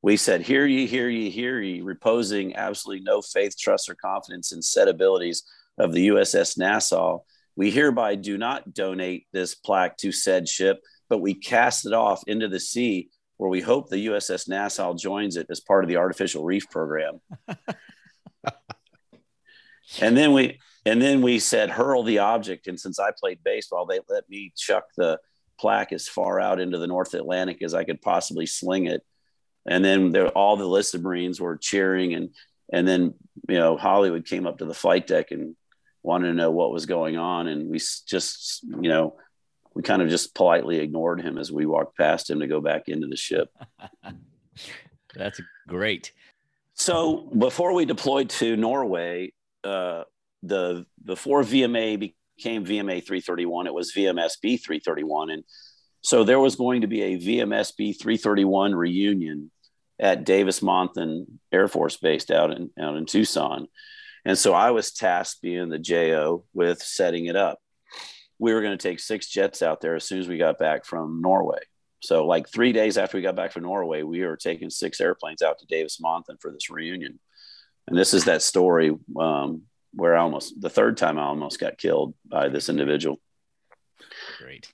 we 0.00 0.16
said, 0.16 0.40
"Hear 0.40 0.64
ye, 0.64 0.86
hear 0.86 1.10
ye, 1.10 1.28
hear 1.28 1.60
ye," 1.60 1.82
reposing 1.82 2.56
absolutely 2.56 3.04
no 3.04 3.20
faith, 3.20 3.54
trust, 3.58 3.90
or 3.90 3.94
confidence 3.94 4.50
in 4.50 4.62
said 4.62 4.88
abilities 4.88 5.42
of 5.76 5.92
the 5.92 6.08
USS 6.08 6.56
Nassau. 6.56 7.18
We 7.54 7.70
hereby 7.70 8.14
do 8.14 8.38
not 8.38 8.72
donate 8.72 9.26
this 9.34 9.54
plaque 9.54 9.98
to 9.98 10.10
said 10.10 10.48
ship, 10.48 10.82
but 11.12 11.20
we 11.20 11.34
cast 11.34 11.84
it 11.84 11.92
off 11.92 12.22
into 12.26 12.48
the 12.48 12.58
sea 12.58 13.10
where 13.36 13.50
we 13.50 13.60
hope 13.60 13.90
the 13.90 14.06
USS 14.06 14.48
Nassau 14.48 14.94
joins 14.94 15.36
it 15.36 15.46
as 15.50 15.60
part 15.60 15.84
of 15.84 15.88
the 15.90 15.98
artificial 15.98 16.42
reef 16.42 16.70
program. 16.70 17.20
and 20.00 20.16
then 20.16 20.32
we 20.32 20.58
and 20.86 21.02
then 21.02 21.20
we 21.20 21.38
said 21.38 21.68
hurl 21.68 22.02
the 22.02 22.20
object 22.20 22.66
and 22.66 22.80
since 22.80 22.98
I 22.98 23.10
played 23.10 23.44
baseball 23.44 23.84
they 23.84 24.00
let 24.08 24.26
me 24.30 24.54
chuck 24.56 24.84
the 24.96 25.20
plaque 25.60 25.92
as 25.92 26.08
far 26.08 26.40
out 26.40 26.58
into 26.58 26.78
the 26.78 26.86
North 26.86 27.12
Atlantic 27.12 27.60
as 27.60 27.74
I 27.74 27.84
could 27.84 28.00
possibly 28.00 28.46
sling 28.46 28.86
it. 28.86 29.02
And 29.68 29.84
then 29.84 30.12
there, 30.12 30.28
all 30.28 30.56
the 30.56 30.64
listed 30.64 31.02
Marines 31.02 31.42
were 31.42 31.58
cheering 31.58 32.14
and 32.14 32.30
and 32.72 32.88
then 32.88 33.12
you 33.50 33.58
know 33.58 33.76
Hollywood 33.76 34.24
came 34.24 34.46
up 34.46 34.56
to 34.60 34.64
the 34.64 34.72
flight 34.72 35.06
deck 35.06 35.30
and 35.30 35.56
wanted 36.02 36.28
to 36.28 36.34
know 36.34 36.50
what 36.50 36.72
was 36.72 36.86
going 36.86 37.18
on. 37.18 37.48
And 37.48 37.68
we 37.68 37.78
just, 37.78 38.62
you 38.62 38.88
know, 38.88 39.16
we 39.74 39.82
kind 39.82 40.02
of 40.02 40.08
just 40.08 40.34
politely 40.34 40.78
ignored 40.78 41.20
him 41.20 41.38
as 41.38 41.50
we 41.50 41.66
walked 41.66 41.96
past 41.96 42.30
him 42.30 42.40
to 42.40 42.46
go 42.46 42.60
back 42.60 42.88
into 42.88 43.06
the 43.06 43.16
ship. 43.16 43.50
That's 45.14 45.40
great. 45.68 46.12
So 46.74 47.28
before 47.36 47.74
we 47.74 47.84
deployed 47.84 48.30
to 48.30 48.56
Norway, 48.56 49.32
uh, 49.64 50.04
the 50.42 50.86
before 51.04 51.42
VMA 51.42 52.14
became 52.36 52.64
VMA 52.64 53.04
331, 53.04 53.66
it 53.66 53.74
was 53.74 53.92
VMSB 53.92 54.60
331, 54.60 55.30
and 55.30 55.44
so 56.02 56.24
there 56.24 56.40
was 56.40 56.56
going 56.56 56.80
to 56.80 56.88
be 56.88 57.02
a 57.02 57.18
VMSB 57.18 58.00
331 58.00 58.74
reunion 58.74 59.50
at 60.00 60.24
Davis 60.24 60.60
Monthan 60.60 61.26
Air 61.52 61.68
Force 61.68 61.96
Base 61.96 62.28
out 62.30 62.50
in 62.50 62.70
out 62.78 62.96
in 62.96 63.06
Tucson. 63.06 63.68
And 64.24 64.38
so 64.38 64.52
I 64.52 64.70
was 64.70 64.92
tasked 64.92 65.42
being 65.42 65.68
the 65.68 65.78
JO 65.78 66.44
with 66.52 66.82
setting 66.82 67.26
it 67.26 67.36
up. 67.36 67.58
We 68.42 68.52
were 68.52 68.60
going 68.60 68.76
to 68.76 68.88
take 68.88 68.98
six 68.98 69.28
jets 69.28 69.62
out 69.62 69.80
there 69.80 69.94
as 69.94 70.02
soon 70.02 70.18
as 70.18 70.26
we 70.26 70.36
got 70.36 70.58
back 70.58 70.84
from 70.84 71.22
Norway. 71.22 71.60
So, 72.00 72.26
like 72.26 72.48
three 72.48 72.72
days 72.72 72.98
after 72.98 73.16
we 73.16 73.22
got 73.22 73.36
back 73.36 73.52
from 73.52 73.62
Norway, 73.62 74.02
we 74.02 74.24
were 74.24 74.36
taking 74.36 74.68
six 74.68 75.00
airplanes 75.00 75.42
out 75.42 75.60
to 75.60 75.66
Davis 75.66 76.00
Monthan 76.02 76.40
for 76.40 76.50
this 76.50 76.68
reunion. 76.68 77.20
And 77.86 77.96
this 77.96 78.12
is 78.12 78.24
that 78.24 78.42
story 78.42 78.98
um, 79.16 79.62
where 79.94 80.16
I 80.16 80.22
almost, 80.22 80.60
the 80.60 80.68
third 80.68 80.96
time 80.96 81.20
I 81.20 81.22
almost 81.22 81.60
got 81.60 81.78
killed 81.78 82.14
by 82.26 82.48
this 82.48 82.68
individual. 82.68 83.20
Great. 84.38 84.66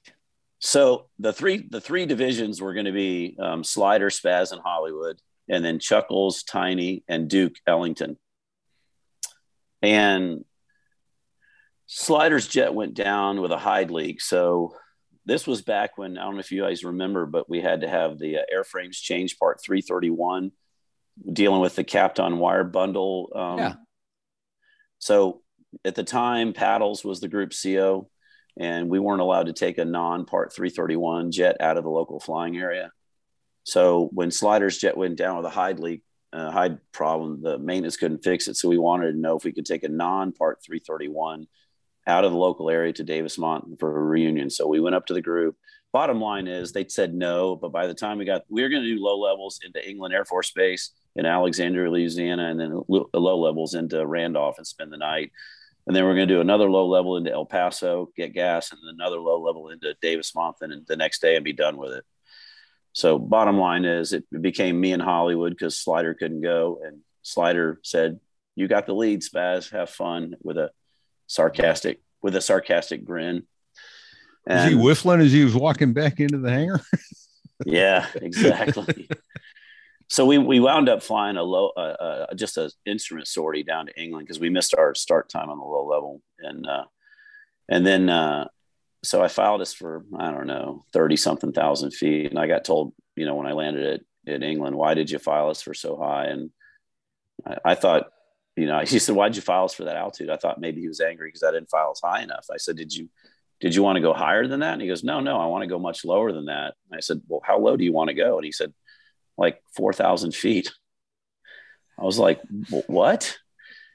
So 0.60 1.10
the 1.18 1.34
three 1.34 1.68
the 1.68 1.82
three 1.82 2.06
divisions 2.06 2.62
were 2.62 2.72
going 2.72 2.86
to 2.86 2.92
be 2.92 3.36
um, 3.38 3.62
Slider, 3.62 4.08
Spaz, 4.08 4.50
and 4.50 4.62
Hollywood, 4.62 5.18
and 5.46 5.62
then 5.62 5.78
Chuckles, 5.78 6.42
Tiny, 6.42 7.04
and 7.06 7.28
Duke 7.28 7.56
Ellington. 7.66 8.16
And 9.82 10.46
Slider's 11.88 12.46
jet 12.46 12.74
went 12.74 12.92
down 12.92 13.40
with 13.40 13.50
a 13.50 13.56
hide 13.56 13.90
leak. 13.90 14.20
So 14.20 14.74
this 15.24 15.46
was 15.46 15.62
back 15.62 15.96
when 15.96 16.18
I 16.18 16.24
don't 16.24 16.34
know 16.34 16.40
if 16.40 16.52
you 16.52 16.62
guys 16.62 16.84
remember, 16.84 17.24
but 17.24 17.48
we 17.48 17.62
had 17.62 17.80
to 17.80 17.88
have 17.88 18.18
the 18.18 18.38
uh, 18.38 18.42
airframes 18.54 18.92
change 18.92 19.38
part 19.38 19.60
331, 19.64 20.52
dealing 21.32 21.60
with 21.60 21.76
the 21.76 21.84
Kapton 21.84 22.36
wire 22.36 22.64
bundle. 22.64 23.30
Um, 23.34 23.58
yeah. 23.58 23.74
So 24.98 25.40
at 25.82 25.94
the 25.94 26.04
time, 26.04 26.52
Paddles 26.52 27.04
was 27.04 27.20
the 27.20 27.28
group 27.28 27.52
CO, 27.60 28.10
and 28.58 28.90
we 28.90 28.98
weren't 28.98 29.22
allowed 29.22 29.46
to 29.46 29.54
take 29.54 29.78
a 29.78 29.84
non 29.86 30.26
part 30.26 30.52
331 30.52 31.32
jet 31.32 31.56
out 31.58 31.78
of 31.78 31.84
the 31.84 31.90
local 31.90 32.20
flying 32.20 32.58
area. 32.58 32.92
So 33.64 34.10
when 34.12 34.30
Slider's 34.30 34.76
jet 34.76 34.96
went 34.96 35.16
down 35.16 35.38
with 35.38 35.46
a 35.46 35.50
hide 35.50 35.78
leak, 35.78 36.02
uh, 36.34 36.50
hide 36.50 36.78
problem. 36.92 37.40
The 37.42 37.58
maintenance 37.58 37.96
couldn't 37.96 38.24
fix 38.24 38.46
it, 38.46 38.56
so 38.56 38.68
we 38.68 38.76
wanted 38.76 39.12
to 39.12 39.18
know 39.18 39.38
if 39.38 39.44
we 39.44 39.52
could 39.52 39.64
take 39.64 39.84
a 39.84 39.88
non-Part 39.88 40.62
331 40.62 41.46
out 42.08 42.24
of 42.24 42.32
the 42.32 42.38
local 42.38 42.70
area 42.70 42.92
to 42.94 43.04
Davis 43.04 43.38
Mont 43.38 43.78
for 43.78 43.96
a 43.96 44.02
reunion. 44.02 44.48
So 44.50 44.66
we 44.66 44.80
went 44.80 44.96
up 44.96 45.06
to 45.06 45.14
the 45.14 45.20
group. 45.20 45.56
Bottom 45.92 46.20
line 46.20 46.48
is 46.48 46.72
they 46.72 46.86
said 46.88 47.14
no, 47.14 47.54
but 47.54 47.70
by 47.70 47.86
the 47.86 47.94
time 47.94 48.18
we 48.18 48.24
got, 48.24 48.42
we 48.48 48.62
were 48.62 48.68
going 48.68 48.82
to 48.82 48.96
do 48.96 49.02
low 49.02 49.18
levels 49.18 49.60
into 49.64 49.86
England 49.86 50.14
Air 50.14 50.24
Force 50.24 50.50
Base 50.50 50.90
in 51.16 51.26
Alexandria, 51.26 51.90
Louisiana, 51.90 52.48
and 52.48 52.58
then 52.58 52.82
low 52.88 53.38
levels 53.38 53.74
into 53.74 54.06
Randolph 54.06 54.58
and 54.58 54.66
spend 54.66 54.92
the 54.92 54.96
night. 54.98 55.32
And 55.86 55.96
then 55.96 56.04
we're 56.04 56.14
going 56.14 56.28
to 56.28 56.34
do 56.34 56.40
another 56.40 56.70
low 56.70 56.86
level 56.86 57.16
into 57.16 57.32
El 57.32 57.46
Paso, 57.46 58.10
get 58.16 58.34
gas, 58.34 58.72
and 58.72 58.80
another 58.84 59.18
low 59.18 59.40
level 59.40 59.70
into 59.70 59.94
Davis 60.02 60.32
Monthan, 60.32 60.72
and 60.72 60.86
the 60.86 60.96
next 60.96 61.20
day 61.20 61.36
and 61.36 61.44
be 61.44 61.54
done 61.54 61.76
with 61.76 61.92
it. 61.92 62.04
So 62.92 63.18
bottom 63.18 63.58
line 63.58 63.84
is 63.84 64.12
it 64.12 64.24
became 64.40 64.80
me 64.80 64.92
and 64.92 65.02
Hollywood 65.02 65.52
because 65.52 65.78
Slider 65.78 66.14
couldn't 66.14 66.42
go. 66.42 66.80
And 66.84 67.00
Slider 67.22 67.80
said, 67.82 68.20
You 68.54 68.68
got 68.68 68.86
the 68.86 68.94
lead, 68.94 69.22
Spaz. 69.22 69.70
Have 69.70 69.90
fun 69.90 70.34
with 70.42 70.58
a 70.58 70.70
sarcastic 71.28 72.00
with 72.20 72.34
a 72.34 72.40
sarcastic 72.40 73.04
grin. 73.04 73.44
And, 74.46 74.58
was 74.58 74.72
he 74.72 74.74
whiffling 74.74 75.20
as 75.20 75.32
he 75.32 75.44
was 75.44 75.54
walking 75.54 75.92
back 75.92 76.18
into 76.18 76.38
the 76.38 76.50
hangar? 76.50 76.80
yeah, 77.64 78.06
exactly. 78.16 79.08
so 80.08 80.26
we 80.26 80.38
we 80.38 80.58
wound 80.58 80.88
up 80.88 81.02
flying 81.02 81.36
a 81.36 81.42
low 81.42 81.70
uh, 81.76 81.80
uh, 81.80 82.34
just 82.34 82.56
a 82.56 82.70
instrument 82.86 83.28
sortie 83.28 83.62
down 83.62 83.86
to 83.86 84.00
England 84.00 84.26
because 84.26 84.40
we 84.40 84.50
missed 84.50 84.74
our 84.76 84.94
start 84.94 85.28
time 85.28 85.50
on 85.50 85.58
the 85.58 85.64
low 85.64 85.86
level 85.86 86.20
and 86.40 86.66
uh, 86.66 86.84
and 87.68 87.86
then 87.86 88.08
uh, 88.08 88.48
so 89.04 89.22
I 89.22 89.28
filed 89.28 89.60
this 89.60 89.74
for 89.74 90.04
I 90.18 90.30
don't 90.30 90.46
know 90.46 90.84
thirty 90.92 91.16
something 91.16 91.52
thousand 91.52 91.92
feet, 91.92 92.30
and 92.30 92.38
I 92.38 92.46
got 92.46 92.64
told, 92.64 92.92
you 93.16 93.26
know, 93.26 93.34
when 93.34 93.46
I 93.46 93.52
landed 93.52 94.00
at 94.26 94.34
in 94.34 94.42
England, 94.42 94.76
why 94.76 94.94
did 94.94 95.10
you 95.10 95.18
file 95.18 95.50
us 95.50 95.62
for 95.62 95.74
so 95.74 95.96
high? 95.96 96.26
And 96.26 96.50
I, 97.46 97.56
I 97.64 97.74
thought, 97.74 98.10
you 98.58 98.66
know, 98.66 98.80
he 98.86 98.98
said, 98.98 99.14
why'd 99.14 99.36
you 99.36 99.42
file 99.42 99.64
us 99.64 99.74
for 99.74 99.84
that 99.84 99.96
altitude? 99.96 100.30
I 100.30 100.36
thought 100.36 100.60
maybe 100.60 100.80
he 100.80 100.88
was 100.88 101.00
angry 101.00 101.28
because 101.28 101.42
I 101.42 101.52
didn't 101.52 101.70
file 101.70 101.90
us 101.90 102.00
high 102.02 102.22
enough. 102.22 102.46
I 102.52 102.56
said, 102.56 102.76
did 102.76 102.94
you 102.94 103.08
did 103.60 103.74
you 103.74 103.82
want 103.82 103.96
to 103.96 104.02
go 104.02 104.12
higher 104.12 104.46
than 104.46 104.60
that? 104.60 104.74
And 104.74 104.82
he 104.82 104.86
goes, 104.86 105.02
no, 105.02 105.18
no, 105.18 105.36
I 105.36 105.46
want 105.46 105.62
to 105.62 105.68
go 105.68 105.80
much 105.80 106.04
lower 106.04 106.30
than 106.30 106.44
that. 106.44 106.74
And 106.88 106.96
I 106.96 107.00
said, 107.00 107.22
well, 107.26 107.40
how 107.44 107.58
low 107.58 107.76
do 107.76 107.84
you 107.84 107.92
want 107.92 108.08
to 108.08 108.14
go? 108.14 108.36
And 108.36 108.44
he 108.44 108.52
said, 108.52 108.72
like 109.36 109.60
four 109.74 109.92
thousand 109.92 110.34
feet. 110.34 110.70
I 111.98 112.04
was 112.04 112.18
like, 112.18 112.40
what? 112.86 113.36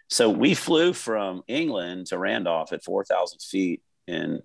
So 0.10 0.30
we 0.30 0.54
flew 0.54 0.94
from 0.94 1.44
England 1.48 2.08
to 2.08 2.18
Randolph 2.18 2.74
at 2.74 2.84
4,000 2.84 3.40
feet 3.42 3.82
and 4.08 4.42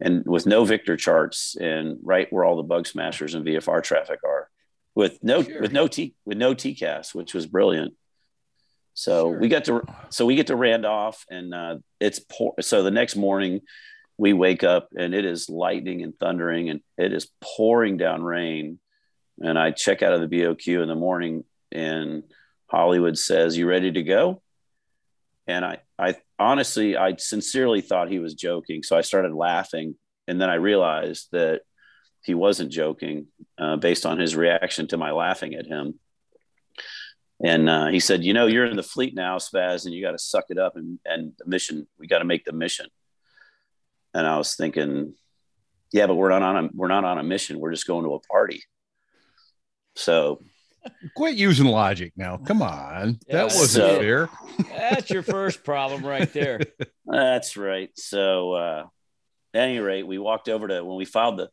and 0.00 0.24
with 0.26 0.44
no 0.44 0.64
Victor 0.64 0.96
charts 0.96 1.54
and 1.54 1.98
right 2.02 2.26
where 2.32 2.44
all 2.44 2.56
the 2.56 2.64
bug 2.64 2.86
smashers 2.86 3.34
and 3.34 3.46
VFR 3.46 3.80
traffic 3.82 4.18
are 4.24 4.50
with 4.94 5.22
no 5.22 5.42
sure. 5.42 5.60
with 5.60 5.72
no 5.72 5.86
T 5.86 6.14
with 6.24 6.36
no 6.36 6.54
TCAS, 6.54 7.14
which 7.14 7.32
was 7.32 7.46
brilliant. 7.46 7.94
So 8.94 9.30
sure. 9.30 9.38
we 9.38 9.48
got 9.48 9.64
to 9.66 9.82
so 10.08 10.26
we 10.26 10.36
get 10.36 10.46
to 10.48 10.56
Randolph 10.56 11.24
and 11.30 11.52
uh, 11.52 11.76
it's 12.00 12.20
pour, 12.20 12.54
so 12.60 12.82
the 12.82 12.90
next 12.90 13.16
morning 13.16 13.60
we 14.16 14.32
wake 14.32 14.62
up 14.62 14.88
and 14.96 15.14
it 15.14 15.24
is 15.24 15.48
lightning 15.48 16.02
and 16.02 16.16
thundering 16.18 16.70
and 16.70 16.80
it 16.96 17.12
is 17.12 17.28
pouring 17.42 17.96
down 17.96 18.22
rain 18.22 18.78
and 19.40 19.58
I 19.58 19.72
check 19.72 20.02
out 20.02 20.12
of 20.12 20.20
the 20.20 20.28
BOQ 20.28 20.80
in 20.80 20.88
the 20.88 20.94
morning 20.94 21.44
and 21.72 22.22
Hollywood 22.68 23.18
says 23.18 23.56
you 23.56 23.68
ready 23.68 23.90
to 23.90 24.02
go 24.02 24.40
and 25.48 25.64
I 25.64 25.78
I 25.98 26.16
honestly, 26.38 26.96
I 26.96 27.16
sincerely 27.16 27.80
thought 27.80 28.10
he 28.10 28.18
was 28.18 28.34
joking. 28.34 28.82
So 28.82 28.96
I 28.96 29.02
started 29.02 29.32
laughing. 29.32 29.96
And 30.26 30.40
then 30.40 30.50
I 30.50 30.54
realized 30.54 31.28
that 31.32 31.62
he 32.22 32.34
wasn't 32.34 32.72
joking 32.72 33.26
uh, 33.58 33.76
based 33.76 34.06
on 34.06 34.18
his 34.18 34.34
reaction 34.34 34.86
to 34.88 34.96
my 34.96 35.12
laughing 35.12 35.54
at 35.54 35.66
him. 35.66 35.98
And 37.42 37.68
uh, 37.68 37.86
he 37.88 38.00
said, 38.00 38.24
You 38.24 38.32
know, 38.32 38.46
you're 38.46 38.66
in 38.66 38.76
the 38.76 38.82
fleet 38.82 39.14
now, 39.14 39.38
Spaz, 39.38 39.84
and 39.84 39.94
you 39.94 40.02
got 40.02 40.12
to 40.12 40.18
suck 40.18 40.46
it 40.50 40.58
up 40.58 40.76
and, 40.76 40.98
and 41.04 41.32
the 41.38 41.46
mission, 41.46 41.86
we 41.98 42.06
got 42.06 42.18
to 42.18 42.24
make 42.24 42.44
the 42.44 42.52
mission. 42.52 42.86
And 44.14 44.26
I 44.26 44.38
was 44.38 44.54
thinking, 44.54 45.14
yeah, 45.94 46.08
but 46.08 46.16
we're 46.16 46.28
not 46.28 46.42
on 46.42 46.64
a 46.64 46.68
we're 46.74 46.88
not 46.88 47.04
on 47.04 47.18
a 47.18 47.22
mission. 47.22 47.60
We're 47.60 47.70
just 47.70 47.86
going 47.86 48.04
to 48.04 48.14
a 48.14 48.20
party. 48.20 48.62
So 49.94 50.42
Quit 51.14 51.36
using 51.36 51.66
logic 51.66 52.12
now. 52.16 52.36
Come 52.36 52.62
on. 52.62 53.18
Yeah, 53.28 53.36
that 53.36 53.44
wasn't 53.44 53.70
so, 53.70 53.98
fair. 54.00 54.28
That's 54.68 55.10
your 55.10 55.22
first 55.22 55.62
problem 55.62 56.04
right 56.04 56.30
there. 56.32 56.60
That's 57.06 57.56
right. 57.56 57.90
So 57.94 58.52
uh 58.54 58.84
at 59.54 59.62
any 59.62 59.78
rate, 59.78 60.04
we 60.04 60.18
walked 60.18 60.48
over 60.48 60.66
to 60.66 60.84
when 60.84 60.96
we 60.96 61.04
filed 61.04 61.38
the 61.38 61.48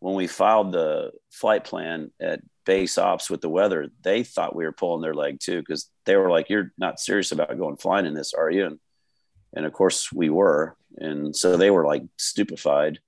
when 0.00 0.14
we 0.14 0.26
filed 0.26 0.72
the 0.72 1.12
flight 1.30 1.64
plan 1.64 2.10
at 2.20 2.40
base 2.64 2.98
ops 2.98 3.30
with 3.30 3.40
the 3.40 3.48
weather, 3.48 3.88
they 4.02 4.22
thought 4.22 4.54
we 4.54 4.64
were 4.64 4.72
pulling 4.72 5.02
their 5.02 5.14
leg 5.14 5.40
too, 5.40 5.60
because 5.60 5.90
they 6.04 6.16
were 6.16 6.30
like, 6.30 6.48
You're 6.48 6.72
not 6.78 7.00
serious 7.00 7.32
about 7.32 7.58
going 7.58 7.76
flying 7.76 8.06
in 8.06 8.14
this, 8.14 8.34
are 8.34 8.50
you? 8.50 8.66
And 8.66 8.78
And 9.54 9.66
of 9.66 9.72
course 9.72 10.12
we 10.12 10.30
were. 10.30 10.76
And 10.98 11.34
so 11.34 11.56
they 11.56 11.70
were 11.70 11.86
like 11.86 12.04
stupefied. 12.16 13.00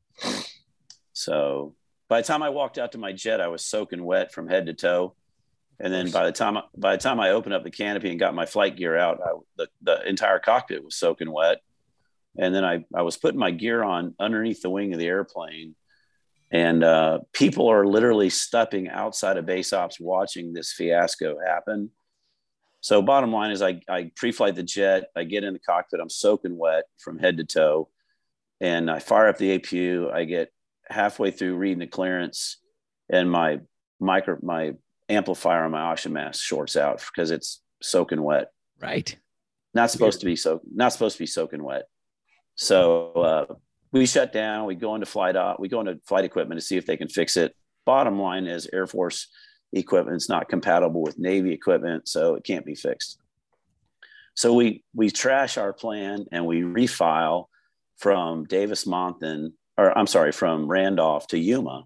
So 1.12 1.74
by 2.08 2.20
the 2.20 2.26
time 2.26 2.42
I 2.42 2.50
walked 2.50 2.78
out 2.78 2.92
to 2.92 2.98
my 2.98 3.12
jet, 3.12 3.40
I 3.40 3.48
was 3.48 3.64
soaking 3.64 4.04
wet 4.04 4.32
from 4.32 4.48
head 4.48 4.66
to 4.66 4.74
toe. 4.74 5.14
And 5.78 5.92
then 5.92 6.10
by 6.10 6.26
the 6.26 6.32
time 6.32 6.58
by 6.76 6.96
the 6.96 7.02
time 7.02 7.20
I 7.20 7.30
opened 7.30 7.54
up 7.54 7.64
the 7.64 7.70
canopy 7.70 8.10
and 8.10 8.20
got 8.20 8.34
my 8.34 8.46
flight 8.46 8.76
gear 8.76 8.98
out, 8.98 9.20
I, 9.24 9.30
the, 9.56 9.68
the 9.82 10.08
entire 10.08 10.38
cockpit 10.38 10.84
was 10.84 10.96
soaking 10.96 11.30
wet. 11.30 11.62
And 12.36 12.54
then 12.54 12.64
I, 12.64 12.84
I 12.94 13.02
was 13.02 13.16
putting 13.16 13.40
my 13.40 13.50
gear 13.50 13.82
on 13.82 14.14
underneath 14.18 14.62
the 14.62 14.70
wing 14.70 14.92
of 14.92 14.98
the 14.98 15.06
airplane. 15.06 15.74
And 16.52 16.82
uh, 16.82 17.20
people 17.32 17.68
are 17.68 17.86
literally 17.86 18.28
stepping 18.30 18.88
outside 18.88 19.36
of 19.36 19.46
base 19.46 19.72
ops 19.72 20.00
watching 20.00 20.52
this 20.52 20.72
fiasco 20.72 21.38
happen. 21.44 21.90
So 22.80 23.02
bottom 23.02 23.32
line 23.32 23.50
is 23.52 23.62
I, 23.62 23.80
I 23.88 24.10
pre-flight 24.16 24.56
the 24.56 24.62
jet, 24.62 25.10
I 25.14 25.24
get 25.24 25.44
in 25.44 25.52
the 25.52 25.60
cockpit, 25.60 26.00
I'm 26.00 26.10
soaking 26.10 26.56
wet 26.56 26.84
from 26.98 27.18
head 27.18 27.36
to 27.36 27.44
toe. 27.44 27.88
And 28.60 28.90
I 28.90 28.98
fire 28.98 29.28
up 29.28 29.38
the 29.38 29.58
APU. 29.58 30.12
I 30.12 30.24
get 30.24 30.52
halfway 30.88 31.30
through 31.30 31.56
reading 31.56 31.78
the 31.78 31.86
clearance 31.86 32.58
and 33.08 33.30
my 33.30 33.60
micro 34.00 34.38
my 34.42 34.74
amplifier 35.08 35.64
on 35.64 35.70
my 35.70 35.80
oxygen 35.80 36.12
mask 36.12 36.42
shorts 36.42 36.76
out 36.76 37.02
because 37.12 37.30
it's 37.30 37.62
soaking 37.82 38.22
wet. 38.22 38.48
Right. 38.80 39.16
Not 39.74 39.90
supposed 39.90 40.20
to 40.20 40.26
be 40.26 40.36
so 40.36 40.60
not 40.72 40.92
supposed 40.92 41.16
to 41.16 41.22
be 41.22 41.26
soaking 41.26 41.62
wet. 41.62 41.84
So 42.54 43.12
uh, 43.12 43.54
we 43.92 44.06
shut 44.06 44.32
down. 44.32 44.66
We 44.66 44.74
go 44.74 44.94
into 44.94 45.06
flight 45.06 45.36
op. 45.36 45.58
We 45.60 45.68
go 45.68 45.80
into 45.80 45.98
flight 46.06 46.24
equipment 46.24 46.60
to 46.60 46.66
see 46.66 46.76
if 46.76 46.86
they 46.86 46.96
can 46.96 47.08
fix 47.08 47.36
it. 47.36 47.54
Bottom 47.84 48.20
line 48.20 48.46
is 48.46 48.68
Air 48.72 48.86
Force 48.86 49.28
equipment 49.72 50.16
is 50.16 50.28
not 50.28 50.48
compatible 50.48 51.02
with 51.02 51.18
Navy 51.18 51.52
equipment, 51.52 52.08
so 52.08 52.34
it 52.34 52.44
can't 52.44 52.66
be 52.66 52.74
fixed. 52.74 53.18
So 54.34 54.54
we 54.54 54.84
we 54.94 55.10
trash 55.10 55.58
our 55.58 55.72
plan 55.72 56.26
and 56.32 56.46
we 56.46 56.62
refile 56.62 57.46
from 57.98 58.44
Davis 58.44 58.84
Monthan, 58.86 59.52
or 59.76 59.96
I'm 59.96 60.06
sorry, 60.06 60.32
from 60.32 60.66
Randolph 60.66 61.26
to 61.28 61.38
Yuma. 61.38 61.84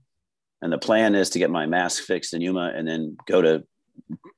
And 0.63 0.73
the 0.73 0.79
plan 0.79 1.15
is 1.15 1.31
to 1.31 1.39
get 1.39 1.51
my 1.51 1.67
mask 1.67 2.05
fixed 2.05 2.33
in 2.33 2.41
Yuma 2.41 2.73
and 2.75 2.87
then 2.87 3.17
go 3.27 3.43
to 3.43 3.65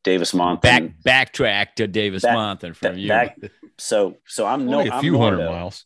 Davis 0.03 0.33
Monthan. 0.33 0.61
Back 1.03 1.33
backtrack 1.33 1.75
to 1.77 1.87
Davis 1.87 2.23
back, 2.23 2.37
Monthan 2.37 2.75
from 2.75 2.97
Yuma. 2.97 3.09
Back, 3.09 3.39
so 3.79 4.17
so 4.27 4.47
I'm 4.47 4.69
Only 4.69 4.89
no 4.89 4.97
a 4.97 5.01
few 5.01 5.19
hundred 5.19 5.47
miles. 5.49 5.85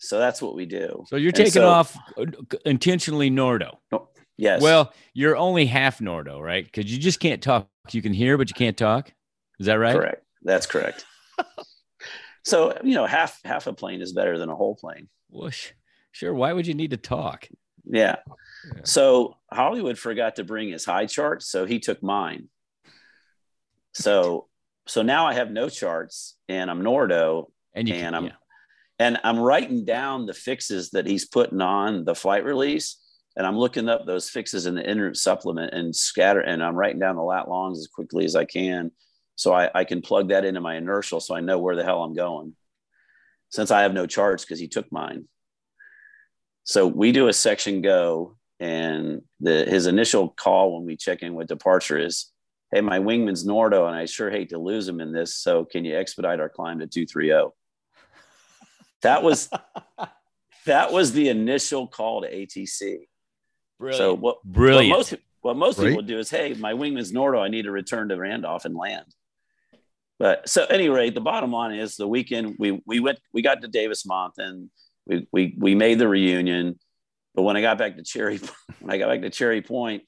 So 0.00 0.18
that's 0.18 0.40
what 0.40 0.54
we 0.54 0.64
do. 0.64 1.04
So 1.08 1.16
you're 1.16 1.30
taking 1.30 1.52
so, 1.52 1.68
off 1.68 1.96
uh, 2.16 2.24
intentionally 2.64 3.30
Nordo. 3.30 3.76
No, 3.92 4.08
yes. 4.38 4.62
Well, 4.62 4.94
you're 5.12 5.36
only 5.36 5.66
half 5.66 5.98
Nordo, 5.98 6.40
right? 6.40 6.64
Because 6.64 6.90
you 6.90 6.98
just 6.98 7.20
can't 7.20 7.42
talk. 7.42 7.68
You 7.90 8.00
can 8.00 8.14
hear, 8.14 8.38
but 8.38 8.48
you 8.48 8.54
can't 8.54 8.78
talk. 8.78 9.12
Is 9.58 9.66
that 9.66 9.74
right? 9.74 9.94
Correct. 9.94 10.24
That's 10.42 10.64
correct. 10.64 11.04
so 12.44 12.78
you 12.82 12.94
know, 12.94 13.04
half 13.04 13.40
half 13.44 13.66
a 13.66 13.74
plane 13.74 14.00
is 14.00 14.14
better 14.14 14.38
than 14.38 14.48
a 14.48 14.56
whole 14.56 14.74
plane. 14.74 15.08
Well, 15.28 15.50
sure. 16.12 16.32
Why 16.32 16.54
would 16.54 16.66
you 16.66 16.74
need 16.74 16.92
to 16.92 16.96
talk? 16.96 17.46
Yeah. 17.84 18.16
yeah. 18.74 18.80
So 18.84 19.36
Hollywood 19.52 19.98
forgot 19.98 20.36
to 20.36 20.44
bring 20.44 20.70
his 20.70 20.86
high 20.86 21.06
charts, 21.06 21.46
so 21.46 21.66
he 21.66 21.78
took 21.78 22.02
mine. 22.02 22.48
So 23.92 24.48
so 24.86 25.02
now 25.02 25.26
I 25.26 25.34
have 25.34 25.50
no 25.50 25.68
charts, 25.68 26.36
and 26.48 26.70
I'm 26.70 26.80
Nordo, 26.82 27.50
and, 27.74 27.86
you 27.86 27.96
and 27.96 28.16
I'm 28.16 28.24
yeah 28.24 28.32
and 29.00 29.18
I'm 29.24 29.38
writing 29.38 29.86
down 29.86 30.26
the 30.26 30.34
fixes 30.34 30.90
that 30.90 31.06
he's 31.06 31.24
putting 31.24 31.62
on 31.62 32.04
the 32.04 32.14
flight 32.14 32.44
release. 32.44 32.98
And 33.34 33.46
I'm 33.46 33.56
looking 33.56 33.88
up 33.88 34.04
those 34.04 34.28
fixes 34.28 34.66
in 34.66 34.74
the 34.74 34.88
inner 34.88 35.14
supplement 35.14 35.72
and 35.72 35.96
scatter, 35.96 36.40
and 36.40 36.62
I'm 36.62 36.74
writing 36.74 37.00
down 37.00 37.16
the 37.16 37.22
lat 37.22 37.48
longs 37.48 37.78
as 37.78 37.86
quickly 37.86 38.26
as 38.26 38.36
I 38.36 38.44
can. 38.44 38.90
So 39.36 39.54
I, 39.54 39.70
I 39.74 39.84
can 39.84 40.02
plug 40.02 40.28
that 40.28 40.44
into 40.44 40.60
my 40.60 40.76
inertial 40.76 41.18
so 41.18 41.34
I 41.34 41.40
know 41.40 41.58
where 41.58 41.76
the 41.76 41.84
hell 41.84 42.02
I'm 42.02 42.12
going. 42.12 42.54
Since 43.48 43.70
I 43.70 43.82
have 43.82 43.94
no 43.94 44.06
charts 44.06 44.44
because 44.44 44.60
he 44.60 44.68
took 44.68 44.92
mine. 44.92 45.24
So 46.64 46.86
we 46.86 47.10
do 47.10 47.28
a 47.28 47.32
section 47.32 47.80
go, 47.80 48.36
and 48.58 49.22
the 49.40 49.64
his 49.64 49.86
initial 49.86 50.28
call 50.28 50.76
when 50.76 50.84
we 50.84 50.98
check 50.98 51.22
in 51.22 51.34
with 51.34 51.48
departure 51.48 51.98
is, 51.98 52.30
Hey, 52.70 52.82
my 52.82 52.98
wingman's 52.98 53.46
Nordo, 53.46 53.86
and 53.86 53.96
I 53.96 54.04
sure 54.04 54.30
hate 54.30 54.50
to 54.50 54.58
lose 54.58 54.86
him 54.86 55.00
in 55.00 55.10
this. 55.10 55.36
So 55.36 55.64
can 55.64 55.86
you 55.86 55.96
expedite 55.96 56.38
our 56.38 56.50
climb 56.50 56.80
to 56.80 56.86
230? 56.86 57.50
That 59.02 59.22
was 59.22 59.48
that 60.66 60.92
was 60.92 61.12
the 61.12 61.28
initial 61.28 61.86
call 61.86 62.22
to 62.22 62.32
ATC. 62.32 62.98
Brilliant. 63.78 63.98
So 63.98 64.14
what 64.14 64.42
brilliant 64.44 64.90
what 64.90 64.98
most 64.98 65.14
what 65.40 65.56
most 65.56 65.78
right? 65.78 65.88
people 65.88 66.02
do 66.02 66.18
is, 66.18 66.30
hey, 66.30 66.54
my 66.54 66.74
wingman's 66.74 67.12
Nordo, 67.12 67.40
I 67.40 67.48
need 67.48 67.62
to 67.62 67.70
return 67.70 68.08
to 68.10 68.16
Randolph 68.16 68.66
and 68.66 68.76
land. 68.76 69.06
But 70.18 70.48
so 70.48 70.66
anyway, 70.66 71.08
the 71.08 71.22
bottom 71.22 71.50
line 71.50 71.78
is 71.78 71.96
the 71.96 72.08
weekend 72.08 72.56
we 72.58 72.82
we 72.86 73.00
went 73.00 73.18
we 73.32 73.42
got 73.42 73.62
to 73.62 73.68
Davis 73.68 74.04
Monthan, 74.04 74.68
we 75.06 75.26
we 75.32 75.54
we 75.58 75.74
made 75.74 75.98
the 75.98 76.08
reunion. 76.08 76.78
But 77.34 77.42
when 77.42 77.56
I 77.56 77.62
got 77.62 77.78
back 77.78 77.96
to 77.96 78.02
Cherry 78.02 78.38
when 78.80 78.90
I 78.90 78.98
got 78.98 79.08
back 79.08 79.22
to 79.22 79.30
Cherry 79.30 79.62
Point, 79.62 80.02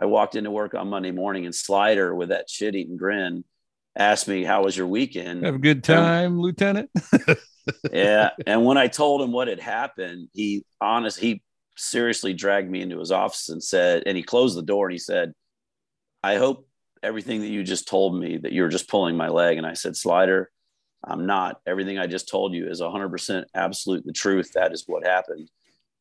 I 0.00 0.06
walked 0.06 0.34
into 0.34 0.50
work 0.50 0.74
on 0.74 0.88
Monday 0.88 1.12
morning 1.12 1.44
and 1.44 1.54
Slider 1.54 2.14
with 2.14 2.30
that 2.30 2.50
shit 2.50 2.74
eating 2.74 2.96
grin 2.96 3.44
asked 3.96 4.28
me, 4.28 4.44
How 4.44 4.64
was 4.64 4.76
your 4.76 4.86
weekend? 4.86 5.44
Have 5.44 5.56
a 5.56 5.58
good 5.58 5.84
time, 5.84 6.40
Lieutenant. 6.40 6.90
yeah. 7.92 8.30
And 8.46 8.64
when 8.64 8.78
I 8.78 8.88
told 8.88 9.22
him 9.22 9.32
what 9.32 9.48
had 9.48 9.60
happened, 9.60 10.28
he 10.32 10.64
honest 10.80 11.18
he 11.18 11.42
seriously 11.76 12.34
dragged 12.34 12.70
me 12.70 12.80
into 12.80 12.98
his 12.98 13.12
office 13.12 13.48
and 13.48 13.62
said, 13.62 14.02
and 14.06 14.16
he 14.16 14.22
closed 14.22 14.56
the 14.56 14.62
door 14.62 14.86
and 14.86 14.92
he 14.92 14.98
said, 14.98 15.32
I 16.22 16.36
hope 16.36 16.68
everything 17.02 17.40
that 17.40 17.48
you 17.48 17.62
just 17.64 17.88
told 17.88 18.18
me 18.18 18.38
that 18.38 18.52
you're 18.52 18.68
just 18.68 18.88
pulling 18.88 19.16
my 19.16 19.28
leg. 19.28 19.58
And 19.58 19.66
I 19.66 19.72
said, 19.72 19.96
Slider, 19.96 20.50
I'm 21.02 21.26
not. 21.26 21.60
Everything 21.66 21.98
I 21.98 22.06
just 22.06 22.28
told 22.28 22.54
you 22.54 22.68
is 22.68 22.80
100% 22.80 23.44
absolute 23.54 24.06
the 24.06 24.12
truth. 24.12 24.52
That 24.52 24.72
is 24.72 24.84
what 24.86 25.06
happened. 25.06 25.50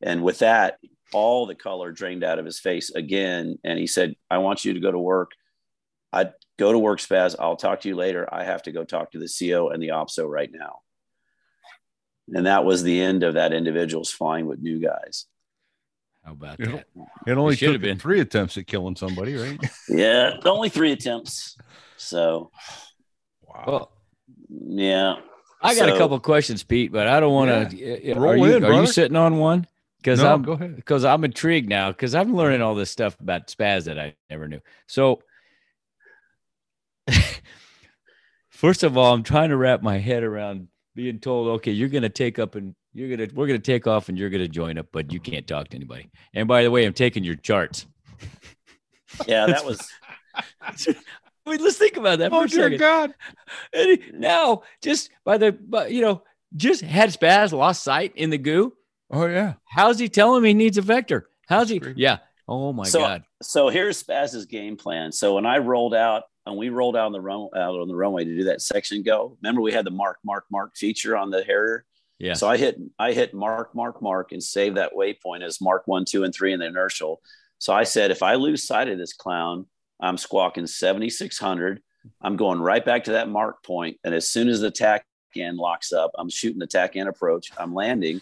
And 0.01 0.23
with 0.23 0.39
that, 0.39 0.77
all 1.13 1.45
the 1.45 1.55
color 1.55 1.91
drained 1.91 2.23
out 2.23 2.39
of 2.39 2.45
his 2.45 2.59
face 2.59 2.91
again. 2.91 3.57
And 3.63 3.79
he 3.79 3.87
said, 3.87 4.15
I 4.29 4.37
want 4.37 4.63
you 4.63 4.73
to 4.73 4.79
go 4.79 4.91
to 4.91 4.99
work. 4.99 5.31
I 6.13 6.31
go 6.59 6.71
to 6.71 6.77
work, 6.79 6.99
Spaz. 6.99 7.35
I'll 7.39 7.55
talk 7.55 7.81
to 7.81 7.89
you 7.89 7.95
later. 7.95 8.27
I 8.31 8.43
have 8.43 8.63
to 8.63 8.71
go 8.71 8.83
talk 8.83 9.11
to 9.11 9.19
the 9.19 9.29
CO 9.29 9.69
and 9.69 9.81
the 9.81 9.89
OPSO 9.89 10.29
right 10.29 10.49
now 10.51 10.79
and 12.33 12.45
that 12.45 12.65
was 12.65 12.83
the 12.83 13.01
end 13.01 13.23
of 13.23 13.35
that 13.35 13.53
individual's 13.53 14.11
flying 14.11 14.45
with 14.45 14.59
new 14.61 14.79
guys. 14.79 15.25
How 16.23 16.33
about 16.33 16.59
it, 16.59 16.69
that? 16.69 16.85
It 17.25 17.37
only 17.37 17.55
took 17.55 17.71
have 17.71 17.81
been 17.81 17.97
three 17.97 18.19
attempts 18.19 18.57
at 18.57 18.67
killing 18.67 18.95
somebody, 18.95 19.35
right? 19.35 19.59
yeah, 19.89 20.37
only 20.45 20.69
three 20.69 20.91
attempts. 20.91 21.57
So, 21.97 22.51
wow. 23.41 23.63
Well, 23.67 23.91
yeah. 24.49 25.15
I 25.63 25.75
got 25.75 25.89
so, 25.89 25.95
a 25.95 25.97
couple 25.97 26.19
questions, 26.19 26.63
Pete, 26.63 26.91
but 26.91 27.07
I 27.07 27.19
don't 27.19 27.33
want 27.33 27.71
to. 27.71 27.75
Yeah. 27.75 27.85
Eh, 27.85 27.99
eh, 28.03 28.17
are, 28.17 28.37
you, 28.37 28.55
in, 28.55 28.63
are 28.63 28.81
you 28.81 28.87
sitting 28.87 29.17
on 29.17 29.37
one? 29.37 29.67
Because 29.97 30.19
no, 30.19 30.33
I'm 30.33 30.41
go 30.41 30.53
ahead. 30.53 30.75
Because 30.75 31.05
I'm 31.05 31.23
intrigued 31.23 31.69
now 31.69 31.91
because 31.91 32.15
I'm 32.15 32.35
learning 32.35 32.61
all 32.61 32.73
this 32.73 32.89
stuff 32.89 33.19
about 33.19 33.47
spaz 33.47 33.85
that 33.85 33.99
I 33.99 34.15
never 34.29 34.47
knew. 34.47 34.61
So, 34.87 35.21
first 38.49 38.83
of 38.83 38.97
all, 38.97 39.13
I'm 39.13 39.23
trying 39.23 39.49
to 39.49 39.57
wrap 39.57 39.83
my 39.83 39.99
head 39.99 40.23
around 40.23 40.69
being 40.95 41.19
told, 41.19 41.47
okay, 41.47 41.71
you're 41.71 41.89
going 41.89 42.03
to 42.03 42.09
take 42.09 42.39
up 42.39 42.55
and 42.55 42.75
you're 42.93 43.15
going 43.15 43.29
to, 43.29 43.35
we're 43.35 43.47
going 43.47 43.61
to 43.61 43.65
take 43.65 43.87
off 43.87 44.09
and 44.09 44.17
you're 44.17 44.29
going 44.29 44.43
to 44.43 44.47
join 44.47 44.77
up, 44.77 44.87
but 44.91 45.11
you 45.11 45.19
mm-hmm. 45.19 45.31
can't 45.31 45.47
talk 45.47 45.69
to 45.69 45.77
anybody. 45.77 46.09
And 46.33 46.47
by 46.47 46.63
the 46.63 46.71
way, 46.71 46.85
I'm 46.85 46.93
taking 46.93 47.23
your 47.23 47.35
charts. 47.35 47.85
Yeah, 49.27 49.45
that 49.45 49.65
was. 49.65 49.85
I 50.61 50.73
mean, 51.45 51.61
let's 51.61 51.77
think 51.77 51.97
about 51.97 52.19
that. 52.19 52.31
oh, 52.31 52.45
dear 52.45 52.63
second. 52.63 52.79
God. 52.79 53.13
And 53.73 53.99
now, 54.13 54.61
just 54.81 55.09
by 55.25 55.37
the, 55.37 55.51
but 55.51 55.91
you 55.91 56.01
know, 56.01 56.23
just 56.55 56.81
had 56.81 57.09
spaz 57.09 57.51
lost 57.51 57.83
sight 57.83 58.13
in 58.15 58.29
the 58.29 58.37
goo. 58.37 58.73
Oh, 59.09 59.25
yeah. 59.25 59.55
How's 59.65 59.99
he 59.99 60.07
telling 60.07 60.43
me 60.43 60.49
he 60.49 60.53
needs 60.53 60.77
a 60.77 60.81
vector? 60.81 61.27
How's 61.47 61.67
he? 61.69 61.81
Yeah. 61.97 62.19
Oh, 62.47 62.71
my 62.71 62.83
so, 62.83 62.99
God. 62.99 63.23
So 63.41 63.69
here's 63.69 64.01
Spaz's 64.01 64.45
game 64.45 64.77
plan. 64.77 65.11
So 65.11 65.35
when 65.35 65.45
I 65.45 65.57
rolled 65.57 65.93
out 65.93 66.23
and 66.45 66.57
we 66.57 66.69
rolled 66.69 66.95
out 66.95 67.05
on 67.05 67.11
the 67.11 67.21
run 67.21 67.47
out 67.55 67.79
on 67.79 67.87
the 67.87 67.95
runway 67.95 68.25
to 68.25 68.35
do 68.35 68.43
that 68.45 68.61
section 68.61 69.03
go. 69.03 69.37
Remember, 69.41 69.61
we 69.61 69.71
had 69.71 69.85
the 69.85 69.91
mark, 69.91 70.17
mark, 70.23 70.45
mark 70.51 70.75
feature 70.75 71.15
on 71.15 71.29
the 71.29 71.43
Harrier. 71.43 71.85
Yeah. 72.19 72.33
So 72.33 72.47
I 72.47 72.57
hit 72.57 72.77
I 72.99 73.13
hit 73.13 73.33
mark, 73.33 73.73
mark, 73.75 74.01
mark, 74.01 74.31
and 74.31 74.43
save 74.43 74.75
that 74.75 74.93
waypoint 74.93 75.43
as 75.43 75.61
mark 75.61 75.83
one, 75.87 76.05
two, 76.05 76.23
and 76.23 76.33
three 76.33 76.53
in 76.53 76.59
the 76.59 76.67
inertial. 76.67 77.21
So 77.57 77.73
I 77.73 77.83
said, 77.83 78.11
if 78.11 78.23
I 78.23 78.35
lose 78.35 78.63
sight 78.63 78.89
of 78.89 78.97
this 78.97 79.13
clown, 79.13 79.67
I'm 79.99 80.17
squawking 80.17 80.67
7600. 80.67 81.81
I'm 82.21 82.35
going 82.35 82.59
right 82.59 82.83
back 82.83 83.03
to 83.03 83.11
that 83.13 83.29
mark 83.29 83.63
point, 83.63 83.97
and 84.03 84.13
as 84.15 84.29
soon 84.29 84.49
as 84.49 84.59
the 84.59 84.71
tack 84.71 85.05
in 85.35 85.57
locks 85.57 85.93
up, 85.93 86.11
I'm 86.17 86.29
shooting 86.29 86.59
the 86.59 86.67
TACAN 86.67 87.07
approach. 87.07 87.51
I'm 87.57 87.73
landing, 87.73 88.21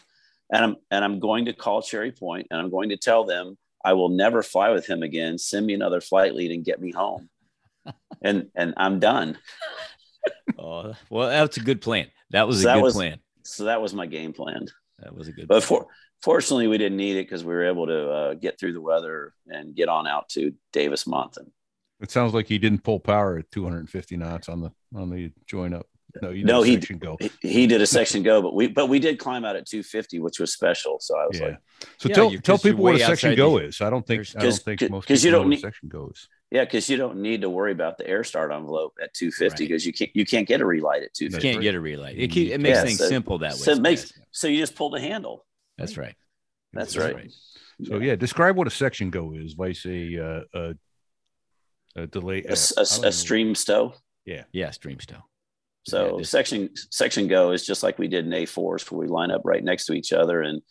and 0.52 0.64
I'm 0.64 0.76
and 0.92 1.06
I'm 1.06 1.20
going 1.20 1.46
to 1.46 1.54
call 1.54 1.82
Cherry 1.82 2.12
Point, 2.12 2.48
and 2.52 2.60
I'm 2.60 2.70
going 2.70 2.90
to 2.90 2.98
tell 2.98 3.24
them 3.24 3.58
I 3.84 3.94
will 3.94 4.10
never 4.10 4.44
fly 4.44 4.70
with 4.70 4.86
him 4.86 5.04
again. 5.04 5.38
Send 5.38 5.66
me 5.66 5.74
another 5.74 6.02
flight 6.02 6.36
lead 6.36 6.52
and 6.52 6.66
get 6.66 6.82
me 6.82 6.92
home 6.92 7.30
and 8.22 8.50
and 8.56 8.74
I'm 8.78 9.00
done. 9.00 9.38
oh 10.58 10.94
well, 11.10 11.30
that's 11.30 11.58
a 11.58 11.62
good 11.62 11.82
plan. 11.82 12.08
That 12.32 12.48
was 12.48 12.62
so 12.62 12.70
a 12.72 12.74
good 12.76 12.84
was, 12.84 12.94
plan. 12.94 13.20
So 13.44 13.66
that 13.66 13.82
was 13.82 13.94
my 13.94 14.06
game 14.06 14.34
plan. 14.34 14.68
That 15.00 15.16
was 15.16 15.28
a 15.28 15.32
good. 15.32 15.48
But 15.48 15.64
for, 15.64 15.88
fortunately, 16.22 16.68
we 16.68 16.78
didn't 16.78 16.98
need 16.98 17.16
it 17.18 17.26
because 17.26 17.44
we 17.44 17.54
were 17.54 17.66
able 17.66 17.88
to 17.88 18.10
uh, 18.10 18.34
get 18.36 18.60
through 18.60 18.74
the 18.74 18.82
weather 18.82 19.34
and 19.48 19.76
get 19.76 19.90
on 19.90 20.08
out 20.08 20.30
to 20.30 20.54
Davis 20.74 21.06
Monthan. 21.06 21.50
It 22.02 22.12
sounds 22.12 22.34
like 22.34 22.48
he 22.48 22.58
didn't 22.58 22.84
pull 22.84 23.00
power 23.00 23.38
at 23.40 23.50
250 23.52 24.18
knots 24.18 24.50
on 24.50 24.62
the 24.62 24.72
on 24.96 25.10
the 25.10 25.32
join 25.48 25.74
up. 25.74 25.86
No, 26.24 26.32
you 26.32 26.44
no, 26.44 26.64
he 26.64 26.74
section 26.74 26.98
go. 26.98 27.18
He, 27.20 27.30
he 27.42 27.68
did 27.68 27.82
a 27.82 27.88
section 27.88 28.24
go, 28.24 28.42
but 28.42 28.56
we 28.56 28.68
but 28.68 28.88
we 28.90 29.00
did 29.00 29.20
climb 29.20 29.46
out 29.46 29.56
at 29.56 29.68
250, 29.68 30.20
which 30.20 30.40
was 30.40 30.52
special. 30.54 30.98
So 31.00 31.16
I 31.18 31.28
was 31.28 31.40
Yeah. 31.40 31.46
like, 31.48 31.58
So 31.98 32.10
Yeah, 32.10 32.16
tell 32.16 32.26
you're- 32.32 32.42
tell 32.42 32.56
'cause 32.58 32.66
you're 32.66 32.74
people 32.74 32.84
what 32.86 32.96
a 32.96 33.00
section 33.00 33.36
go 33.36 33.60
the- 33.60 33.66
is. 33.66 33.80
I 33.82 33.90
don't 33.92 34.06
think 34.06 34.28
I 34.36 34.40
don't 34.42 34.54
think 34.54 34.90
most 34.90 35.08
people 35.08 35.22
you 35.24 35.32
don't 35.32 35.40
what 35.42 35.46
a 35.46 35.50
need- 35.50 35.60
section 35.60 35.88
go 35.88 36.10
is. 36.14 36.28
Yeah, 36.52 36.64
because 36.66 36.90
you 36.90 36.98
don't 36.98 37.18
need 37.18 37.42
to 37.42 37.50
worry 37.50 37.72
about 37.72 37.98
the 37.98 38.08
air 38.08 38.24
start 38.24 38.52
envelope 38.52 38.94
at 39.02 39.14
250 39.14 39.64
Right. 39.64 39.68
because 39.70 39.86
you 39.86 39.94
can't 39.94 40.12
you 40.16 40.26
can't 40.26 40.48
get 40.48 40.62
a 40.62 40.66
relight 40.66 41.04
at 41.04 41.14
250. 41.14 41.48
You 41.48 41.54
can't 41.54 41.62
get 41.64 41.76
a 41.76 41.80
relight. 41.80 42.18
It, 42.18 42.30
keep, 42.30 42.52
it 42.52 42.60
makes 42.60 42.78
Yeah, 42.78 42.84
things 42.84 42.98
so- 43.00 43.08
simple 43.08 43.38
that 43.40 43.52
way. 43.54 43.58
So 43.58 43.72
it 43.74 43.82
makes 43.82 44.06
Spaz. 44.06 44.12
so 44.32 44.48
you 44.48 44.58
just 44.60 44.76
pull 44.76 44.90
the 44.90 45.00
handle. 45.00 45.46
That's 45.78 45.98
right. 45.98 46.16
That's 46.74 46.94
That's 46.94 47.14
right. 47.14 47.32
So 47.84 47.98
yeah, 48.00 48.16
describe 48.16 48.56
what 48.58 48.68
a 48.68 48.72
section 48.72 49.10
go 49.10 49.34
is. 49.34 49.54
Vice 49.54 49.86
a 49.86 50.18
uh, 50.26 50.42
a, 51.96 52.02
a 52.04 52.08
delay 52.08 52.44
A, 52.44 52.52
s- 52.52 52.72
uh, 52.72 52.76
a 52.78 52.82
I 52.82 52.84
s- 52.84 52.98
don't 52.98 53.06
a 53.08 53.12
stream 53.12 53.56
stow. 53.56 53.94
Yeah, 54.26 54.44
Yeah, 54.52 54.72
stream 54.72 55.00
still. 55.00 55.24
So 55.88 56.18
Yeah, 56.18 56.24
section 56.26 56.70
section 56.92 57.28
go 57.28 57.52
is 57.52 57.66
just 57.66 57.84
like 57.84 57.98
we 57.98 58.08
did 58.08 58.26
in 58.26 58.32
A4s 58.32 58.92
where 58.92 59.00
we 59.00 59.08
line 59.08 59.32
up 59.32 59.42
right 59.46 59.64
next 59.64 59.86
to 59.86 59.94
each 59.94 60.12
other 60.14 60.42
and 60.42 60.62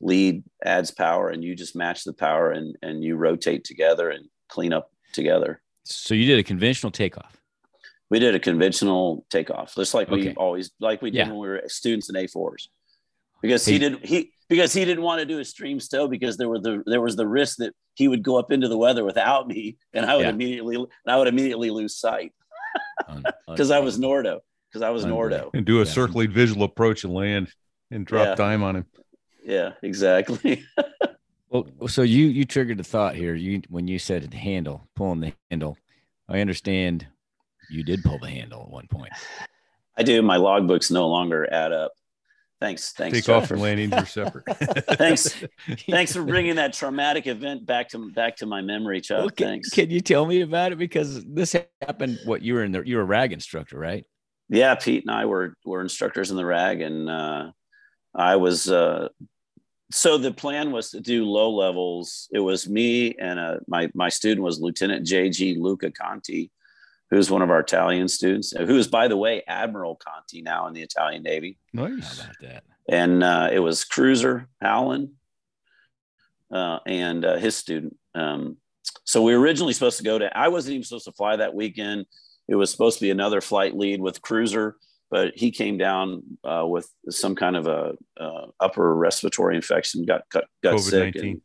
lead 0.00 0.42
adds 0.64 0.90
power 0.90 1.28
and 1.30 1.42
you 1.42 1.54
just 1.54 1.74
match 1.76 2.04
the 2.04 2.12
power 2.12 2.50
and 2.50 2.76
and 2.82 3.02
you 3.04 3.16
rotate 3.16 3.64
together 3.64 4.10
and 4.10 4.26
clean 4.48 4.72
up 4.72 4.90
together. 5.12 5.60
So 5.84 6.14
you 6.14 6.26
did 6.26 6.38
a 6.38 6.42
conventional 6.42 6.90
takeoff. 6.90 7.36
We 8.10 8.18
did 8.18 8.34
a 8.34 8.38
conventional 8.40 9.26
takeoff, 9.30 9.74
just 9.74 9.92
like 9.94 10.10
we 10.10 10.34
always 10.34 10.70
like 10.80 11.02
we 11.02 11.10
did 11.10 11.18
Yeah. 11.18 11.28
when 11.28 11.38
we 11.38 11.48
were 11.48 11.62
students 11.66 12.08
in 12.08 12.14
A4s. 12.16 12.68
Because 13.42 13.64
he 13.64 13.78
didn't 13.78 14.04
he 14.04 14.32
because 14.48 14.72
he 14.72 14.84
didn't 14.84 15.04
want 15.04 15.20
to 15.20 15.26
do 15.26 15.38
a 15.38 15.44
stream 15.44 15.78
stow 15.78 16.08
because 16.08 16.36
there 16.38 16.48
were 16.48 16.58
the 16.58 16.82
there 16.86 17.00
was 17.02 17.16
the 17.16 17.26
risk 17.26 17.58
that 17.58 17.74
he 17.94 18.08
would 18.08 18.22
go 18.22 18.38
up 18.38 18.50
into 18.50 18.66
the 18.68 18.76
weather 18.78 19.04
without 19.04 19.46
me 19.46 19.76
and 19.92 20.06
I 20.06 20.16
would 20.16 20.22
Yeah. 20.24 20.30
immediately 20.30 20.76
and 20.76 20.86
I 21.06 21.16
would 21.18 21.28
immediately 21.28 21.70
lose 21.70 21.96
sight 21.96 22.32
because 23.46 23.70
I 23.70 23.78
was. 23.78 23.98
Nordo 23.98 24.40
because 24.70 24.82
I 24.82 24.90
was 24.90 25.04
Unbelievable. 25.04 25.50
Nordo. 25.52 25.56
and 25.56 25.64
do 25.66 25.76
a 25.76 25.84
Yeah. 25.84 25.90
circling 25.92 26.30
visual 26.32 26.64
approach 26.64 27.04
and 27.04 27.14
land 27.14 27.52
and 27.90 28.04
drop 28.06 28.26
Yeah. 28.28 28.34
time 28.34 28.62
on 28.62 28.76
him. 28.76 28.86
Yeah, 29.44 29.72
exactly. 29.82 30.64
Well, 31.50 31.88
so 31.88 32.02
you 32.02 32.26
you 32.26 32.44
triggered 32.44 32.80
a 32.80 32.84
thought 32.84 33.14
here. 33.14 33.34
You 33.34 33.62
when 33.68 33.88
you 33.88 33.98
said 33.98 34.30
the 34.30 34.36
handle, 34.36 34.88
pulling 34.94 35.20
the 35.20 35.32
handle. 35.50 35.76
I 36.28 36.40
understand 36.40 37.06
you 37.70 37.82
did 37.82 38.02
pull 38.02 38.18
the 38.18 38.28
handle 38.28 38.62
at 38.62 38.70
one 38.70 38.86
point. 38.86 39.12
I 39.96 40.02
do. 40.02 40.20
My 40.22 40.36
logbooks 40.36 40.90
no 40.90 41.08
longer 41.08 41.50
add 41.52 41.72
up. 41.72 41.92
Thanks. 42.60 42.92
Thanks. 42.92 43.16
Take 43.18 43.24
Jeff, 43.26 43.42
off 43.42 43.48
for- 43.48 43.54
and 43.54 43.62
landings 43.62 43.92
are 43.92 44.04
separate. 44.04 44.44
Thanks. 44.96 45.42
Thanks 45.88 46.12
for 46.12 46.22
bringing 46.24 46.56
that 46.56 46.72
traumatic 46.72 47.26
event 47.26 47.64
back 47.64 47.88
to 47.90 48.10
back 48.12 48.36
to 48.36 48.46
my 48.46 48.60
memory, 48.60 49.00
Chuck. 49.00 49.18
Well, 49.20 49.30
can, 49.30 49.46
Thanks. 49.46 49.70
can 49.70 49.90
you 49.90 50.00
tell 50.00 50.26
me 50.26 50.40
about 50.42 50.72
it? 50.72 50.78
Because 50.78 51.24
this 51.24 51.54
happened. 51.80 52.18
What 52.24 52.42
you 52.42 52.54
were 52.54 52.64
in 52.64 52.72
the 52.72 52.82
you 52.82 52.96
were 52.96 53.02
a 53.02 53.06
rag 53.06 53.32
instructor, 53.32 53.78
right? 53.78 54.04
yeah, 54.50 54.74
Pete 54.74 55.04
and 55.06 55.14
I 55.14 55.26
were 55.26 55.54
were 55.64 55.80
instructors 55.80 56.30
in 56.30 56.36
the 56.36 56.44
rag, 56.44 56.80
and 56.82 57.08
uh, 57.08 57.50
I 58.14 58.36
was. 58.36 58.68
Uh, 58.68 59.08
so 59.90 60.18
the 60.18 60.32
plan 60.32 60.70
was 60.70 60.90
to 60.90 61.00
do 61.00 61.24
low 61.24 61.50
levels. 61.50 62.28
It 62.32 62.40
was 62.40 62.68
me 62.68 63.14
and 63.14 63.38
uh, 63.38 63.56
my 63.66 63.90
my 63.94 64.08
student 64.08 64.42
was 64.44 64.60
Lieutenant 64.60 65.06
J.G. 65.06 65.56
Luca 65.58 65.90
Conti, 65.90 66.50
who's 67.10 67.30
one 67.30 67.42
of 67.42 67.50
our 67.50 67.60
Italian 67.60 68.08
students, 68.08 68.52
who 68.52 68.76
is 68.76 68.88
by 68.88 69.08
the 69.08 69.16
way 69.16 69.42
Admiral 69.46 69.96
Conti 69.96 70.42
now 70.42 70.66
in 70.66 70.74
the 70.74 70.82
Italian 70.82 71.22
Navy. 71.22 71.58
How 71.74 71.86
nice. 71.86 72.20
about 72.20 72.36
that? 72.42 72.64
and 72.88 73.22
uh, 73.22 73.50
it 73.52 73.58
was 73.58 73.84
Cruiser 73.84 74.48
Allen 74.62 75.14
uh, 76.50 76.78
and 76.86 77.24
uh, 77.24 77.36
his 77.36 77.56
student. 77.56 77.96
Um, 78.14 78.56
so 79.04 79.22
we 79.22 79.34
were 79.34 79.40
originally 79.40 79.74
supposed 79.74 79.98
to 79.98 80.04
go 80.04 80.18
to. 80.18 80.36
I 80.36 80.48
wasn't 80.48 80.74
even 80.74 80.84
supposed 80.84 81.04
to 81.04 81.12
fly 81.12 81.36
that 81.36 81.54
weekend. 81.54 82.06
It 82.48 82.54
was 82.54 82.70
supposed 82.70 82.98
to 82.98 83.04
be 83.04 83.10
another 83.10 83.42
flight 83.42 83.76
lead 83.76 84.00
with 84.00 84.22
Cruiser, 84.22 84.76
but 85.10 85.32
he 85.36 85.50
came 85.50 85.78
down 85.78 86.22
uh, 86.44 86.64
with 86.66 86.88
some 87.08 87.34
kind 87.34 87.56
of 87.56 87.66
a 87.66 87.94
uh, 88.20 88.46
upper 88.60 88.94
respiratory 88.94 89.56
infection, 89.56 90.04
got 90.04 90.22
got, 90.30 90.44
got 90.62 90.78
sick. 90.80 91.14
COVID-19. 91.14 91.20
and- 91.22 91.42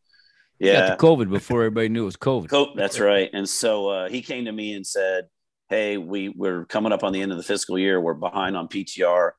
yeah, 0.59 0.89
got 0.89 0.99
the 0.99 1.07
COVID 1.07 1.29
before 1.29 1.61
everybody 1.61 1.89
knew 1.89 2.03
it 2.03 2.05
was 2.05 2.15
COVID. 2.15 2.47
Co- 2.49 2.73
that's 2.75 2.99
right. 2.99 3.29
And 3.33 3.47
so 3.49 3.89
uh, 3.89 4.09
he 4.09 4.21
came 4.21 4.45
to 4.45 4.51
me 4.51 4.73
and 4.75 4.85
said, 4.85 5.25
"Hey, 5.69 5.97
we 5.97 6.29
we're 6.29 6.65
coming 6.65 6.93
up 6.93 7.03
on 7.03 7.11
the 7.11 7.21
end 7.21 7.31
of 7.31 7.37
the 7.37 7.43
fiscal 7.43 7.77
year. 7.77 7.99
We're 7.99 8.13
behind 8.13 8.55
on 8.55 8.67
PTR. 8.67 9.31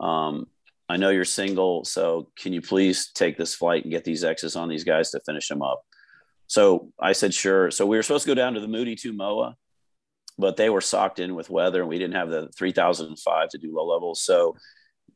Um, 0.00 0.46
I 0.88 0.96
know 0.98 1.08
you're 1.10 1.24
single, 1.24 1.84
so 1.84 2.30
can 2.36 2.52
you 2.52 2.60
please 2.60 3.10
take 3.14 3.38
this 3.38 3.54
flight 3.54 3.84
and 3.84 3.90
get 3.92 4.04
these 4.04 4.22
X's 4.22 4.54
on 4.54 4.68
these 4.68 4.84
guys 4.84 5.10
to 5.12 5.20
finish 5.24 5.48
them 5.48 5.62
up?" 5.62 5.82
So 6.46 6.92
I 7.00 7.12
said, 7.12 7.32
"Sure." 7.32 7.70
So 7.70 7.86
we 7.86 7.96
were 7.96 8.02
supposed 8.02 8.24
to 8.24 8.30
go 8.30 8.34
down 8.34 8.54
to 8.54 8.60
the 8.60 8.68
Moody 8.68 8.96
Two 8.96 9.12
MOA, 9.12 9.56
but 10.38 10.56
they 10.56 10.70
were 10.70 10.80
socked 10.80 11.18
in 11.18 11.34
with 11.34 11.50
weather, 11.50 11.80
and 11.80 11.88
we 11.88 11.98
didn't 11.98 12.16
have 12.16 12.30
the 12.30 12.48
3005 12.56 13.48
to 13.50 13.58
do 13.58 13.74
low 13.74 13.86
levels. 13.86 14.22
So 14.22 14.56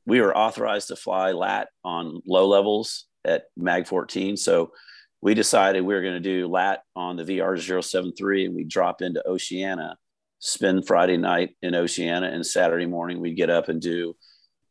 we 0.07 0.21
were 0.21 0.37
authorized 0.37 0.89
to 0.89 0.97
fly 0.97 1.33
lat 1.33 1.68
on 1.85 2.23
low 2.27 2.47
levels 2.47 3.07
at 3.25 3.45
Mag 3.57 3.87
14. 3.87 4.37
So 4.37 4.73
we 5.21 5.35
decided 5.35 5.83
we 5.83 5.95
were 5.95 6.03
going 6.03 6.14
to 6.14 6.21
do 6.21 6.49
lat 6.49 6.83
on 6.97 7.16
the 7.16 7.25
VR 7.25 7.83
073 7.83 8.47
and 8.47 8.55
we 8.55 8.64
drop 8.64 9.03
into 9.03 9.27
Oceana, 9.29 9.97
spend 10.39 10.87
Friday 10.87 11.18
night 11.18 11.57
in 11.62 11.75
Oceana, 11.75 12.29
and 12.29 12.45
Saturday 12.45 12.87
morning 12.87 13.21
we'd 13.21 13.37
get 13.37 13.51
up 13.51 13.68
and 13.68 13.81
do 13.81 14.16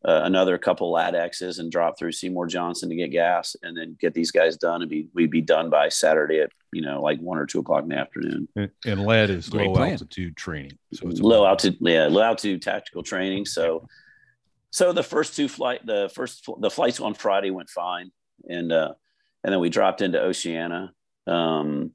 uh, 0.03 0.21
another 0.23 0.57
couple 0.57 0.91
lat 0.91 1.13
X's 1.13 1.59
and 1.59 1.71
drop 1.71 1.99
through 1.99 2.13
Seymour 2.13 2.47
Johnson 2.47 2.89
to 2.89 2.95
get 2.95 3.11
gas 3.11 3.55
and 3.61 3.77
then 3.77 3.97
get 3.99 4.13
these 4.13 4.31
guys 4.31 4.57
done 4.57 4.81
and 4.81 4.89
be 4.89 5.09
we'd 5.13 5.29
be 5.29 5.41
done 5.41 5.69
by 5.69 5.89
Saturday 5.89 6.39
at 6.39 6.51
you 6.71 6.81
know 6.81 7.01
like 7.01 7.19
one 7.19 7.37
or 7.37 7.45
two 7.45 7.59
o'clock 7.59 7.83
in 7.83 7.89
the 7.89 7.97
afternoon. 7.97 8.47
And, 8.55 8.69
and 8.85 9.05
LAT 9.05 9.29
is 9.29 9.49
Great 9.49 9.67
low 9.67 9.75
plan. 9.75 9.91
altitude 9.93 10.35
training. 10.35 10.77
So 10.93 11.07
it's 11.07 11.19
low 11.21 11.45
altitude, 11.45 11.77
yeah, 11.81 12.07
low 12.07 12.21
altitude 12.21 12.61
tactical 12.61 13.03
training. 13.03 13.45
So, 13.45 13.87
so 14.71 14.93
the 14.93 15.03
first 15.03 15.35
two 15.35 15.47
flight, 15.47 15.85
the 15.85 16.11
first 16.13 16.47
the 16.59 16.69
flights 16.69 16.99
on 16.99 17.13
Friday 17.13 17.51
went 17.51 17.69
fine, 17.69 18.11
and 18.47 18.71
uh, 18.71 18.93
and 19.43 19.53
then 19.53 19.59
we 19.59 19.69
dropped 19.69 20.01
into 20.01 20.21
Oceana. 20.21 20.93
Um, 21.27 21.91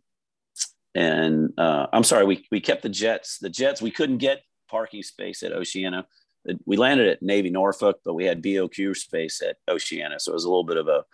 and 0.94 1.52
uh, 1.58 1.86
I'm 1.92 2.04
sorry, 2.04 2.24
we 2.24 2.46
we 2.50 2.60
kept 2.60 2.82
the 2.82 2.88
jets. 2.88 3.38
The 3.38 3.50
jets 3.50 3.82
we 3.82 3.90
couldn't 3.90 4.18
get 4.18 4.42
parking 4.68 5.02
space 5.02 5.42
at 5.42 5.52
Oceana. 5.52 6.06
We 6.66 6.76
landed 6.76 7.08
at 7.08 7.22
Navy 7.22 7.48
Norfolk, 7.48 8.00
but 8.04 8.14
we 8.14 8.26
had 8.26 8.42
BOQ 8.42 8.94
space 8.96 9.40
at 9.40 9.56
Oceana, 9.66 10.20
so 10.20 10.32
it 10.32 10.34
was 10.34 10.44
a 10.44 10.48
little 10.48 10.64
bit 10.64 10.76
of 10.76 10.88
a, 10.88 11.04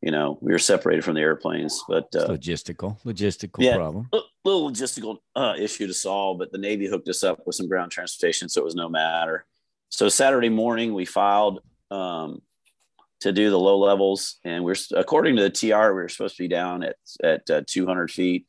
you 0.00 0.10
know, 0.10 0.38
we 0.40 0.52
were 0.52 0.58
separated 0.58 1.04
from 1.04 1.14
the 1.14 1.20
airplanes, 1.20 1.82
but 1.88 2.06
uh, 2.14 2.28
logistical, 2.28 3.00
logistical 3.04 3.62
yeah. 3.62 3.76
problem. 3.76 4.08
a 4.12 4.20
little 4.44 4.70
logistical 4.70 5.18
uh, 5.34 5.54
issue 5.58 5.86
to 5.86 5.94
solve, 5.94 6.38
but 6.38 6.52
the 6.52 6.58
Navy 6.58 6.86
hooked 6.86 7.08
us 7.08 7.24
up 7.24 7.40
with 7.46 7.56
some 7.56 7.68
ground 7.68 7.90
transportation, 7.90 8.48
so 8.48 8.60
it 8.60 8.64
was 8.64 8.76
no 8.76 8.88
matter. 8.88 9.44
So 9.88 10.08
Saturday 10.08 10.50
morning, 10.50 10.94
we 10.94 11.04
filed 11.04 11.60
um, 11.90 12.42
to 13.20 13.32
do 13.32 13.50
the 13.50 13.58
low 13.58 13.78
levels, 13.78 14.36
and 14.44 14.64
we're 14.64 14.76
according 14.96 15.36
to 15.36 15.42
the 15.42 15.50
TR, 15.50 15.88
we 15.88 16.02
were 16.02 16.08
supposed 16.08 16.36
to 16.36 16.42
be 16.44 16.48
down 16.48 16.84
at 16.84 16.96
at 17.24 17.50
uh, 17.50 17.62
200 17.66 18.10
feet. 18.10 18.46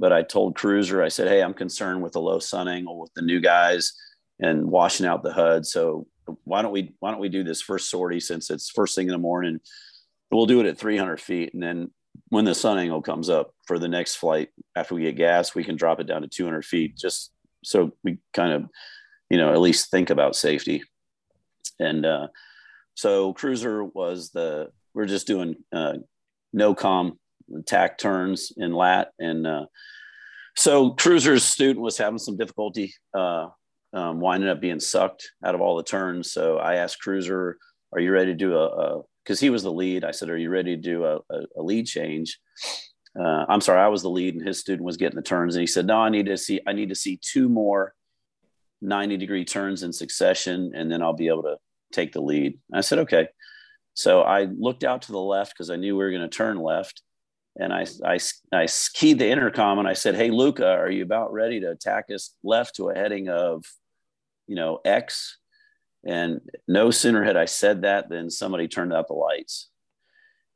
But 0.00 0.12
I 0.12 0.22
told 0.22 0.54
Cruiser, 0.54 1.02
I 1.02 1.08
said, 1.08 1.28
"Hey, 1.28 1.42
I'm 1.42 1.54
concerned 1.54 2.02
with 2.02 2.12
the 2.12 2.20
low 2.20 2.38
sun 2.38 2.68
angle 2.68 2.98
with 2.98 3.12
the 3.14 3.22
new 3.22 3.40
guys 3.40 3.92
and 4.40 4.70
washing 4.70 5.06
out 5.06 5.22
the 5.22 5.32
HUD. 5.32 5.66
So 5.66 6.06
why 6.44 6.62
don't 6.62 6.72
we 6.72 6.92
why 7.00 7.10
don't 7.10 7.20
we 7.20 7.28
do 7.28 7.44
this 7.44 7.60
first 7.60 7.90
sortie 7.90 8.20
since 8.20 8.50
it's 8.50 8.70
first 8.70 8.94
thing 8.94 9.06
in 9.06 9.12
the 9.12 9.18
morning? 9.18 9.60
We'll 10.30 10.46
do 10.46 10.60
it 10.60 10.66
at 10.66 10.78
300 10.78 11.20
feet, 11.20 11.54
and 11.54 11.62
then 11.62 11.90
when 12.28 12.44
the 12.44 12.54
sun 12.54 12.78
angle 12.78 13.02
comes 13.02 13.28
up 13.28 13.52
for 13.66 13.78
the 13.78 13.88
next 13.88 14.16
flight 14.16 14.48
after 14.76 14.94
we 14.94 15.02
get 15.02 15.16
gas, 15.16 15.54
we 15.54 15.64
can 15.64 15.76
drop 15.76 16.00
it 16.00 16.06
down 16.06 16.22
to 16.22 16.28
200 16.28 16.64
feet 16.64 16.96
just 16.96 17.32
so 17.64 17.92
we 18.04 18.18
kind 18.32 18.52
of, 18.52 18.68
you 19.30 19.38
know, 19.38 19.52
at 19.52 19.60
least 19.60 19.90
think 19.90 20.10
about 20.10 20.36
safety. 20.36 20.82
And 21.80 22.04
uh, 22.04 22.28
so 22.94 23.32
Cruiser 23.32 23.84
was 23.84 24.30
the, 24.30 24.68
we're 24.94 25.06
just 25.06 25.26
doing 25.26 25.56
uh, 25.72 25.94
no 26.52 26.74
com 26.74 27.18
tack 27.66 27.98
turns 27.98 28.52
in 28.56 28.72
lat. 28.72 29.10
And 29.18 29.46
uh, 29.46 29.66
so 30.56 30.90
Cruiser's 30.90 31.44
student 31.44 31.80
was 31.80 31.98
having 31.98 32.18
some 32.18 32.36
difficulty 32.36 32.94
uh, 33.14 33.48
um, 33.92 34.20
winding 34.20 34.50
up 34.50 34.60
being 34.60 34.80
sucked 34.80 35.30
out 35.44 35.54
of 35.54 35.60
all 35.60 35.76
the 35.76 35.82
turns. 35.82 36.32
So 36.32 36.58
I 36.58 36.76
asked 36.76 37.00
Cruiser, 37.00 37.58
are 37.92 38.00
you 38.00 38.12
ready 38.12 38.32
to 38.32 38.36
do 38.36 38.54
a, 38.56 38.66
a 38.66 39.02
because 39.28 39.40
he 39.40 39.50
was 39.50 39.62
the 39.62 39.70
lead. 39.70 40.04
I 40.04 40.10
said, 40.10 40.30
"Are 40.30 40.38
you 40.38 40.48
ready 40.48 40.74
to 40.74 40.80
do 40.80 41.04
a, 41.04 41.16
a, 41.30 41.40
a 41.58 41.62
lead 41.62 41.86
change?" 41.86 42.40
Uh, 43.18 43.44
I'm 43.46 43.60
sorry, 43.60 43.78
I 43.78 43.88
was 43.88 44.00
the 44.00 44.08
lead, 44.08 44.34
and 44.34 44.46
his 44.46 44.58
student 44.58 44.86
was 44.86 44.96
getting 44.96 45.16
the 45.16 45.22
turns, 45.22 45.54
and 45.54 45.60
he 45.60 45.66
said, 45.66 45.86
"No, 45.86 45.98
I 45.98 46.08
need 46.08 46.26
to 46.26 46.38
see. 46.38 46.60
I 46.66 46.72
need 46.72 46.88
to 46.88 46.94
see 46.94 47.20
two 47.20 47.50
more 47.50 47.94
90 48.80 49.18
degree 49.18 49.44
turns 49.44 49.82
in 49.82 49.92
succession, 49.92 50.72
and 50.74 50.90
then 50.90 51.02
I'll 51.02 51.12
be 51.12 51.28
able 51.28 51.42
to 51.42 51.58
take 51.92 52.12
the 52.12 52.22
lead." 52.22 52.58
I 52.72 52.80
said, 52.80 53.00
"Okay." 53.00 53.28
So 53.92 54.22
I 54.22 54.44
looked 54.44 54.82
out 54.82 55.02
to 55.02 55.12
the 55.12 55.18
left 55.18 55.52
because 55.52 55.68
I 55.68 55.76
knew 55.76 55.94
we 55.94 56.04
were 56.04 56.10
going 56.10 56.22
to 56.22 56.28
turn 56.28 56.56
left, 56.56 57.02
and 57.60 57.70
I, 57.70 57.84
I 58.06 58.18
I 58.50 58.66
keyed 58.94 59.18
the 59.18 59.28
intercom 59.28 59.78
and 59.78 59.86
I 59.86 59.92
said, 59.92 60.14
"Hey, 60.14 60.30
Luca, 60.30 60.66
are 60.66 60.90
you 60.90 61.02
about 61.02 61.34
ready 61.34 61.60
to 61.60 61.70
attack 61.70 62.06
us 62.14 62.34
left 62.42 62.76
to 62.76 62.88
a 62.88 62.94
heading 62.94 63.28
of, 63.28 63.66
you 64.46 64.54
know, 64.54 64.80
X?" 64.86 65.37
And 66.04 66.40
no 66.66 66.90
sooner 66.90 67.24
had 67.24 67.36
I 67.36 67.46
said 67.46 67.82
that 67.82 68.08
than 68.08 68.30
somebody 68.30 68.68
turned 68.68 68.92
out 68.92 69.08
the 69.08 69.14
lights. 69.14 69.68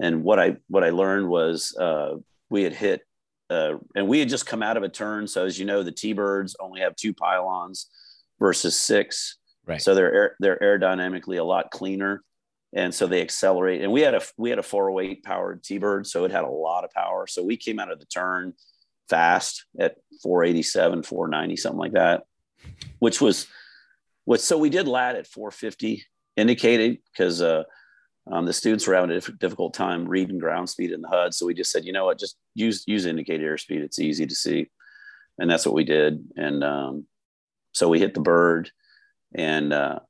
And 0.00 0.24
what 0.24 0.38
I 0.38 0.56
what 0.68 0.84
I 0.84 0.90
learned 0.90 1.28
was 1.28 1.76
uh, 1.76 2.16
we 2.50 2.62
had 2.62 2.72
hit, 2.72 3.02
uh, 3.50 3.74
and 3.94 4.08
we 4.08 4.18
had 4.18 4.28
just 4.28 4.46
come 4.46 4.62
out 4.62 4.76
of 4.76 4.82
a 4.82 4.88
turn. 4.88 5.26
So 5.26 5.44
as 5.44 5.58
you 5.58 5.64
know, 5.64 5.82
the 5.82 5.92
T-birds 5.92 6.56
only 6.58 6.80
have 6.80 6.96
two 6.96 7.14
pylons 7.14 7.88
versus 8.38 8.78
six. 8.78 9.38
Right. 9.64 9.80
So 9.80 9.94
they're 9.94 10.12
air, 10.12 10.36
they're 10.40 10.58
aerodynamically 10.58 11.38
a 11.38 11.44
lot 11.44 11.70
cleaner, 11.70 12.24
and 12.72 12.92
so 12.92 13.06
they 13.06 13.22
accelerate. 13.22 13.82
And 13.82 13.92
we 13.92 14.00
had 14.00 14.14
a 14.14 14.22
we 14.36 14.50
had 14.50 14.58
a 14.58 14.64
408 14.64 15.22
powered 15.22 15.62
T-bird, 15.62 16.06
so 16.06 16.24
it 16.24 16.32
had 16.32 16.44
a 16.44 16.48
lot 16.48 16.84
of 16.84 16.90
power. 16.90 17.26
So 17.26 17.44
we 17.44 17.56
came 17.56 17.78
out 17.78 17.92
of 17.92 18.00
the 18.00 18.06
turn 18.06 18.54
fast 19.08 19.66
at 19.78 19.96
487, 20.22 21.02
490, 21.02 21.56
something 21.56 21.78
like 21.78 21.92
that, 21.92 22.24
which 22.98 23.20
was 23.20 23.46
what. 24.24 24.40
So 24.40 24.58
we 24.58 24.70
did 24.70 24.88
lat 24.88 25.16
at 25.16 25.26
450 25.26 26.04
indicated 26.36 26.98
because 27.12 27.42
uh, 27.42 27.64
um, 28.30 28.46
the 28.46 28.52
students 28.52 28.86
were 28.86 28.94
having 28.94 29.10
a 29.10 29.20
difficult 29.20 29.74
time 29.74 30.06
reading 30.06 30.38
ground 30.38 30.68
speed 30.68 30.92
in 30.92 31.02
the 31.02 31.08
HUD. 31.08 31.34
So 31.34 31.46
we 31.46 31.54
just 31.54 31.70
said, 31.70 31.84
you 31.84 31.92
know 31.92 32.04
what, 32.04 32.18
just 32.18 32.36
use 32.54 32.84
use 32.86 33.06
indicated 33.06 33.46
airspeed. 33.46 33.82
It's 33.82 33.98
easy 33.98 34.26
to 34.26 34.34
see, 34.34 34.70
and 35.38 35.50
that's 35.50 35.66
what 35.66 35.74
we 35.74 35.84
did. 35.84 36.24
And 36.36 36.62
um, 36.62 37.06
so 37.72 37.88
we 37.88 37.98
hit 37.98 38.14
the 38.14 38.20
bird, 38.20 38.70
and 39.34 39.72
uh, 39.72 40.00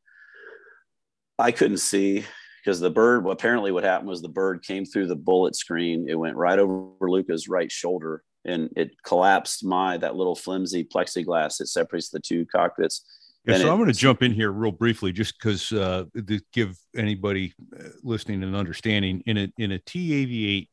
I 1.39 1.53
couldn't 1.53 1.79
see 1.79 2.25
because 2.63 2.81
the 2.81 2.91
bird. 2.91 3.27
Apparently, 3.27 3.73
what 3.73 3.85
happened 3.85 4.11
was 4.11 4.21
the 4.21 4.29
bird 4.29 4.63
came 4.63 4.85
through 4.85 5.07
the 5.07 5.17
bullet 5.17 5.57
screen. 5.57 6.07
It 6.09 6.19
went 6.19 6.37
right 6.37 6.59
over 6.59 7.11
Luca's 7.11 7.49
right 7.49 7.73
shoulder, 7.73 8.23
and 8.45 8.69
it 8.77 8.91
collapsed 9.05 9.65
my 9.65 9.97
that 9.97 10.17
little 10.17 10.37
flimsy 10.37 10.85
plexiglass 10.85 11.57
that 11.59 11.69
separates 11.69 12.11
the 12.11 12.21
two 12.21 12.45
cockpits 12.45 13.07
yeah, 13.45 13.59
so 13.59 13.71
I'm 13.71 13.79
going 13.79 13.93
to 13.93 13.99
jump 13.99 14.23
in 14.23 14.33
here 14.33 14.53
real 14.53 14.71
briefly, 14.71 15.13
just 15.13 15.37
because 15.39 15.73
uh, 15.73 16.05
to 16.15 16.41
give 16.53 16.79
anybody 16.97 17.53
uh, 17.79 17.89
listening 18.03 18.43
an 18.43 18.55
understanding. 18.55 19.23
In 19.27 19.37
a 19.37 19.53
in 19.59 19.73
a 19.73 19.79
T-88 19.79 20.69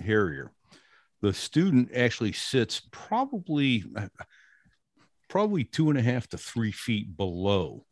Harrier, 0.00 0.52
the 1.22 1.32
student 1.32 1.90
actually 1.94 2.32
sits 2.32 2.82
probably 2.90 3.84
probably 5.28 5.62
two 5.62 5.90
and 5.90 5.98
a 5.98 6.02
half 6.02 6.26
to 6.28 6.38
three 6.38 6.72
feet 6.72 7.16
below 7.16 7.84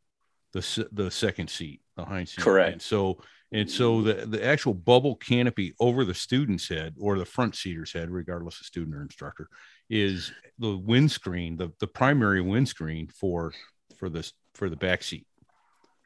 the 0.53 0.89
the 0.93 1.11
second 1.11 1.49
seat, 1.49 1.81
the 1.97 2.05
hind 2.05 2.29
seat. 2.29 2.43
Correct. 2.43 2.73
And 2.73 2.83
so 2.83 3.19
and 3.53 3.71
so 3.71 4.03
the 4.03 4.27
the 4.27 4.45
actual 4.45 4.75
bubble 4.75 5.15
canopy 5.17 5.75
over 5.79 6.05
the 6.05 6.15
student's 6.15 6.69
head 6.69 6.95
or 6.99 7.17
the 7.19 7.25
front 7.25 7.55
seater's 7.55 7.93
head, 7.93 8.11
regardless 8.11 8.61
of 8.61 8.67
student 8.67 8.97
or 8.97 9.03
instructor, 9.03 9.49
is 9.89 10.33
the 10.59 10.77
windscreen, 10.77 11.57
the 11.57 11.71
the 11.79 11.87
primary 11.87 12.41
windscreen 12.41 13.07
for 13.07 13.53
for 13.97 14.09
this 14.09 14.33
for 14.55 14.69
the 14.69 14.77
back 14.77 15.03
seat. 15.03 15.27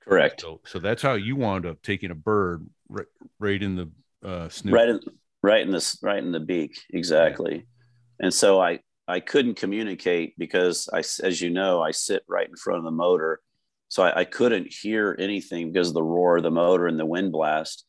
Correct. 0.04 0.40
So, 0.40 0.60
so 0.64 0.78
that's 0.78 1.02
how 1.02 1.14
you 1.14 1.36
wound 1.36 1.66
up 1.66 1.82
taking 1.82 2.10
a 2.10 2.14
bird 2.14 2.68
right, 2.88 3.06
right 3.38 3.62
in 3.62 3.76
the 3.76 4.28
uh, 4.28 4.48
snoot. 4.48 4.74
Right 4.74 4.88
in, 4.88 5.00
right 5.42 5.62
in 5.62 5.70
this, 5.70 5.98
right 6.02 6.18
in 6.18 6.32
the 6.32 6.40
beak, 6.40 6.80
exactly. 6.90 7.54
Yeah. 7.54 8.24
And 8.26 8.34
so 8.34 8.60
I, 8.60 8.80
I 9.06 9.20
couldn't 9.20 9.54
communicate 9.54 10.34
because 10.38 10.88
I, 10.92 10.98
as 10.98 11.40
you 11.40 11.50
know, 11.50 11.82
I 11.82 11.92
sit 11.92 12.22
right 12.28 12.48
in 12.48 12.56
front 12.56 12.78
of 12.78 12.84
the 12.84 12.90
motor, 12.90 13.40
so 13.88 14.02
I, 14.02 14.20
I 14.20 14.24
couldn't 14.24 14.72
hear 14.72 15.16
anything 15.18 15.72
because 15.72 15.88
of 15.88 15.94
the 15.94 16.02
roar 16.02 16.38
of 16.38 16.42
the 16.42 16.50
motor 16.50 16.86
and 16.86 16.98
the 16.98 17.06
wind 17.06 17.32
blast, 17.32 17.84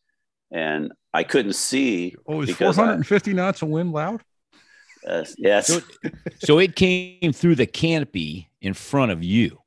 and 0.52 0.92
I 1.14 1.24
couldn't 1.24 1.54
see. 1.54 2.16
Oh, 2.28 2.42
is 2.42 2.56
450 2.56 3.32
I, 3.32 3.34
knots 3.34 3.62
of 3.62 3.70
wind 3.70 3.92
loud? 3.92 4.24
Uh, 5.08 5.26
yes. 5.38 5.68
So, 5.68 5.82
so 6.44 6.60
it 6.60 6.76
came 6.76 7.34
through 7.34 7.56
the 7.56 7.66
canopy 7.66 8.50
in 8.62 8.74
front 8.74 9.12
of 9.12 9.24
you 9.24 9.61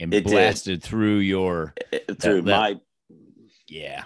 and 0.00 0.12
it 0.14 0.24
blasted 0.24 0.80
did. 0.80 0.88
through 0.88 1.18
your 1.18 1.74
it, 1.92 2.20
through 2.20 2.42
that, 2.42 2.58
my 2.58 2.80
yeah. 3.68 4.04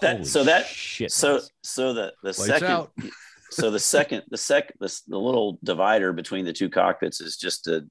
That 0.00 0.26
so 0.26 0.44
that 0.44 0.66
shit 0.66 1.12
so 1.12 1.40
so 1.62 1.94
the 1.94 2.12
the 2.22 2.28
Lights 2.28 2.46
second 2.46 2.68
out. 2.68 2.92
so 3.50 3.70
the 3.70 3.78
second 3.78 4.22
the 4.28 4.36
second 4.36 4.76
the, 4.80 5.00
the 5.06 5.18
little 5.18 5.58
divider 5.62 6.12
between 6.12 6.44
the 6.44 6.52
two 6.52 6.68
cockpits 6.68 7.20
is 7.20 7.36
just 7.36 7.64
to 7.64 7.86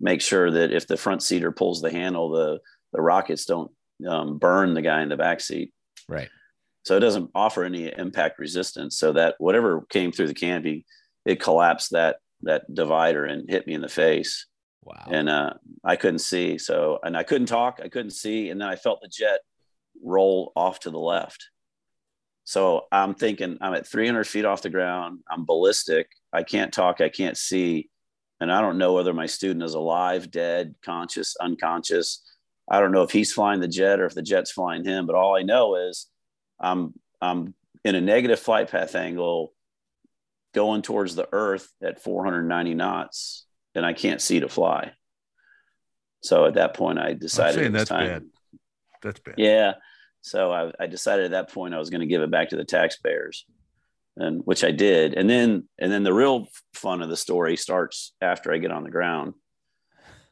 make 0.00 0.20
sure 0.20 0.50
that 0.50 0.72
if 0.72 0.86
the 0.86 0.96
front 0.96 1.22
seater 1.22 1.50
pulls 1.50 1.82
the 1.82 1.90
handle 1.90 2.30
the 2.30 2.60
the 2.92 3.00
rockets 3.00 3.44
don't 3.44 3.70
um, 4.06 4.38
burn 4.38 4.74
the 4.74 4.82
guy 4.82 5.02
in 5.02 5.08
the 5.08 5.16
back 5.16 5.40
seat 5.40 5.72
right. 6.08 6.28
So 6.84 6.96
it 6.96 7.00
doesn't 7.00 7.30
offer 7.34 7.64
any 7.64 7.92
impact 7.98 8.38
resistance. 8.38 8.96
So 8.96 9.12
that 9.12 9.34
whatever 9.36 9.84
came 9.90 10.10
through 10.10 10.28
the 10.28 10.34
canopy 10.34 10.86
it 11.26 11.40
collapsed 11.40 11.90
that 11.92 12.16
that 12.42 12.72
divider 12.72 13.24
and 13.24 13.50
hit 13.50 13.66
me 13.66 13.74
in 13.74 13.82
the 13.82 13.88
face 13.88 14.46
Wow. 14.88 15.04
And 15.10 15.28
uh, 15.28 15.52
I 15.84 15.96
couldn't 15.96 16.20
see. 16.20 16.56
So, 16.56 16.98
and 17.02 17.14
I 17.14 17.22
couldn't 17.22 17.48
talk, 17.48 17.78
I 17.84 17.88
couldn't 17.88 18.12
see. 18.12 18.48
And 18.48 18.58
then 18.58 18.68
I 18.68 18.76
felt 18.76 19.02
the 19.02 19.08
jet 19.08 19.40
roll 20.02 20.50
off 20.56 20.80
to 20.80 20.90
the 20.90 20.98
left. 20.98 21.50
So 22.44 22.86
I'm 22.90 23.14
thinking 23.14 23.58
I'm 23.60 23.74
at 23.74 23.86
300 23.86 24.24
feet 24.24 24.46
off 24.46 24.62
the 24.62 24.70
ground. 24.70 25.20
I'm 25.30 25.44
ballistic. 25.44 26.08
I 26.32 26.42
can't 26.42 26.72
talk. 26.72 27.02
I 27.02 27.10
can't 27.10 27.36
see. 27.36 27.90
And 28.40 28.50
I 28.50 28.62
don't 28.62 28.78
know 28.78 28.94
whether 28.94 29.12
my 29.12 29.26
student 29.26 29.62
is 29.62 29.74
alive, 29.74 30.30
dead, 30.30 30.74
conscious, 30.82 31.36
unconscious. 31.36 32.22
I 32.70 32.80
don't 32.80 32.92
know 32.92 33.02
if 33.02 33.10
he's 33.10 33.32
flying 33.32 33.60
the 33.60 33.68
jet 33.68 34.00
or 34.00 34.06
if 34.06 34.14
the 34.14 34.22
jet's 34.22 34.50
flying 34.50 34.84
him. 34.84 35.04
But 35.04 35.16
all 35.16 35.36
I 35.36 35.42
know 35.42 35.76
is 35.76 36.06
I'm 36.58 36.94
I'm 37.20 37.54
in 37.84 37.94
a 37.94 38.00
negative 38.00 38.40
flight 38.40 38.70
path 38.70 38.94
angle 38.94 39.52
going 40.54 40.80
towards 40.80 41.14
the 41.14 41.28
earth 41.32 41.70
at 41.82 42.02
490 42.02 42.74
knots 42.74 43.47
and 43.78 43.86
I 43.86 43.94
can't 43.94 44.20
see 44.20 44.40
to 44.40 44.48
fly. 44.48 44.92
So 46.22 46.44
at 46.44 46.54
that 46.54 46.74
point, 46.74 46.98
I 46.98 47.14
decided 47.14 47.72
that's 47.72 47.88
time. 47.88 48.06
bad. 48.06 48.24
That's 49.02 49.20
bad. 49.20 49.36
Yeah. 49.38 49.74
So 50.20 50.52
I, 50.52 50.72
I 50.78 50.86
decided 50.86 51.26
at 51.26 51.30
that 51.30 51.52
point 51.52 51.74
I 51.74 51.78
was 51.78 51.90
going 51.90 52.00
to 52.00 52.06
give 52.06 52.22
it 52.22 52.30
back 52.30 52.50
to 52.50 52.56
the 52.56 52.64
taxpayers, 52.64 53.46
and 54.16 54.42
which 54.44 54.64
I 54.64 54.72
did. 54.72 55.14
And 55.14 55.30
then 55.30 55.68
and 55.78 55.90
then 55.90 56.02
the 56.02 56.12
real 56.12 56.48
fun 56.74 57.02
of 57.02 57.08
the 57.08 57.16
story 57.16 57.56
starts 57.56 58.12
after 58.20 58.52
I 58.52 58.58
get 58.58 58.72
on 58.72 58.82
the 58.82 58.90
ground, 58.90 59.34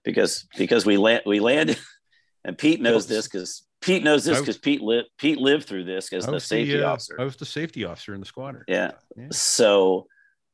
because 0.04 0.46
because 0.58 0.84
we 0.84 0.96
land 0.96 1.22
we 1.24 1.40
landed, 1.40 1.78
and 2.44 2.58
Pete 2.58 2.82
knows 2.82 3.06
this 3.06 3.28
because 3.28 3.64
Pete 3.80 4.02
knows 4.02 4.24
this 4.24 4.40
because 4.40 4.58
Pete 4.58 4.82
lived 4.82 5.08
Pete 5.18 5.38
lived 5.38 5.66
through 5.66 5.84
this 5.84 6.12
as 6.12 6.26
the 6.26 6.40
safety 6.40 6.78
the, 6.78 6.88
uh, 6.88 6.92
officer. 6.92 7.16
I 7.20 7.24
was 7.24 7.36
the 7.36 7.46
safety 7.46 7.84
officer 7.84 8.12
in 8.12 8.20
the 8.20 8.26
squadron. 8.26 8.64
Yeah. 8.66 8.90
yeah. 9.16 9.28
So 9.30 10.08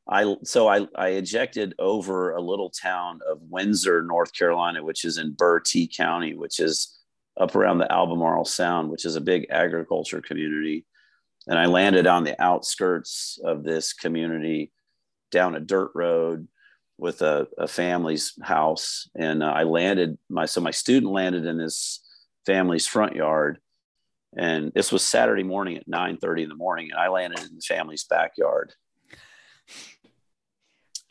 I 0.07 0.35
so 0.43 0.67
I, 0.67 0.87
I 0.95 1.09
ejected 1.09 1.75
over 1.79 2.31
a 2.31 2.41
little 2.41 2.69
town 2.69 3.21
of 3.29 3.41
Windsor, 3.43 4.01
North 4.01 4.33
Carolina, 4.33 4.83
which 4.83 5.05
is 5.05 5.17
in 5.17 5.31
Bertie 5.31 5.87
County, 5.87 6.33
which 6.33 6.59
is 6.59 6.99
up 7.39 7.55
around 7.55 7.77
the 7.77 7.91
Albemarle 7.91 8.45
Sound, 8.45 8.89
which 8.89 9.05
is 9.05 9.15
a 9.15 9.21
big 9.21 9.47
agriculture 9.49 10.21
community. 10.21 10.85
And 11.47 11.57
I 11.57 11.65
landed 11.65 12.05
on 12.05 12.23
the 12.23 12.41
outskirts 12.41 13.39
of 13.43 13.63
this 13.63 13.93
community 13.93 14.71
down 15.31 15.55
a 15.55 15.59
dirt 15.59 15.91
road 15.95 16.47
with 16.97 17.21
a, 17.21 17.47
a 17.57 17.67
family's 17.67 18.33
house. 18.41 19.09
And 19.15 19.41
uh, 19.41 19.47
I 19.47 19.63
landed 19.63 20.17
my 20.29 20.45
so 20.45 20.59
my 20.59 20.71
student 20.71 21.13
landed 21.13 21.45
in 21.45 21.57
this 21.57 22.01
family's 22.45 22.85
front 22.85 23.15
yard. 23.15 23.59
And 24.35 24.71
this 24.73 24.91
was 24.91 25.03
Saturday 25.03 25.43
morning 25.43 25.77
at 25.77 25.87
9 25.87 26.17
30 26.17 26.43
in 26.43 26.49
the 26.49 26.55
morning. 26.55 26.91
And 26.91 26.99
I 26.99 27.07
landed 27.07 27.39
in 27.39 27.55
the 27.55 27.61
family's 27.61 28.03
backyard 28.03 28.73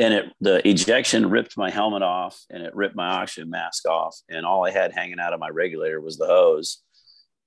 and 0.02 0.14
it 0.14 0.24
the 0.40 0.66
ejection 0.68 1.30
ripped 1.30 1.56
my 1.56 1.70
helmet 1.70 2.02
off 2.02 2.44
and 2.50 2.62
it 2.64 2.74
ripped 2.74 2.96
my 2.96 3.06
oxygen 3.06 3.50
mask 3.50 3.88
off. 3.88 4.18
And 4.28 4.44
all 4.44 4.66
i 4.66 4.70
had 4.70 4.92
hanging 4.92 5.20
out 5.20 5.32
of 5.32 5.40
my 5.40 5.48
regulator 5.48 6.00
was 6.00 6.18
the 6.18 6.26
hose. 6.26 6.82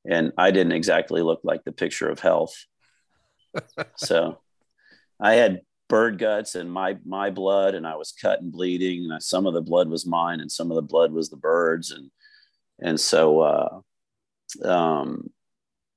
And 0.09 0.31
i 0.37 0.51
didn't 0.51 0.71
exactly 0.71 1.21
look 1.21 1.41
like 1.43 1.63
the 1.63 1.71
picture 1.71 2.09
of 2.09 2.19
health. 2.19 2.55
So 3.97 4.39
i 5.19 5.33
had 5.35 5.61
bird 5.87 6.17
guts 6.17 6.55
and 6.55 6.71
my 6.71 6.97
my 7.05 7.29
blood 7.29 7.75
and 7.75 7.85
i 7.87 7.95
was 7.95 8.11
cut 8.11 8.41
and 8.41 8.51
bleeding. 8.51 9.09
And 9.11 9.21
some 9.21 9.45
of 9.45 9.53
the 9.53 9.61
blood 9.61 9.89
was 9.89 10.05
mine 10.05 10.39
and 10.39 10.51
some 10.51 10.71
of 10.71 10.75
the 10.75 10.81
blood 10.93 11.11
was 11.11 11.29
the 11.29 11.37
birds. 11.37 11.91
And 11.91 12.09
and 12.79 12.99
so 12.99 13.41
uh, 13.41 13.79
um, 14.63 15.29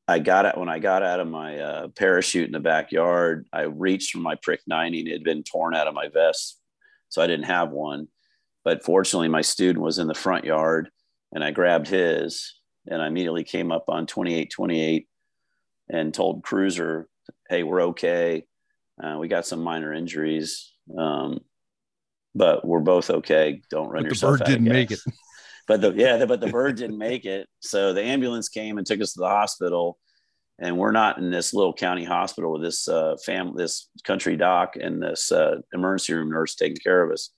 I 0.08 0.18
got 0.18 0.46
it 0.46 0.56
when 0.56 0.70
I 0.70 0.78
got 0.78 1.02
out 1.02 1.20
of 1.20 1.28
my 1.28 1.58
uh, 1.58 1.88
parachute 1.88 2.46
in 2.46 2.52
the 2.52 2.60
backyard. 2.60 3.46
I 3.52 3.62
reached 3.62 4.12
for 4.12 4.18
my 4.18 4.36
PRC-90 4.36 5.00
and 5.00 5.08
it 5.08 5.12
had 5.12 5.22
been 5.22 5.42
torn 5.42 5.74
out 5.74 5.86
of 5.86 5.92
my 5.92 6.08
vest. 6.08 6.58
So 7.10 7.20
I 7.20 7.26
didn't 7.26 7.44
have 7.44 7.70
one. 7.70 8.08
But 8.64 8.82
fortunately, 8.82 9.28
my 9.28 9.42
student 9.42 9.84
was 9.84 9.98
in 9.98 10.06
the 10.06 10.14
front 10.14 10.46
yard 10.46 10.88
and 11.32 11.44
I 11.44 11.50
grabbed 11.50 11.88
his 11.88 12.54
and 12.86 13.02
I 13.02 13.06
immediately 13.06 13.44
came 13.44 13.70
up 13.70 13.84
on 13.88 14.06
2828 14.06 15.06
and 15.90 16.14
told 16.14 16.42
Cruiser, 16.42 17.06
hey, 17.50 17.62
we're 17.62 17.82
okay. 17.88 18.46
Uh, 19.02 19.18
we 19.18 19.28
got 19.28 19.46
some 19.46 19.62
minor 19.62 19.92
injuries, 19.92 20.72
um, 20.98 21.40
but 22.34 22.66
we're 22.66 22.80
both 22.80 23.10
okay. 23.10 23.60
Don't 23.70 23.88
run 23.88 24.04
but 24.04 24.10
yourself 24.10 24.38
the 24.38 24.44
bird 24.44 24.50
didn't 24.50 24.68
make 24.68 24.90
it 24.90 25.00
but 25.68 25.82
the 25.82 25.92
yeah, 25.94 26.24
but 26.24 26.40
the 26.40 26.46
bird 26.52 26.76
didn't 26.76 26.98
make 26.98 27.26
it. 27.26 27.46
So 27.60 27.92
the 27.92 28.02
ambulance 28.02 28.48
came 28.48 28.78
and 28.78 28.86
took 28.86 29.00
us 29.00 29.12
to 29.12 29.20
the 29.20 29.28
hospital, 29.28 29.98
and 30.58 30.76
we're 30.76 30.92
not 30.92 31.18
in 31.18 31.30
this 31.30 31.54
little 31.54 31.74
county 31.74 32.04
hospital 32.04 32.52
with 32.52 32.62
this 32.62 32.88
uh, 32.88 33.16
family, 33.24 33.62
this 33.62 33.88
country 34.02 34.36
doc, 34.36 34.74
and 34.80 35.00
this 35.00 35.30
uh, 35.30 35.56
emergency 35.72 36.14
room 36.14 36.30
nurse 36.30 36.56
taking 36.56 36.78
care 36.78 37.02
of 37.02 37.12
us. 37.12 37.30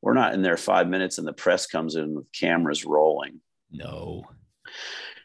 We're 0.00 0.14
not 0.14 0.32
in 0.34 0.42
there 0.42 0.56
five 0.56 0.88
minutes, 0.88 1.18
and 1.18 1.28
the 1.28 1.32
press 1.32 1.66
comes 1.66 1.94
in 1.94 2.14
with 2.16 2.32
cameras 2.32 2.84
rolling. 2.84 3.40
No. 3.70 4.24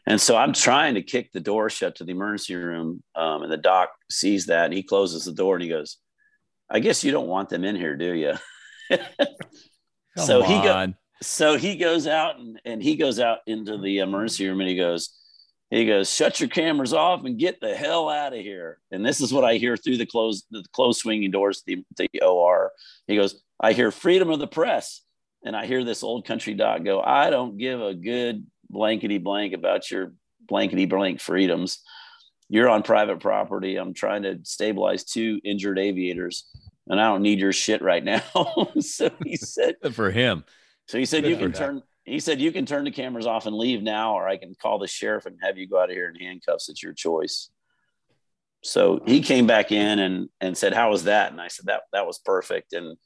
And 0.06 0.20
so 0.20 0.36
I'm 0.36 0.52
trying 0.52 0.94
to 0.94 1.02
kick 1.02 1.32
the 1.32 1.40
door 1.40 1.70
shut 1.70 1.96
to 1.96 2.04
the 2.04 2.12
emergency 2.12 2.56
room, 2.56 3.02
um, 3.14 3.42
and 3.42 3.50
the 3.50 3.56
doc 3.56 3.90
sees 4.10 4.46
that, 4.46 4.66
and 4.66 4.74
he 4.74 4.82
closes 4.82 5.24
the 5.24 5.32
door, 5.32 5.54
and 5.54 5.62
he 5.62 5.70
goes, 5.70 5.96
"I 6.68 6.80
guess 6.80 7.04
you 7.04 7.10
don't 7.10 7.28
want 7.28 7.48
them 7.48 7.64
in 7.64 7.74
here, 7.74 7.96
do 7.96 8.12
you?" 8.12 8.34
so 10.18 10.42
he 10.42 10.60
goes 10.60 10.94
so 11.22 11.56
he 11.56 11.76
goes 11.76 12.06
out 12.06 12.38
and, 12.38 12.60
and 12.64 12.82
he 12.82 12.96
goes 12.96 13.18
out 13.18 13.38
into 13.46 13.78
the 13.78 13.98
emergency 13.98 14.46
room 14.48 14.60
and 14.60 14.68
he 14.68 14.76
goes, 14.76 15.10
he 15.70 15.86
goes, 15.86 16.12
shut 16.12 16.38
your 16.40 16.48
cameras 16.48 16.92
off 16.92 17.24
and 17.24 17.38
get 17.38 17.60
the 17.60 17.74
hell 17.74 18.08
out 18.08 18.32
of 18.32 18.40
here. 18.40 18.78
And 18.90 19.04
this 19.04 19.20
is 19.20 19.32
what 19.32 19.44
I 19.44 19.54
hear 19.54 19.76
through 19.76 19.96
the 19.96 20.06
closed, 20.06 20.44
the 20.50 20.64
closed 20.72 21.00
swinging 21.00 21.30
doors, 21.30 21.62
the, 21.66 21.84
the 21.96 22.08
OR. 22.22 22.72
He 23.06 23.16
goes, 23.16 23.42
I 23.58 23.72
hear 23.72 23.90
freedom 23.90 24.30
of 24.30 24.38
the 24.38 24.46
press. 24.46 25.00
And 25.44 25.56
I 25.56 25.66
hear 25.66 25.84
this 25.84 26.02
old 26.02 26.26
country 26.26 26.54
doc 26.54 26.84
go, 26.84 27.02
I 27.02 27.28
don't 27.30 27.58
give 27.58 27.80
a 27.80 27.94
good 27.94 28.46
blankety 28.70 29.18
blank 29.18 29.52
about 29.52 29.90
your 29.90 30.14
blankety 30.40 30.86
blank 30.86 31.20
freedoms. 31.20 31.82
You're 32.48 32.68
on 32.68 32.82
private 32.82 33.20
property. 33.20 33.76
I'm 33.76 33.94
trying 33.94 34.22
to 34.22 34.38
stabilize 34.42 35.04
two 35.04 35.40
injured 35.44 35.78
aviators 35.78 36.46
and 36.86 37.00
I 37.00 37.08
don't 37.08 37.22
need 37.22 37.40
your 37.40 37.52
shit 37.52 37.82
right 37.82 38.04
now. 38.04 38.22
so 38.80 39.10
he 39.24 39.36
said, 39.36 39.76
for 39.92 40.10
him. 40.10 40.44
So 40.86 40.98
he 40.98 41.04
said, 41.04 41.22
Good 41.22 41.30
you 41.30 41.36
can 41.36 41.52
turn, 41.52 41.82
he 42.04 42.20
said, 42.20 42.40
you 42.40 42.52
can 42.52 42.66
turn 42.66 42.84
the 42.84 42.90
cameras 42.90 43.26
off 43.26 43.46
and 43.46 43.56
leave 43.56 43.82
now, 43.82 44.14
or 44.14 44.28
I 44.28 44.36
can 44.36 44.54
call 44.54 44.78
the 44.78 44.86
sheriff 44.86 45.26
and 45.26 45.38
have 45.42 45.56
you 45.56 45.66
go 45.66 45.80
out 45.80 45.90
of 45.90 45.96
here 45.96 46.08
in 46.08 46.20
handcuffs. 46.20 46.68
It's 46.68 46.82
your 46.82 46.92
choice. 46.92 47.50
So 48.62 49.00
he 49.06 49.20
came 49.20 49.46
back 49.46 49.72
in 49.72 49.98
and, 49.98 50.28
and 50.40 50.56
said, 50.56 50.72
how 50.72 50.90
was 50.90 51.04
that? 51.04 51.32
And 51.32 51.40
I 51.40 51.48
said, 51.48 51.66
that, 51.66 51.82
that 51.92 52.06
was 52.06 52.18
perfect. 52.18 52.72
And 52.72 52.96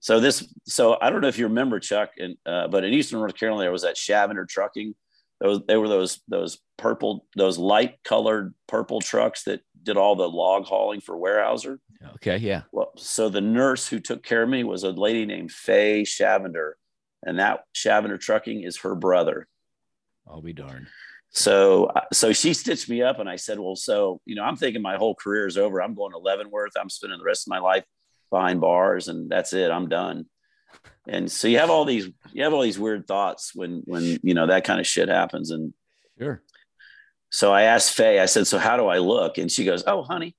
so 0.00 0.20
this, 0.20 0.46
so 0.66 0.98
I 1.00 1.10
don't 1.10 1.20
know 1.20 1.28
if 1.28 1.38
you 1.38 1.46
remember 1.46 1.80
Chuck, 1.80 2.10
and, 2.18 2.36
uh, 2.44 2.68
but 2.68 2.84
in 2.84 2.92
Eastern 2.92 3.20
North 3.20 3.36
Carolina, 3.36 3.64
there 3.64 3.72
was 3.72 3.82
that 3.82 3.96
Shavender 3.96 4.46
trucking. 4.46 4.94
Those, 5.40 5.60
they 5.66 5.76
were 5.76 5.88
those, 5.88 6.20
those 6.28 6.58
purple, 6.76 7.26
those 7.36 7.58
light 7.58 7.96
colored 8.04 8.54
purple 8.66 9.00
trucks 9.00 9.44
that 9.44 9.60
did 9.82 9.96
all 9.96 10.16
the 10.16 10.28
log 10.28 10.64
hauling 10.64 11.00
for 11.00 11.16
Weyerhaeuser. 11.16 11.78
Okay. 12.16 12.36
Yeah. 12.38 12.62
Well, 12.72 12.92
so 12.96 13.28
the 13.28 13.40
nurse 13.40 13.86
who 13.88 14.00
took 14.00 14.22
care 14.22 14.42
of 14.42 14.48
me 14.48 14.64
was 14.64 14.84
a 14.84 14.90
lady 14.90 15.26
named 15.26 15.52
Faye 15.52 16.02
Shavender 16.02 16.72
and 17.24 17.38
that 17.38 17.64
Shavender 17.74 18.20
Trucking 18.20 18.62
is 18.62 18.78
her 18.78 18.94
brother. 18.94 19.48
I'll 20.26 20.42
be 20.42 20.52
darned. 20.52 20.86
So, 21.30 21.90
so 22.12 22.32
she 22.32 22.54
stitched 22.54 22.88
me 22.88 23.02
up, 23.02 23.18
and 23.18 23.28
I 23.28 23.36
said, 23.36 23.58
"Well, 23.58 23.76
so 23.76 24.20
you 24.24 24.36
know, 24.36 24.44
I'm 24.44 24.56
thinking 24.56 24.82
my 24.82 24.96
whole 24.96 25.14
career 25.14 25.46
is 25.46 25.58
over. 25.58 25.82
I'm 25.82 25.94
going 25.94 26.12
to 26.12 26.18
Leavenworth. 26.18 26.72
I'm 26.80 26.88
spending 26.88 27.18
the 27.18 27.24
rest 27.24 27.46
of 27.46 27.50
my 27.50 27.58
life 27.58 27.84
behind 28.30 28.60
bars, 28.60 29.08
and 29.08 29.28
that's 29.28 29.52
it. 29.52 29.70
I'm 29.70 29.88
done." 29.88 30.26
And 31.08 31.30
so 31.30 31.48
you 31.48 31.58
have 31.58 31.70
all 31.70 31.84
these, 31.84 32.08
you 32.32 32.44
have 32.44 32.52
all 32.52 32.62
these 32.62 32.78
weird 32.78 33.06
thoughts 33.06 33.54
when, 33.54 33.82
when 33.84 34.18
you 34.22 34.34
know 34.34 34.46
that 34.46 34.64
kind 34.64 34.80
of 34.80 34.86
shit 34.86 35.08
happens. 35.08 35.50
And 35.50 35.74
sure. 36.18 36.42
So 37.30 37.52
I 37.52 37.62
asked 37.62 37.94
Faye. 37.94 38.20
I 38.20 38.26
said, 38.26 38.46
"So 38.46 38.58
how 38.58 38.76
do 38.76 38.86
I 38.86 38.98
look?" 38.98 39.36
And 39.38 39.50
she 39.50 39.64
goes, 39.64 39.82
"Oh, 39.86 40.02
honey," 40.02 40.36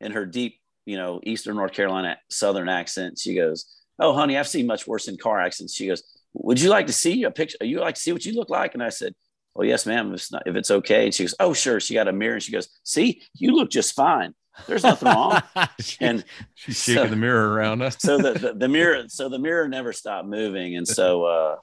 in 0.00 0.12
her 0.12 0.24
deep, 0.24 0.60
you 0.86 0.96
know, 0.96 1.20
Eastern 1.24 1.56
North 1.56 1.72
Carolina 1.72 2.18
Southern 2.30 2.70
accent, 2.70 3.18
she 3.18 3.34
goes, 3.34 3.66
"Oh, 3.98 4.14
honey, 4.14 4.38
I've 4.38 4.48
seen 4.48 4.66
much 4.66 4.86
worse 4.86 5.08
in 5.08 5.18
car 5.18 5.40
accidents." 5.40 5.74
She 5.74 5.86
goes, 5.86 6.02
would 6.34 6.60
you 6.60 6.70
like 6.70 6.86
to 6.86 6.92
see 6.92 7.24
a 7.24 7.30
picture? 7.30 7.58
You 7.60 7.80
like 7.80 7.94
to 7.96 8.00
see 8.00 8.12
what 8.12 8.24
you 8.24 8.34
look 8.34 8.50
like? 8.50 8.74
And 8.74 8.82
I 8.82 8.90
said, 8.90 9.14
well, 9.54 9.66
yes, 9.66 9.86
ma'am. 9.86 10.08
If 10.08 10.14
it's, 10.14 10.32
not, 10.32 10.42
if 10.46 10.56
it's 10.56 10.70
okay. 10.70 11.06
And 11.06 11.14
she 11.14 11.24
goes, 11.24 11.34
oh, 11.40 11.52
sure. 11.52 11.80
She 11.80 11.94
got 11.94 12.08
a 12.08 12.12
mirror 12.12 12.34
and 12.34 12.42
she 12.42 12.52
goes, 12.52 12.68
see, 12.84 13.22
you 13.34 13.54
look 13.56 13.70
just 13.70 13.94
fine. 13.94 14.34
There's 14.66 14.82
nothing 14.82 15.08
wrong. 15.08 15.42
and 16.00 16.24
she's 16.54 16.82
shaking 16.82 17.04
so, 17.04 17.08
the 17.08 17.16
mirror 17.16 17.54
around. 17.54 17.82
Us. 17.82 17.96
so 17.98 18.18
the, 18.18 18.32
the, 18.32 18.52
the, 18.56 18.68
mirror, 18.68 19.04
so 19.08 19.28
the 19.28 19.38
mirror 19.38 19.68
never 19.68 19.92
stopped 19.92 20.28
moving. 20.28 20.76
And 20.76 20.86
so, 20.86 21.24
uh, 21.24 21.56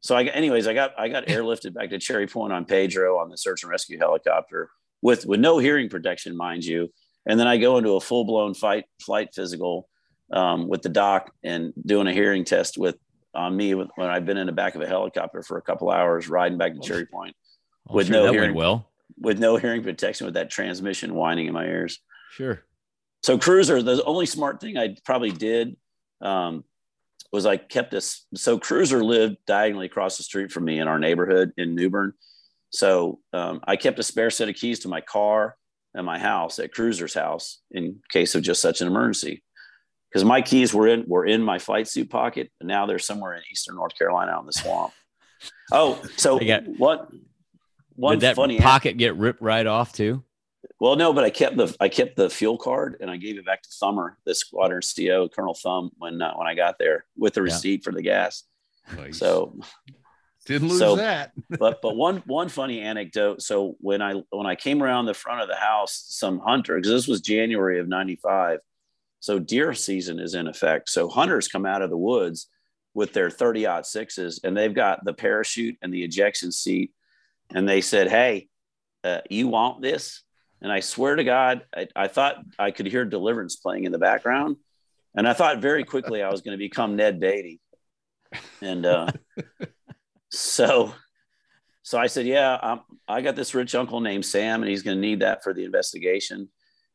so 0.00 0.16
I, 0.16 0.24
anyways, 0.24 0.66
I 0.66 0.74
got, 0.74 0.98
I 0.98 1.08
got 1.08 1.26
airlifted 1.26 1.74
back 1.74 1.90
to 1.90 1.98
Cherry 1.98 2.26
Point 2.26 2.52
on 2.52 2.64
Pedro 2.64 3.18
on 3.18 3.28
the 3.28 3.36
search 3.36 3.62
and 3.62 3.70
rescue 3.70 3.98
helicopter 3.98 4.70
with, 5.02 5.26
with 5.26 5.40
no 5.40 5.58
hearing 5.58 5.88
protection, 5.88 6.36
mind 6.36 6.64
you. 6.64 6.92
And 7.26 7.38
then 7.38 7.46
I 7.46 7.58
go 7.58 7.78
into 7.78 7.92
a 7.92 8.00
full 8.00 8.24
blown 8.24 8.54
fight, 8.54 8.86
flight 9.00 9.30
physical 9.34 9.88
um, 10.32 10.68
with 10.68 10.82
the 10.82 10.88
doc 10.88 11.32
and 11.42 11.72
doing 11.84 12.06
a 12.06 12.12
hearing 12.12 12.44
test 12.44 12.78
with 12.78 12.96
on 13.34 13.56
me 13.56 13.74
when 13.74 13.88
I've 13.98 14.26
been 14.26 14.36
in 14.36 14.46
the 14.46 14.52
back 14.52 14.74
of 14.74 14.80
a 14.80 14.86
helicopter 14.86 15.42
for 15.42 15.58
a 15.58 15.62
couple 15.62 15.90
hours 15.90 16.28
riding 16.28 16.58
back 16.58 16.74
to 16.74 16.80
Cherry 16.80 17.06
Point 17.06 17.36
with 17.88 18.08
sure 18.08 18.26
no 18.26 18.32
hearing 18.32 18.54
well 18.54 18.88
with 19.20 19.38
no 19.38 19.56
hearing 19.56 19.82
protection 19.82 20.26
with 20.26 20.34
that 20.34 20.50
transmission 20.50 21.14
whining 21.14 21.46
in 21.46 21.54
my 21.54 21.64
ears. 21.64 21.98
Sure. 22.32 22.62
So 23.22 23.38
cruiser, 23.38 23.82
the 23.82 24.02
only 24.04 24.26
smart 24.26 24.60
thing 24.60 24.76
I 24.76 24.96
probably 25.04 25.32
did 25.32 25.76
um, 26.20 26.64
was 27.32 27.46
I 27.46 27.56
kept 27.56 27.90
this. 27.90 28.26
So 28.34 28.58
cruiser 28.58 29.02
lived 29.02 29.38
diagonally 29.46 29.86
across 29.86 30.16
the 30.16 30.22
street 30.22 30.52
from 30.52 30.64
me 30.64 30.78
in 30.78 30.88
our 30.88 30.98
neighborhood 30.98 31.52
in 31.56 31.74
New 31.74 31.90
Bern. 31.90 32.12
So 32.70 33.20
um, 33.32 33.60
I 33.64 33.76
kept 33.76 33.98
a 33.98 34.02
spare 34.02 34.30
set 34.30 34.48
of 34.48 34.54
keys 34.54 34.80
to 34.80 34.88
my 34.88 35.00
car 35.00 35.56
and 35.94 36.06
my 36.06 36.18
house 36.18 36.58
at 36.58 36.72
cruiser's 36.72 37.14
house 37.14 37.60
in 37.70 38.00
case 38.10 38.34
of 38.34 38.42
just 38.42 38.60
such 38.60 38.80
an 38.80 38.86
emergency 38.86 39.42
because 40.10 40.24
my 40.24 40.42
keys 40.42 40.72
were 40.72 40.88
in 40.88 41.04
were 41.06 41.26
in 41.26 41.42
my 41.42 41.58
flight 41.58 41.88
suit 41.88 42.10
pocket, 42.10 42.50
and 42.60 42.68
now 42.68 42.86
they're 42.86 42.98
somewhere 42.98 43.34
in 43.34 43.42
eastern 43.50 43.76
North 43.76 43.96
Carolina 43.96 44.32
out 44.32 44.40
in 44.40 44.46
the 44.46 44.52
swamp. 44.52 44.92
Oh, 45.72 46.02
so 46.16 46.38
got, 46.38 46.66
what? 46.66 47.08
One 47.94 48.14
did 48.14 48.20
that 48.20 48.36
funny 48.36 48.58
pocket 48.58 48.96
get 48.96 49.16
ripped 49.16 49.42
right 49.42 49.66
off 49.66 49.92
too? 49.92 50.22
Well, 50.80 50.96
no, 50.96 51.12
but 51.12 51.24
I 51.24 51.30
kept 51.30 51.56
the 51.56 51.74
I 51.80 51.88
kept 51.88 52.16
the 52.16 52.30
fuel 52.30 52.58
card 52.58 52.96
and 53.00 53.10
I 53.10 53.16
gave 53.16 53.38
it 53.38 53.44
back 53.44 53.62
to 53.62 53.68
Thummer, 53.68 54.14
the 54.24 54.34
squadron 54.34 54.82
CO, 54.82 55.28
Colonel 55.28 55.54
Thumb, 55.54 55.90
when 55.98 56.20
uh, 56.20 56.34
when 56.34 56.46
I 56.46 56.54
got 56.54 56.78
there 56.78 57.04
with 57.16 57.34
the 57.34 57.42
receipt 57.42 57.80
yeah. 57.80 57.84
for 57.84 57.92
the 57.92 58.02
gas. 58.02 58.44
Nice. 58.96 59.18
So 59.18 59.58
didn't 60.46 60.68
lose 60.68 60.78
so, 60.78 60.96
that. 60.96 61.32
but 61.58 61.82
but 61.82 61.96
one 61.96 62.22
one 62.26 62.48
funny 62.48 62.80
anecdote. 62.80 63.42
So 63.42 63.76
when 63.80 64.00
I 64.00 64.22
when 64.30 64.46
I 64.46 64.54
came 64.54 64.82
around 64.82 65.06
the 65.06 65.14
front 65.14 65.42
of 65.42 65.48
the 65.48 65.56
house, 65.56 66.04
some 66.08 66.38
hunter 66.38 66.76
because 66.76 66.90
this 66.90 67.08
was 67.08 67.20
January 67.20 67.78
of 67.80 67.88
'95 67.88 68.60
so 69.20 69.38
deer 69.38 69.74
season 69.74 70.18
is 70.18 70.34
in 70.34 70.46
effect. 70.46 70.88
So 70.88 71.08
hunters 71.08 71.48
come 71.48 71.66
out 71.66 71.82
of 71.82 71.90
the 71.90 71.96
woods 71.96 72.48
with 72.94 73.12
their 73.12 73.30
30 73.30 73.66
aught 73.66 73.86
sixes 73.86 74.40
and 74.44 74.56
they've 74.56 74.74
got 74.74 75.04
the 75.04 75.14
parachute 75.14 75.76
and 75.82 75.92
the 75.92 76.04
ejection 76.04 76.52
seat. 76.52 76.92
And 77.50 77.68
they 77.68 77.80
said, 77.80 78.08
Hey, 78.08 78.48
uh, 79.04 79.20
you 79.28 79.48
want 79.48 79.82
this? 79.82 80.22
And 80.60 80.72
I 80.72 80.80
swear 80.80 81.16
to 81.16 81.24
God, 81.24 81.64
I, 81.74 81.88
I, 81.94 82.08
thought 82.08 82.36
I 82.58 82.72
could 82.72 82.86
hear 82.86 83.04
deliverance 83.04 83.56
playing 83.56 83.84
in 83.84 83.92
the 83.92 83.98
background. 83.98 84.56
And 85.14 85.26
I 85.26 85.32
thought 85.32 85.58
very 85.58 85.84
quickly 85.84 86.22
I 86.22 86.30
was 86.30 86.42
going 86.42 86.52
to 86.52 86.58
become 86.58 86.96
Ned 86.96 87.20
Beatty. 87.20 87.60
And 88.60 88.84
uh, 88.84 89.12
so, 90.30 90.92
so 91.82 91.98
I 91.98 92.08
said, 92.08 92.26
yeah, 92.26 92.58
I'm, 92.60 92.80
I 93.06 93.20
got 93.20 93.36
this 93.36 93.54
rich 93.54 93.74
uncle 93.74 94.00
named 94.00 94.26
Sam 94.26 94.62
and 94.62 94.70
he's 94.70 94.82
going 94.82 94.96
to 94.96 95.00
need 95.00 95.20
that 95.20 95.44
for 95.44 95.54
the 95.54 95.64
investigation. 95.64 96.48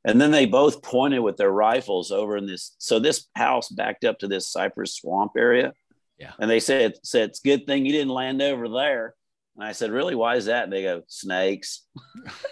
And 0.05 0.19
then 0.19 0.31
they 0.31 0.45
both 0.45 0.81
pointed 0.81 1.19
with 1.19 1.37
their 1.37 1.51
rifles 1.51 2.11
over 2.11 2.35
in 2.35 2.45
this. 2.45 2.75
So 2.77 2.99
this 2.99 3.27
house 3.35 3.69
backed 3.69 4.03
up 4.03 4.19
to 4.19 4.27
this 4.27 4.51
cypress 4.51 4.95
swamp 4.95 5.33
area. 5.37 5.73
Yeah. 6.17 6.33
And 6.39 6.49
they 6.49 6.59
said, 6.59 6.95
said 7.03 7.29
it's 7.29 7.39
a 7.39 7.47
good 7.47 7.65
thing 7.65 7.85
you 7.85 7.93
didn't 7.93 8.13
land 8.13 8.41
over 8.41 8.67
there. 8.67 9.15
And 9.55 9.65
I 9.65 9.71
said, 9.71 9.91
really, 9.91 10.15
why 10.15 10.35
is 10.35 10.45
that? 10.45 10.65
And 10.65 10.73
they 10.73 10.83
go, 10.83 11.03
snakes. 11.07 11.85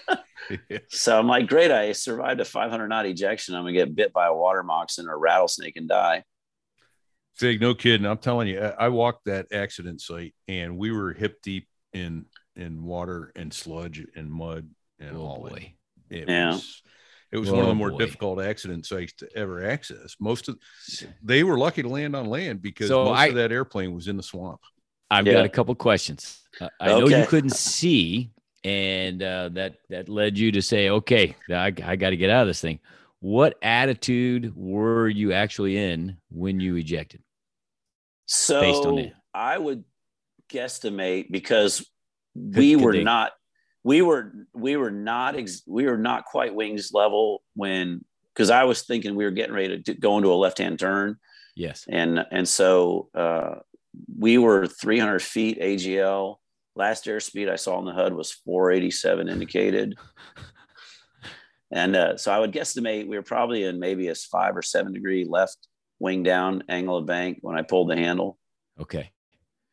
so 0.90 1.18
I'm 1.18 1.28
like, 1.28 1.48
great. 1.48 1.72
I 1.72 1.92
survived 1.92 2.40
a 2.40 2.46
500 2.46 2.88
knot 2.88 3.06
ejection. 3.06 3.56
I'm 3.56 3.64
gonna 3.64 3.74
get 3.74 3.96
bit 3.96 4.14
by 4.14 4.28
a 4.28 4.34
water 4.34 4.64
moccasin 4.64 5.08
or 5.08 5.14
a 5.14 5.18
rattlesnake 5.18 5.78
and 5.78 5.90
die. 5.90 6.24
Fig, 7.36 7.62
no 7.62 7.74
kidding. 7.74 8.06
I'm 8.06 8.18
telling 8.18 8.48
you, 8.48 8.60
I 8.60 8.90
walked 8.90 9.26
that 9.26 9.48
accident 9.52 10.02
site 10.02 10.36
and 10.48 10.78
we 10.78 10.92
were 10.92 11.14
hip 11.14 11.42
deep 11.42 11.68
in 11.94 12.26
in 12.56 12.84
water 12.84 13.32
and 13.36 13.54
sludge 13.54 14.06
and 14.16 14.32
mud 14.32 14.70
and 15.00 15.18
oh, 15.18 15.22
all 15.22 15.40
boy. 15.50 15.74
It, 16.10 16.24
it 16.24 16.30
yeah. 16.30 16.52
was 16.52 16.82
it 17.32 17.38
was 17.38 17.50
oh, 17.50 17.54
one 17.54 17.62
of 17.62 17.68
the 17.68 17.76
more 17.76 17.92
boy. 17.92 17.98
difficult 17.98 18.42
accident 18.42 18.86
sites 18.86 19.14
to 19.14 19.30
ever 19.36 19.66
access. 19.66 20.16
Most 20.20 20.50
of 20.50 20.58
they 21.24 21.44
were 21.44 21.58
lucky 21.58 21.82
to 21.82 21.90
land 21.90 22.16
on 22.16 22.26
land 22.26 22.62
because 22.62 22.90
so 22.90 23.06
most 23.06 23.18
I, 23.18 23.28
of 23.28 23.36
that 23.36 23.52
airplane 23.52 23.94
was 23.94 24.08
in 24.08 24.18
the 24.18 24.24
swamp. 24.24 24.60
I've 25.10 25.28
yeah. 25.28 25.34
got 25.34 25.46
a 25.46 25.50
couple 25.50 25.74
questions. 25.76 26.42
Uh, 26.60 26.68
I 26.80 26.92
okay. 26.92 27.00
know 27.00 27.18
you 27.20 27.26
couldn't 27.28 27.56
see, 27.56 28.32
and 28.64 29.24
uh, 29.24 29.50
that 29.54 29.76
that 29.90 30.10
led 30.10 30.38
you 30.38 30.52
to 30.52 30.62
say, 30.62 30.90
"Okay, 30.90 31.36
I, 31.50 31.74
I 31.84 31.96
got 31.96 32.10
to 32.10 32.18
get 32.18 32.30
out 32.30 32.42
of 32.42 32.48
this 32.48 32.62
thing." 32.62 32.80
What 33.20 33.58
attitude 33.62 34.54
were 34.56 35.08
you 35.08 35.32
actually 35.32 35.78
in 35.78 36.18
when 36.32 36.60
you 36.60 36.76
ejected? 36.76 37.22
So 38.26 39.00
I 39.34 39.58
would 39.58 39.84
guesstimate 40.52 41.32
because 41.32 41.86
we 42.36 42.76
were 42.76 42.94
not 42.94 43.32
we 43.84 44.02
were 44.02 44.32
we 44.54 44.76
were 44.78 44.92
not 44.92 45.36
ex- 45.36 45.64
we 45.68 45.86
were 45.86 45.98
not 45.98 46.26
quite 46.26 46.54
wings 46.54 46.92
level 46.94 47.42
when 47.56 48.04
because 48.34 48.50
I 48.50 48.64
was 48.64 48.84
thinking 48.84 49.16
we 49.16 49.26
were 49.26 49.32
getting 49.32 49.56
ready 49.56 49.82
to 49.82 49.94
go 49.94 50.18
into 50.18 50.32
a 50.32 50.36
left 50.36 50.60
hand 50.60 50.80
turn. 50.80 51.18
Yes, 51.56 51.86
and 51.90 52.26
and 52.32 52.48
so 52.48 53.10
uh, 53.16 53.56
we 54.18 54.38
were 54.38 54.68
300 54.68 55.22
feet 55.22 55.60
AGL. 55.60 56.38
Last 56.76 57.06
airspeed 57.06 57.50
I 57.50 57.58
saw 57.58 57.78
on 57.78 57.86
the 57.86 57.92
HUD 57.92 58.14
was 58.14 58.32
487 58.32 59.28
indicated. 59.28 59.98
and 61.72 61.96
uh, 61.96 62.18
so 62.18 62.32
I 62.32 62.40
would 62.40 62.54
guesstimate 62.54 63.08
we 63.08 63.18
were 63.18 63.24
probably 63.24 63.64
in 63.64 63.80
maybe 63.80 64.08
a 64.08 64.16
five 64.16 64.56
or 64.56 64.62
seven 64.62 64.94
degree 64.94 65.26
left 65.28 65.68
wing 66.00 66.24
down 66.24 66.64
angle 66.70 66.98
of 66.98 67.06
bank 67.06 67.40
when 67.42 67.58
I 67.58 67.62
pulled 67.62 67.90
the 67.90 67.98
handle. 67.98 68.38
Okay. 68.80 69.12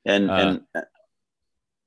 And 0.04 0.30
uh, 0.30 0.58
and 0.74 0.84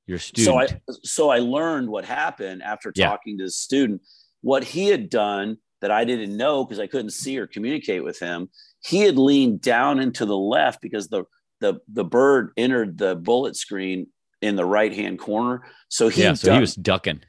your 0.06 0.18
student. 0.18 0.44
So 0.44 0.58
I 0.58 0.96
so 1.02 1.30
I 1.30 1.38
learned 1.38 1.88
what 1.88 2.04
happened 2.04 2.62
after 2.62 2.92
yeah. 2.94 3.08
talking 3.08 3.38
to 3.38 3.44
the 3.44 3.50
student. 3.50 4.02
What 4.40 4.64
he 4.64 4.88
had 4.88 5.08
done 5.08 5.58
that 5.80 5.90
I 5.90 6.04
didn't 6.04 6.36
know 6.36 6.64
because 6.64 6.80
I 6.80 6.86
couldn't 6.86 7.10
see 7.10 7.38
or 7.38 7.46
communicate 7.46 8.02
with 8.02 8.18
him. 8.18 8.48
He 8.84 9.02
had 9.02 9.18
leaned 9.18 9.60
down 9.60 10.00
into 10.00 10.24
the 10.24 10.36
left 10.36 10.80
because 10.80 11.08
the 11.08 11.24
the 11.60 11.80
the 11.88 12.04
bird 12.04 12.52
entered 12.56 12.98
the 12.98 13.14
bullet 13.14 13.56
screen 13.56 14.06
in 14.40 14.56
the 14.56 14.64
right 14.64 14.92
hand 14.92 15.18
corner. 15.18 15.62
So 15.88 16.08
he 16.08 16.22
yeah, 16.22 16.34
so 16.34 16.48
ducked, 16.48 16.54
he 16.56 16.60
was 16.60 16.74
ducking. 16.74 17.20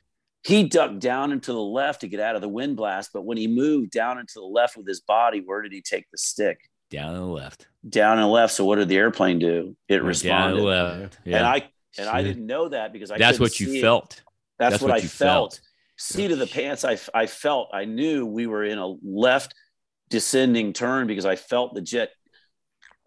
he 0.44 0.64
ducked 0.64 1.00
down 1.00 1.32
into 1.32 1.52
the 1.54 1.62
left 1.62 2.02
to 2.02 2.08
get 2.08 2.20
out 2.20 2.36
of 2.36 2.42
the 2.42 2.50
wind 2.50 2.78
blast. 2.78 3.12
But 3.14 3.24
when 3.26 3.38
he 3.38 3.48
moved 3.48 3.92
down 3.92 4.18
into 4.18 4.34
the 4.36 4.42
left 4.42 4.78
with 4.78 4.88
his 4.88 5.02
body, 5.02 5.42
where 5.46 5.62
did 5.62 5.72
he 5.72 5.82
take 5.82 6.10
the 6.12 6.18
stick? 6.18 6.58
Down 6.90 7.16
and 7.16 7.32
left. 7.32 7.68
Down 7.88 8.20
and 8.20 8.30
left. 8.30 8.54
So 8.54 8.66
what 8.66 8.76
did 8.76 8.88
the 8.88 8.98
airplane 8.98 9.40
do? 9.40 9.76
It 9.88 9.98
Down 9.98 10.06
responded. 10.06 10.58
and 10.58 10.66
left. 10.66 11.20
Yeah. 11.26 11.38
And 11.38 11.46
I 11.48 11.70
and 11.98 12.10
I 12.10 12.22
didn't 12.24 12.46
know 12.46 12.70
that 12.70 12.94
because 12.94 13.12
I 13.12 13.18
That's 13.18 13.39
what 13.39 13.60
you 13.60 13.82
felt. 13.82 14.22
That's, 14.60 14.74
That's 14.74 14.82
what, 14.84 14.91
what 14.91 14.98
I 14.98 15.02
felt. 15.02 15.54
felt. 15.54 15.62
Seat 15.98 16.32
of 16.32 16.39
the 16.39 16.48
pants. 16.48 16.84
I 16.86 16.98
I 17.14 17.28
felt. 17.28 17.70
I 17.74 17.86
knew 17.86 18.26
we 18.26 18.48
were 18.48 18.64
in 18.64 18.78
a 18.80 18.96
left 19.04 19.54
descending 20.10 20.74
turn 20.74 21.08
because 21.08 21.26
I 21.26 21.36
felt 21.36 21.74
the 21.76 21.82
jet 21.82 22.10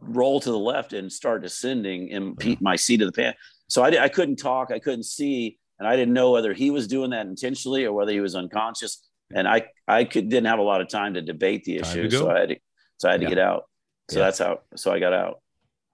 roll 0.01 0.41
to 0.41 0.51
the 0.51 0.59
left 0.59 0.93
and 0.93 1.11
start 1.13 1.43
descending 1.43 2.09
in 2.09 2.37
my 2.61 2.77
seat 2.77 3.03
of 3.03 3.07
the 3.07 3.13
pants. 3.13 3.39
So 3.69 3.83
I, 3.83 4.05
I 4.05 4.09
couldn't 4.09 4.37
talk. 4.37 4.71
I 4.71 4.79
couldn't 4.79 5.05
see, 5.05 5.59
and 5.79 5.89
I 5.89 5.97
didn't 5.97 6.15
know 6.15 6.31
whether 6.31 6.53
he 6.53 6.71
was 6.71 6.87
doing 6.87 7.11
that 7.11 7.27
intentionally 7.27 7.85
or 7.85 7.93
whether 7.93 8.13
he 8.13 8.21
was 8.21 8.37
unconscious. 8.37 9.05
And 9.35 9.49
I 9.49 9.65
I 9.89 10.05
could 10.05 10.29
didn't 10.29 10.47
have 10.47 10.61
a 10.61 10.63
lot 10.63 10.81
of 10.81 10.89
time 10.89 11.15
to 11.15 11.23
debate 11.23 11.65
the 11.65 11.79
Time 11.81 11.99
issue, 11.99 12.11
so 12.11 12.31
I 12.31 12.41
had 12.41 12.49
to 12.51 12.57
so 12.99 13.09
I 13.09 13.13
had 13.13 13.21
to 13.21 13.25
Yeah. 13.25 13.31
get 13.31 13.39
out. 13.39 13.65
So 14.11 14.19
Yeah. 14.21 14.25
that's 14.27 14.39
how. 14.39 14.61
So 14.77 14.93
I 14.93 15.01
got 15.01 15.13
out. 15.13 15.41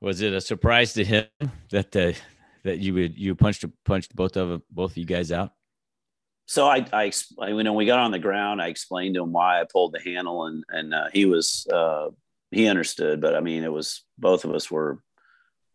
Was 0.03 0.20
it 0.20 0.34
a 0.34 0.40
surprise 0.40 0.93
to 0.95 1.05
him 1.05 1.24
that 1.70 1.97
uh, 1.97 2.12
that 2.64 2.78
you 2.78 2.94
would 2.94 3.18
you 3.18 3.34
punched 3.34 3.64
punched 3.84 4.14
both 4.14 4.36
of 4.36 4.62
both 4.70 4.92
of 4.92 4.96
you 4.98 5.04
guys 5.04 5.32
out? 5.32 5.52
so 6.46 6.66
I, 6.66 6.84
I, 6.92 7.06
ex- 7.06 7.32
I, 7.40 7.52
when 7.52 7.72
we 7.74 7.86
got 7.86 8.00
on 8.00 8.10
the 8.10 8.18
ground, 8.18 8.60
I 8.60 8.66
explained 8.66 9.14
to 9.14 9.22
him 9.22 9.32
why 9.32 9.60
I 9.60 9.64
pulled 9.72 9.92
the 9.94 10.00
handle, 10.00 10.46
and 10.46 10.64
and 10.68 10.92
uh, 10.92 11.06
he 11.12 11.24
was 11.24 11.66
uh, 11.72 12.08
he 12.50 12.66
understood. 12.66 13.20
But 13.20 13.34
I 13.36 13.40
mean, 13.40 13.62
it 13.64 13.72
was 13.72 14.04
both 14.18 14.44
of 14.44 14.52
us 14.52 14.70
were 14.70 14.92
it 14.92 14.98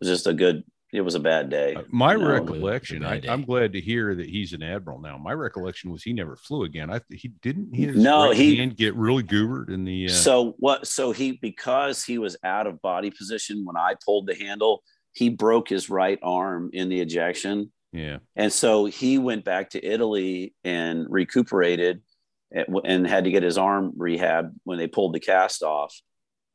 was 0.02 0.10
just 0.10 0.28
a 0.28 0.34
good. 0.34 0.64
It 0.94 1.02
was 1.02 1.16
a 1.16 1.20
bad 1.20 1.50
day. 1.50 1.76
Uh, 1.76 1.82
My 1.90 2.14
you 2.14 2.20
know. 2.20 2.30
recollection, 2.30 3.04
I, 3.04 3.20
day. 3.20 3.28
I'm 3.28 3.44
glad 3.44 3.74
to 3.74 3.82
hear 3.82 4.16
that 4.16 4.26
he's 4.26 4.54
an 4.54 4.64
admiral 4.64 5.02
now. 5.02 5.18
My 5.18 5.34
recollection 5.34 5.92
was 5.92 6.02
he 6.02 6.14
never 6.14 6.38
flew 6.38 6.64
again. 6.64 6.90
I 6.90 7.02
he 7.12 7.28
didn't. 7.28 7.76
His 7.76 7.98
No, 7.98 8.28
right 8.30 8.38
he- 8.38 8.56
hand 8.56 8.78
get 8.78 8.96
really 8.96 9.24
goobered 9.24 9.70
in 9.70 9.84
the. 9.84 10.06
Uh, 10.06 10.10
So 10.10 10.56
what? 10.60 10.88
So 10.88 11.12
he 11.12 11.34
because 11.42 12.06
he 12.06 12.18
was 12.18 12.38
out 12.44 12.68
of 12.68 12.82
body 12.82 13.12
position 13.12 13.66
when 13.66 13.76
I 13.76 13.96
pulled 14.06 14.28
the 14.28 14.36
handle, 14.36 14.82
he 15.18 15.30
broke 15.30 15.68
his 15.68 15.90
right 15.90 16.20
arm 16.22 16.70
in 16.74 16.90
the 16.90 17.02
ejection. 17.02 17.72
yeah, 17.92 18.18
And 18.36 18.54
so 18.54 18.86
he 18.86 19.18
went 19.18 19.44
back 19.44 19.72
to 19.72 19.84
Italy 19.84 20.54
and 20.64 21.08
recuperated 21.10 22.04
and, 22.52 23.08
had 23.08 23.24
to 23.24 23.32
get 23.32 23.42
his 23.42 23.58
arm 23.58 23.94
rehab 23.98 24.54
when 24.64 24.78
they 24.78 24.86
pulled 24.86 25.14
the 25.14 25.20
cast 25.20 25.64
off. 25.64 26.00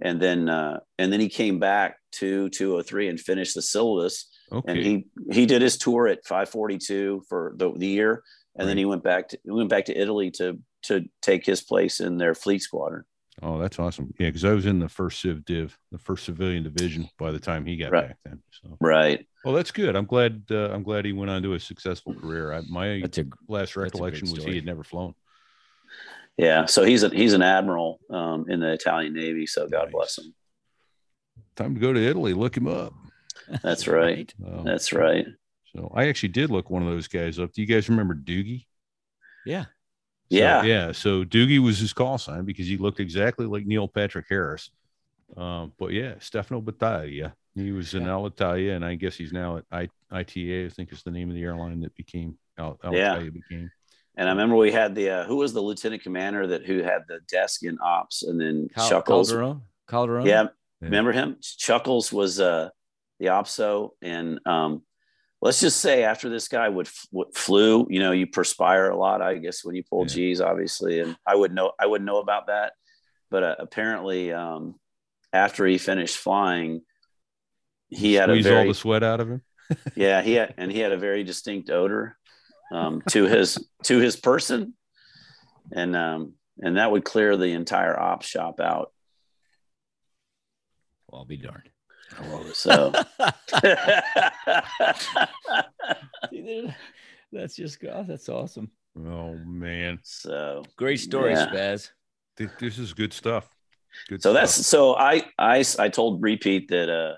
And 0.00 0.22
then, 0.22 0.48
uh, 0.48 0.78
and 0.96 1.12
then 1.12 1.18
he 1.18 1.28
came 1.28 1.58
back 1.58 1.96
to 2.12 2.50
203 2.50 3.08
and 3.08 3.18
finished 3.18 3.56
the 3.56 3.62
syllabus. 3.62 4.30
okay. 4.52 4.70
And 4.70 4.78
he, 4.78 5.06
he 5.32 5.44
did 5.44 5.60
his 5.60 5.76
tour 5.76 6.06
at 6.06 6.24
542 6.24 7.24
for 7.28 7.54
the, 7.56 7.72
the 7.76 7.88
year. 7.88 8.22
And 8.54 8.68
then 8.68 8.78
he 8.78 8.84
went 8.84 9.02
back 9.02 9.30
to, 9.30 9.38
he 9.42 9.50
went 9.50 9.70
back 9.70 9.86
to 9.86 10.00
Italy 10.00 10.30
to, 10.32 10.60
to 10.82 11.04
take 11.20 11.44
his 11.44 11.62
place 11.62 11.98
in 11.98 12.16
their 12.16 12.36
fleet 12.36 12.62
squadron. 12.62 13.02
Oh, 13.40 13.58
that's 13.58 13.78
awesome. 13.78 14.12
Yeah, 14.18 14.28
because 14.28 14.44
I 14.44 14.52
was 14.52 14.66
in 14.66 14.78
the 14.78 14.88
first 14.88 15.20
civ 15.20 15.44
div, 15.44 15.76
the 15.90 15.98
first 15.98 16.24
civilian 16.24 16.62
division 16.64 17.08
by 17.18 17.30
the 17.30 17.38
time 17.40 17.64
he 17.64 17.76
got 17.76 17.92
Right. 17.92 18.08
back 18.08 18.18
then. 18.24 18.42
So, 18.50 18.76
Right. 18.80 19.26
well, 19.44 19.54
that's 19.54 19.70
good. 19.70 19.96
I'm 19.96 20.04
glad. 20.06 20.42
Uh, 20.50 20.70
I'm 20.70 20.82
glad 20.82 21.04
he 21.04 21.12
went 21.12 21.30
on 21.30 21.42
to 21.44 21.54
a 21.54 21.60
successful 21.60 22.14
career. 22.14 22.52
I, 22.52 22.60
my 22.68 23.00
That's 23.00 23.18
a 23.18 23.24
last 23.48 23.70
a 23.70 23.74
great 23.74 23.84
recollection 23.84 24.30
was 24.30 24.44
he 24.44 24.56
had 24.56 24.66
never 24.66 24.84
flown. 24.84 25.14
Yeah. 26.36 26.66
So 26.66 26.82
he's 26.84 27.02
a, 27.02 27.08
he's 27.10 27.34
an 27.34 27.42
admiral 27.42 28.00
um, 28.10 28.46
in 28.48 28.60
the 28.60 28.72
Italian 28.72 29.12
Navy. 29.14 29.46
So 29.46 29.68
God 29.68 29.84
Nice. 29.84 29.92
bless 29.92 30.18
him. 30.18 30.34
Time 31.56 31.74
to 31.74 31.80
go 31.80 31.92
to 31.92 32.00
Italy. 32.00 32.32
Look 32.34 32.56
him 32.56 32.66
up. 32.66 32.94
That's 33.62 33.86
right. 33.88 34.32
Um, 34.44 34.64
That's 34.64 34.92
right. 34.92 35.26
so 35.76 35.92
I 35.94 36.06
actually 36.08 36.30
did 36.30 36.50
look 36.50 36.70
one 36.70 36.82
of 36.82 36.88
those 36.88 37.08
guys 37.08 37.38
up. 37.38 37.52
Do 37.52 37.60
you 37.60 37.66
guys 37.66 37.88
remember 37.88 38.14
Doogie? 38.14 38.66
Yeah. 39.44 39.66
Yeah. 40.32 40.62
yeah. 40.62 40.92
So 40.92 41.24
Doogie 41.24 41.58
was 41.58 41.78
his 41.78 41.92
call 41.92 42.18
sign 42.18 42.44
because 42.44 42.66
he 42.66 42.76
looked 42.76 43.00
exactly 43.00 43.46
like 43.46 43.66
Neil 43.66 43.88
Patrick 43.88 44.26
Harris. 44.28 44.70
Um, 45.36 45.72
but 45.78 45.92
yeah, 45.92 46.14
Stefano 46.18 46.60
Battaglia. 46.60 47.34
He 47.54 47.70
was 47.70 47.92
in 47.94 48.02
Yeah. 48.02 48.08
Alitalia, 48.08 48.76
and 48.76 48.84
I 48.84 48.94
guess 48.94 49.14
he's 49.14 49.32
now 49.32 49.58
at 49.58 49.64
I, 49.70 49.88
ITA. 50.10 50.66
I 50.66 50.68
think 50.70 50.90
is 50.92 51.02
the 51.02 51.10
name 51.10 51.28
of 51.28 51.34
the 51.34 51.42
airline 51.42 51.80
that 51.80 51.94
became 51.94 52.38
Al, 52.58 52.78
Yeah. 52.84 53.16
Alitalia 53.16 53.32
became. 53.32 53.70
And 54.16 54.28
I 54.28 54.32
remember 54.32 54.56
we 54.56 54.72
had 54.72 54.94
the 54.94 55.10
uh, 55.10 55.24
who 55.24 55.36
was 55.36 55.52
the 55.52 55.60
lieutenant 55.60 56.02
commander 56.02 56.46
that 56.46 56.64
who 56.66 56.82
had 56.82 57.02
the 57.08 57.20
desk 57.30 57.62
in 57.62 57.78
ops, 57.82 58.22
and 58.22 58.40
then 58.40 58.68
Cal- 58.74 58.88
Chuckles. 58.88 59.30
Calderon. 59.30 59.62
Calderon. 59.88 60.26
Yeah, 60.26 60.46
remember 60.80 61.12
him? 61.12 61.36
Chuckles 61.40 62.12
was 62.12 62.40
uh, 62.40 62.68
the 63.18 63.26
opso, 63.26 63.90
and 64.02 64.38
um, 64.46 64.82
let's 65.42 65.60
just 65.60 65.80
say 65.80 66.04
after 66.04 66.30
this 66.30 66.48
guy 66.48 66.68
would, 66.68 66.88
would 67.10 67.34
flew, 67.34 67.86
you 67.90 68.00
know, 68.00 68.12
you 68.12 68.26
perspire 68.26 68.88
a 68.88 68.96
lot. 68.96 69.20
I 69.20 69.34
guess 69.34 69.64
when 69.64 69.74
you 69.74 69.82
pull 69.82 70.02
Yeah. 70.02 70.14
G's, 70.14 70.40
obviously, 70.40 71.00
and 71.00 71.16
I 71.26 71.34
would 71.34 71.52
know 71.52 71.72
I 71.78 71.86
wouldn't 71.86 72.06
know 72.06 72.20
about 72.20 72.46
that, 72.46 72.72
but 73.30 73.42
uh, 73.42 73.56
apparently 73.58 74.32
um, 74.32 74.76
after 75.32 75.66
he 75.66 75.76
finished 75.76 76.16
flying, 76.16 76.82
he 77.90 78.14
had 78.14 78.30
a 78.30 78.34
Squeeze 78.34 78.46
all 78.46 78.52
very 78.52 78.68
the 78.68 78.74
sweat 78.74 79.02
out 79.02 79.20
of 79.20 79.28
him. 79.28 79.42
yeah 79.96 80.22
he 80.22 80.34
had 80.34 80.54
and 80.58 80.70
he 80.70 80.80
had 80.80 80.92
a 80.92 80.98
very 80.98 81.24
distinct 81.24 81.70
odor 81.70 82.16
um, 82.72 83.02
to 83.08 83.24
his 83.24 83.58
to 83.84 83.98
his 83.98 84.16
person 84.16 84.74
and 85.70 85.94
um 85.96 86.34
and 86.58 86.76
that 86.76 86.90
would 86.90 87.04
clear 87.04 87.36
the 87.36 87.52
entire 87.52 87.98
op 87.98 88.22
shop 88.22 88.60
out 88.60 88.92
Well, 91.08 91.20
I'll 91.20 91.26
be 91.26 91.36
darned. 91.36 91.70
So 92.54 92.92
that's 97.32 97.56
just 97.56 97.78
oh, 97.90 98.04
that's 98.06 98.28
awesome. 98.28 98.70
Oh 98.98 99.34
man, 99.46 99.98
so 100.02 100.62
Great 100.76 101.00
story, 101.00 101.32
Yeah. 101.32 101.48
Spaz. 101.48 101.90
This 102.36 102.78
is 102.78 102.92
good 102.92 103.12
stuff. 103.12 103.48
Good 104.08 104.22
so 104.22 104.32
stuff. 104.32 104.42
that's 104.42 104.66
so 104.66 104.94
I 104.96 105.24
I 105.38 105.64
I 105.78 105.88
told 105.88 106.22
Repete 106.22 106.68
that 106.68 106.88
uh 106.90 107.16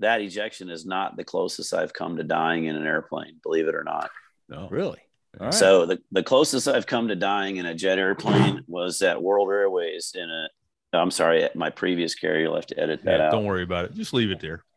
that 0.00 0.20
ejection 0.20 0.70
is 0.70 0.86
not 0.86 1.16
the 1.16 1.24
closest 1.24 1.74
I've 1.74 1.92
come 1.92 2.16
to 2.16 2.24
dying 2.24 2.66
in 2.66 2.76
an 2.76 2.86
airplane, 2.86 3.38
believe 3.42 3.68
it 3.68 3.74
or 3.74 3.84
not. 3.84 4.10
no. 4.48 4.68
Really? 4.70 4.98
All 5.40 5.46
right. 5.46 5.54
So 5.54 5.86
the, 5.86 5.98
the 6.10 6.22
closest 6.22 6.68
I've 6.68 6.86
come 6.86 7.08
to 7.08 7.16
dying 7.16 7.58
in 7.58 7.66
a 7.66 7.74
jet 7.74 7.98
airplane 7.98 8.64
was 8.66 9.02
at 9.02 9.22
World 9.22 9.50
Airways 9.50 10.12
in 10.14 10.28
a 10.28 10.48
I'm 10.92 11.10
sorry, 11.10 11.48
my 11.54 11.70
previous 11.70 12.14
carrier. 12.14 12.42
You'll 12.44 12.54
have 12.56 12.66
to 12.66 12.80
edit 12.80 13.02
that 13.04 13.18
Yeah, 13.20 13.26
out. 13.26 13.32
don't 13.32 13.44
worry 13.44 13.62
about 13.62 13.86
it. 13.86 13.94
Just 13.94 14.12
leave 14.14 14.30
it 14.30 14.40
there. 14.40 14.64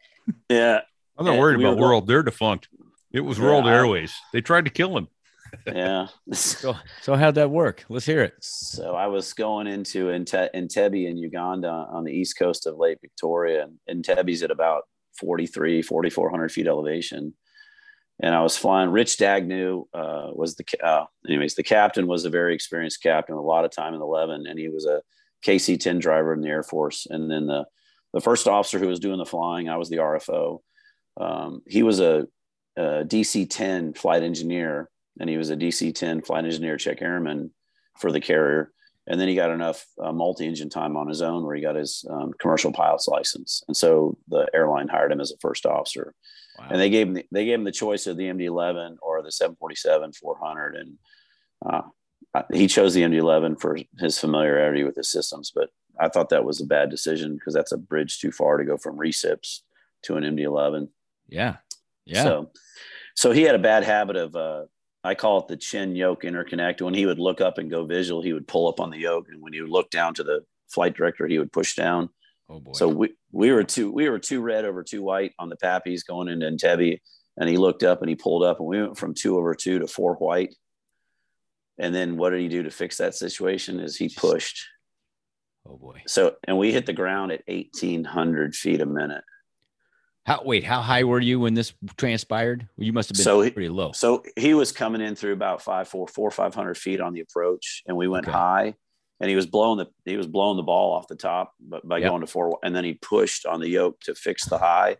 Yeah, 0.49 0.81
I'm 1.17 1.25
not 1.25 1.33
Yeah, 1.33 1.39
worried 1.39 1.57
we 1.57 1.63
about 1.63 1.71
were 1.71 1.75
going- 1.77 1.89
World. 1.89 2.07
They're 2.07 2.23
defunct. 2.23 2.69
It 3.11 3.21
was 3.21 3.37
Yeah, 3.39 3.45
World 3.45 3.65
I- 3.65 3.73
Airways. 3.73 4.13
They 4.33 4.41
tried 4.41 4.65
to 4.65 4.71
kill 4.71 4.95
him. 4.97 5.07
yeah. 5.67 6.07
so, 6.31 6.75
so 7.01 7.15
how'd 7.15 7.35
that 7.35 7.49
work? 7.49 7.83
Let's 7.89 8.05
hear 8.05 8.21
it. 8.21 8.33
so 8.41 8.95
I 8.95 9.07
was 9.07 9.33
going 9.33 9.67
into 9.67 10.05
Ente- 10.07 10.49
Entebbe 10.53 11.09
in 11.09 11.17
Uganda 11.17 11.69
on 11.69 12.03
the 12.03 12.11
east 12.13 12.37
coast 12.37 12.67
of 12.67 12.77
Lake 12.77 12.99
Victoria, 13.01 13.67
and 13.87 14.03
Entebbe's 14.03 14.43
at 14.43 14.51
about 14.51 14.83
43, 15.19 15.81
4,400 15.81 16.51
feet 16.51 16.67
elevation. 16.67 17.33
And 18.21 18.35
I 18.35 18.41
was 18.43 18.55
flying. 18.55 18.91
Rich 18.91 19.17
Dagnew 19.17 19.85
uh, 19.93 20.29
was 20.33 20.55
the, 20.55 20.63
ca- 20.63 20.85
uh, 20.85 21.05
anyways, 21.27 21.55
the 21.55 21.63
captain 21.63 22.05
was 22.05 22.23
a 22.25 22.29
very 22.29 22.53
experienced 22.53 23.01
captain, 23.01 23.35
a 23.35 23.41
lot 23.41 23.65
of 23.65 23.71
time 23.71 23.93
in 23.93 23.99
the 23.99 24.05
11, 24.05 24.45
and 24.47 24.59
he 24.59 24.69
was 24.69 24.85
a 24.85 25.01
KC 25.45 25.79
10 25.79 25.99
driver 25.99 26.33
in 26.33 26.41
the 26.41 26.49
Air 26.49 26.63
Force. 26.63 27.07
And 27.09 27.29
then 27.29 27.47
the, 27.47 27.65
the 28.13 28.21
first 28.21 28.47
officer 28.47 28.79
who 28.79 28.87
was 28.87 28.99
doing 28.99 29.17
the 29.17 29.25
flying, 29.25 29.69
I 29.69 29.77
was 29.77 29.89
the 29.89 29.97
RFO. 29.97 30.59
Um, 31.19 31.61
he 31.67 31.83
was 31.83 31.99
a, 31.99 32.27
a 32.77 33.03
DC 33.03 33.49
10 33.49 33.93
flight 33.93 34.23
engineer, 34.23 34.89
and 35.19 35.29
he 35.29 35.37
was 35.37 35.49
a 35.49 35.57
DC 35.57 35.93
10 35.93 36.21
flight 36.21 36.45
engineer 36.45 36.77
check 36.77 37.01
airman 37.01 37.51
for 37.99 38.11
the 38.11 38.21
carrier. 38.21 38.71
And 39.07 39.19
then 39.19 39.27
he 39.27 39.35
got 39.35 39.49
enough 39.49 39.85
uh, 40.01 40.11
multi 40.11 40.45
engine 40.45 40.69
time 40.69 40.95
on 40.95 41.07
his 41.07 41.21
own 41.21 41.43
where 41.43 41.55
he 41.55 41.61
got 41.61 41.75
his 41.75 42.05
um, 42.09 42.31
commercial 42.39 42.71
pilot's 42.71 43.07
license. 43.07 43.63
And 43.67 43.75
so 43.75 44.17
the 44.27 44.47
airline 44.53 44.87
hired 44.87 45.11
him 45.11 45.19
as 45.19 45.31
a 45.31 45.37
first 45.41 45.65
officer. 45.65 46.13
Wow. 46.59 46.67
And 46.69 46.79
they 46.79 46.89
gave 46.89 47.07
him 47.07 47.13
the, 47.15 47.25
they 47.31 47.45
gave 47.45 47.55
him 47.55 47.63
the 47.63 47.71
choice 47.71 48.05
of 48.07 48.17
the 48.17 48.25
MD 48.25 48.45
11 48.45 48.97
or 49.01 49.21
the 49.23 49.31
747 49.31 50.13
400. 50.13 50.75
And 50.75 50.93
uh, 51.65 51.81
he 52.53 52.67
chose 52.67 52.93
the 52.93 53.01
MD 53.01 53.17
11 53.17 53.57
for 53.57 53.77
his 53.99 54.17
familiarity 54.17 54.83
with 54.83 54.95
the 54.95 55.03
systems. 55.03 55.51
But 55.53 55.69
I 55.99 56.07
thought 56.09 56.29
that 56.29 56.45
was 56.45 56.61
a 56.61 56.65
bad 56.65 56.89
decision 56.89 57.35
because 57.35 57.53
that's 57.53 57.71
a 57.71 57.77
bridge 57.77 58.19
too 58.19 58.31
far 58.31 58.57
to 58.57 58.65
go 58.65 58.77
from 58.77 58.97
recips 58.97 59.59
to 60.03 60.15
an 60.15 60.23
MD 60.23 60.43
11. 60.43 60.89
yeah. 61.29 61.57
Yeah. 62.05 62.23
So, 62.23 62.51
so 63.15 63.31
he 63.31 63.43
had 63.43 63.53
a 63.53 63.59
bad 63.59 63.83
habit 63.83 64.15
of, 64.15 64.35
uh, 64.35 64.63
I 65.03 65.13
call 65.13 65.39
it 65.39 65.47
the 65.47 65.57
chin 65.57 65.95
yoke 65.95 66.23
interconnect. 66.23 66.81
When 66.81 66.93
he 66.95 67.05
would 67.05 67.19
look 67.19 67.41
up 67.41 67.57
and 67.57 67.69
go 67.69 67.85
visual, 67.85 68.21
he 68.21 68.33
would 68.33 68.47
pull 68.47 68.67
up 68.67 68.79
on 68.79 68.89
the 68.89 68.97
yoke, 68.97 69.27
and 69.29 69.41
when 69.41 69.53
he 69.53 69.61
would 69.61 69.69
look 69.69 69.89
down 69.91 70.13
to 70.15 70.23
the 70.23 70.41
flight 70.69 70.95
director, 70.95 71.27
he 71.27 71.37
would 71.37 71.51
push 71.51 71.75
down. 71.75 72.09
oh 72.49 72.59
boy. 72.59 72.71
So 72.73 72.87
we 72.87 73.13
we 73.31 73.51
were 73.51 73.63
two 73.63 73.91
we 73.91 74.09
were 74.09 74.19
two 74.19 74.41
red 74.41 74.65
over 74.65 74.83
two 74.83 75.03
white 75.03 75.33
on 75.39 75.49
the 75.49 75.57
PAPIs 75.57 76.03
going 76.03 76.27
into 76.27 76.45
Entebbe, 76.47 76.99
and 77.37 77.49
he 77.49 77.57
looked 77.57 77.83
up 77.83 78.01
and 78.01 78.09
he 78.09 78.15
pulled 78.15 78.43
up, 78.43 78.59
and 78.59 78.67
we 78.67 78.81
went 78.81 78.97
from 78.97 79.13
two 79.13 79.37
over 79.37 79.53
two 79.53 79.79
to 79.79 79.87
four 79.87 80.15
white. 80.15 80.53
And 81.77 81.93
then 81.95 82.17
what 82.17 82.31
did 82.31 82.41
he 82.41 82.47
do 82.47 82.63
to 82.63 82.71
fix 82.71 82.97
that 82.97 83.15
situation? 83.15 83.79
Is 83.79 83.97
he 83.97 84.09
pushed 84.09 84.65
oh 85.67 85.77
boy. 85.77 86.01
so, 86.07 86.35
and 86.47 86.57
we 86.57 86.71
hit 86.71 86.85
the 86.85 86.93
ground 86.93 87.31
at 87.31 87.41
eighteen 87.47 88.03
hundred 88.03 88.55
feet 88.55 88.81
a 88.81 88.85
minute. 88.85 89.23
How 90.25 90.43
wait? 90.45 90.63
How 90.63 90.81
high 90.81 91.03
were 91.03 91.19
you 91.19 91.39
when 91.39 91.55
this 91.55 91.73
transpired? 91.97 92.67
You 92.77 92.93
must 92.93 93.09
have 93.09 93.15
been 93.15 93.23
so 93.23 93.41
pretty 93.49 93.69
low. 93.69 93.91
So 93.93 94.23
he 94.37 94.53
was 94.53 94.71
coming 94.71 95.01
in 95.01 95.15
through 95.15 95.33
about 95.33 95.63
five, 95.63 95.87
four, 95.87 96.07
four, 96.07 96.29
five 96.29 96.53
hundred 96.53 96.77
feet 96.77 97.01
on 97.01 97.13
the 97.13 97.21
approach, 97.21 97.81
and 97.87 97.97
we 97.97 98.07
went 98.07 98.27
okay. 98.27 98.37
high. 98.37 98.75
And 99.19 99.29
he 99.29 99.35
was 99.35 99.45
blowing 99.45 99.77
the 99.77 99.87
he 100.05 100.17
was 100.17 100.27
blowing 100.27 100.57
the 100.57 100.63
ball 100.63 100.93
off 100.93 101.07
the 101.07 101.15
top, 101.15 101.53
but 101.59 101.87
by 101.87 101.99
yep. 101.99 102.09
going 102.09 102.21
to 102.21 102.27
four, 102.27 102.57
and 102.63 102.75
then 102.75 102.83
he 102.83 102.93
pushed 102.93 103.45
on 103.45 103.59
the 103.59 103.69
yoke 103.69 103.99
to 104.01 104.15
fix 104.15 104.45
the 104.45 104.57
high, 104.57 104.97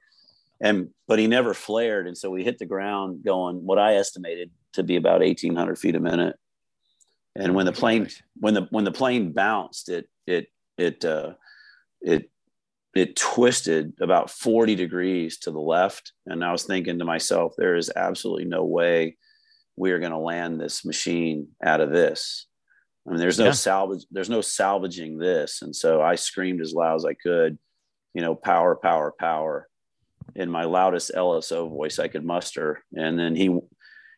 and 0.62 0.90
but 1.08 1.18
he 1.18 1.28
never 1.28 1.54
flared, 1.54 2.08
and 2.08 2.18
so 2.18 2.30
we 2.30 2.44
hit 2.44 2.60
the 2.60 2.68
ground 2.68 3.24
going 3.24 3.66
what 3.66 3.80
I 3.80 3.96
estimated 3.96 4.52
to 4.74 4.84
be 4.84 4.96
about 4.96 5.24
eighteen 5.24 5.56
hundred 5.56 5.80
feet 5.80 5.96
a 5.96 6.00
minute. 6.00 6.36
And 7.36 7.56
when 7.56 7.66
the 7.66 7.72
plane 7.72 8.10
when 8.40 8.54
the 8.54 8.68
when 8.72 8.84
the 8.84 8.92
plane 8.92 9.32
bounced, 9.32 9.90
it 9.90 10.10
it 10.28 10.48
it 10.78 11.06
uh, 11.06 11.34
it 12.02 12.30
it 12.94 13.16
twisted 13.16 13.94
about 14.02 14.30
40 14.30 14.76
degrees 14.76 15.38
to 15.40 15.52
the 15.52 15.60
left. 15.60 16.12
And 16.26 16.44
I 16.44 16.52
was 16.52 16.64
thinking 16.64 17.00
to 17.00 17.06
myself, 17.06 17.54
there 17.58 17.76
is 17.76 17.92
absolutely 17.96 18.46
no 18.46 18.66
way 18.66 19.18
we 19.78 19.92
are 19.92 20.00
going 20.00 20.12
to 20.12 20.18
land 20.18 20.60
this 20.60 20.84
machine 20.84 21.48
out 21.64 21.82
of 21.82 21.92
this. 21.92 22.48
I 23.08 23.12
mean, 23.12 23.20
there's 23.20 23.40
no 23.40 23.46
yeah. 23.46 23.52
salvage, 23.52 24.06
there's 24.12 24.30
no 24.30 24.42
salvaging 24.42 25.18
this. 25.18 25.62
And 25.62 25.76
so 25.76 26.02
I 26.02 26.16
screamed 26.16 26.62
as 26.62 26.74
loud 26.74 26.96
as 26.96 27.06
I 27.06 27.14
could, 27.14 27.58
you 28.14 28.22
know, 28.22 28.36
power, 28.36 28.76
power, 28.76 29.14
power 29.18 29.68
in 30.36 30.50
my 30.50 30.66
loudest 30.66 31.12
LSO 31.16 31.70
voice 31.70 31.98
I 31.98 32.10
could 32.10 32.26
muster. 32.26 32.84
And 32.94 33.18
then 33.18 33.36
he, 33.36 33.58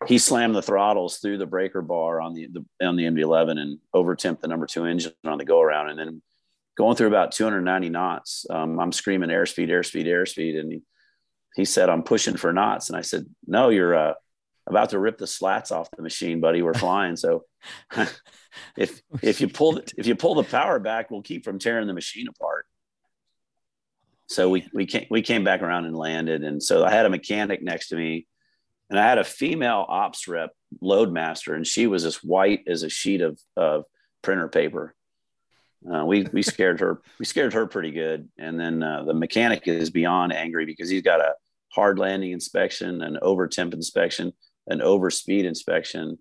he 0.08 0.18
slammed 0.18 0.56
the 0.56 0.62
throttles 0.62 1.18
through 1.18 1.38
the 1.38 1.46
breaker 1.46 1.82
bar 1.82 2.22
on 2.22 2.34
the, 2.34 2.48
the 2.48 2.86
on 2.86 2.96
the 2.96 3.04
MD-11 3.04 3.60
and 3.60 3.80
over 3.94 4.16
the 4.16 4.48
number 4.48 4.66
two 4.66 4.86
engine 4.86 5.14
on 5.24 5.38
the 5.38 5.46
go 5.46 5.62
around. 5.62 5.90
And 5.90 6.00
then 6.00 6.22
going 6.76 6.96
through 6.96 7.08
about 7.08 7.32
290 7.32 7.90
knots. 7.90 8.46
Um, 8.50 8.80
I'm 8.80 8.92
screaming 8.92 9.30
airspeed, 9.30 9.70
airspeed, 9.70 10.06
airspeed. 10.06 10.60
And 10.60 10.72
he, 10.72 10.82
he 11.56 11.66
said, 11.66 11.90
I'm 11.90 12.04
pushing 12.04 12.38
for 12.38 12.52
knots. 12.52 12.90
And 12.90 12.98
I 12.98 13.02
said, 13.02 13.26
no, 13.46 13.70
you're 13.70 13.96
uh, 13.96 14.14
about 14.66 14.90
to 14.90 15.00
rip 15.00 15.18
the 15.18 15.28
slats 15.28 15.72
off 15.72 15.90
the 15.92 16.02
machine, 16.02 16.40
buddy. 16.40 16.62
We're 16.62 16.74
flying. 16.74 17.16
So 17.16 17.46
if, 18.78 19.02
if 19.22 19.40
you 19.40 19.48
pull, 19.48 19.74
the, 19.74 19.94
if 19.98 20.08
you 20.08 20.16
pull 20.16 20.36
the 20.36 20.44
power 20.44 20.80
back, 20.80 21.12
we'll 21.12 21.22
keep 21.22 21.46
from 21.46 21.60
tearing 21.60 21.88
the 21.88 21.94
machine 21.94 22.28
apart. 22.28 22.66
So 24.28 24.50
we, 24.50 24.68
we 24.74 24.86
came, 24.86 25.06
we 25.12 25.22
came 25.22 25.44
back 25.44 25.62
around 25.62 25.86
and 25.86 25.96
landed. 25.96 26.44
And 26.44 26.64
so 26.64 26.84
I 26.84 26.92
had 26.92 27.06
a 27.06 27.10
mechanic 27.10 27.62
next 27.62 27.90
to 27.90 27.96
me 27.96 28.26
and 28.94 29.00
I 29.02 29.10
had 29.10 29.18
a 29.18 29.24
female 29.24 29.86
ops 29.88 30.28
rep 30.28 30.52
loadmaster, 30.82 31.56
and 31.56 31.68
she 31.68 31.88
was 31.88 32.06
as 32.06 32.24
white 32.24 32.62
as 32.68 32.84
a 32.84 32.90
sheet 32.90 33.22
of, 33.22 33.40
of 33.58 33.84
printer 34.22 34.48
paper 34.48 34.96
uh, 35.92 36.06
we 36.06 36.24
we 36.32 36.42
scared 36.42 36.80
her. 36.80 37.02
We 37.20 37.26
scared 37.26 37.54
her 37.54 37.66
pretty 37.68 37.92
good. 37.92 38.30
And 38.38 38.60
then 38.60 38.84
uh, 38.84 39.04
the 39.04 39.14
mechanic 39.14 39.68
is 39.68 39.90
beyond 39.90 40.34
angry 40.34 40.66
because 40.66 40.90
he's 40.90 41.02
got 41.02 41.20
a 41.20 41.34
hard 41.70 42.00
landing 42.00 42.32
inspection, 42.32 43.02
an 43.02 43.18
over 43.22 43.48
temp 43.48 43.74
inspection, 43.74 44.34
an 44.68 44.82
over 44.82 45.10
speed 45.10 45.46
inspection, 45.46 46.18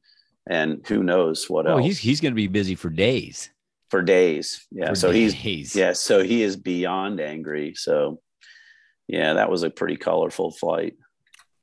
and 0.48 0.84
who 0.86 1.02
knows 1.02 1.48
what 1.48 1.66
oh, 1.66 1.76
else. 1.76 1.84
He's 1.84 1.98
he's 1.98 2.20
going 2.20 2.32
to 2.32 2.36
be 2.36 2.48
busy 2.48 2.74
for 2.74 2.90
days. 2.90 3.50
For 3.90 4.02
days, 4.02 4.66
yeah. 4.70 4.88
For 4.88 4.94
so 4.94 5.12
days. 5.12 5.34
he's 5.34 5.76
yeah. 5.76 5.92
So 5.92 6.22
he 6.22 6.42
is 6.42 6.56
beyond 6.56 7.20
angry. 7.20 7.74
So 7.76 8.20
yeah, 9.06 9.34
that 9.34 9.50
was 9.50 9.62
a 9.62 9.70
pretty 9.70 9.96
colorful 9.96 10.50
flight. 10.50 10.96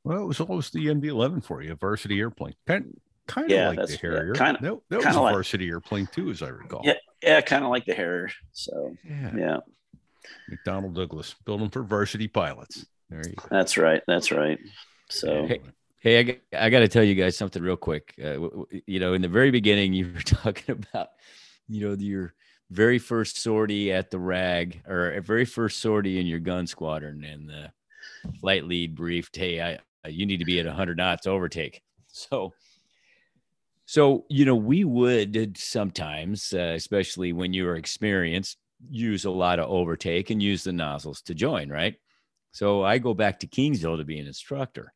Well, 0.03 0.23
it 0.23 0.25
was 0.25 0.39
almost 0.39 0.73
the 0.73 0.87
MD-11 0.87 1.43
for 1.43 1.61
you, 1.61 1.73
a 1.73 1.75
varsity 1.75 2.19
airplane. 2.19 2.55
Kind, 2.65 2.99
kind 3.27 3.51
of 3.51 3.57
yeah, 3.57 3.69
like 3.69 3.87
the 3.87 3.97
Harrier. 3.97 4.33
Yeah, 4.33 4.39
kind 4.39 4.57
of, 4.57 4.63
that, 4.63 4.79
that 4.89 5.05
was 5.05 5.15
a 5.15 5.21
like, 5.21 5.33
varsity 5.33 5.69
airplane 5.69 6.07
too, 6.11 6.29
as 6.29 6.41
I 6.41 6.49
recall. 6.49 6.81
Yeah, 6.83 6.93
yeah, 7.21 7.41
kind 7.41 7.63
of 7.63 7.69
like 7.69 7.85
the 7.85 7.93
Harrier. 7.93 8.31
So 8.51 8.95
yeah. 9.03 9.31
yeah. 9.37 9.57
McDonnell 10.49 10.93
Douglas 10.93 11.35
building 11.45 11.69
for 11.69 11.83
varsity 11.83 12.27
pilots. 12.27 12.85
There 13.09 13.21
you 13.25 13.35
go. 13.35 13.45
That's 13.49 13.77
right. 13.77 14.01
That's 14.07 14.31
right. 14.31 14.59
So 15.09 15.47
hey, 15.47 15.61
hey 15.99 16.41
I, 16.53 16.65
I 16.65 16.69
got 16.69 16.79
to 16.79 16.87
tell 16.87 17.03
you 17.03 17.15
guys 17.15 17.37
something 17.37 17.61
real 17.61 17.77
quick. 17.77 18.13
Uh, 18.23 18.47
you 18.85 18.99
know, 18.99 19.13
in 19.13 19.21
the 19.21 19.27
very 19.27 19.51
beginning, 19.51 19.93
you 19.93 20.11
were 20.13 20.21
talking 20.25 20.73
about, 20.73 21.09
you 21.67 21.87
know, 21.87 21.95
your 21.95 22.33
very 22.69 22.99
first 22.99 23.41
sortie 23.41 23.91
at 23.91 24.11
the 24.11 24.19
rag 24.19 24.81
or 24.87 25.11
a 25.11 25.21
very 25.21 25.45
first 25.45 25.79
sortie 25.79 26.19
in 26.19 26.27
your 26.27 26.39
gun 26.39 26.67
squadron 26.67 27.23
and 27.23 27.49
the 27.49 27.71
flight 28.39 28.65
lead 28.65 28.95
briefed, 28.95 29.35
Hey, 29.35 29.61
I, 29.61 29.79
you 30.07 30.25
need 30.25 30.37
to 30.37 30.45
be 30.45 30.59
at 30.59 30.65
100 30.65 30.97
knots 30.97 31.23
to 31.23 31.31
overtake. 31.31 31.81
So 32.11 32.53
so, 33.89 34.25
you 34.29 34.45
know, 34.45 34.55
we 34.55 34.83
would 34.83 35.57
sometimes, 35.57 36.53
uh, 36.53 36.73
especially 36.75 37.33
when 37.33 37.53
you're 37.53 37.75
experienced, 37.75 38.59
use 38.87 39.25
a 39.25 39.31
lot 39.31 39.57
of 39.57 39.67
overtake 39.67 40.29
and 40.29 40.43
use 40.43 40.63
the 40.63 40.71
nozzles 40.71 41.23
to 41.23 41.33
join, 41.33 41.69
right? 41.69 41.95
So 42.51 42.83
I 42.83 42.99
go 42.99 43.15
back 43.15 43.39
to 43.39 43.47
Kingsville 43.47 43.97
to 43.97 44.03
be 44.03 44.19
an 44.19 44.27
instructor 44.27 44.93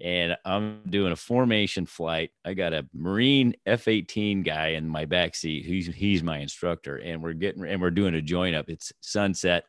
and 0.00 0.36
I'm 0.44 0.80
doing 0.90 1.12
a 1.12 1.16
formation 1.16 1.86
flight. 1.86 2.32
I 2.44 2.54
got 2.54 2.72
a 2.72 2.84
Marine 2.92 3.54
F 3.64 3.86
18 3.86 4.42
guy 4.42 4.70
in 4.70 4.88
my 4.88 5.04
back 5.04 5.36
seat. 5.36 5.64
He's, 5.64 5.86
he's 5.86 6.24
my 6.24 6.38
instructor 6.38 6.96
and 6.96 7.22
we're 7.22 7.34
getting, 7.34 7.64
and 7.64 7.80
we're 7.80 7.92
doing 7.92 8.16
a 8.16 8.20
join 8.20 8.54
up. 8.54 8.68
It's 8.68 8.92
sunset 9.02 9.66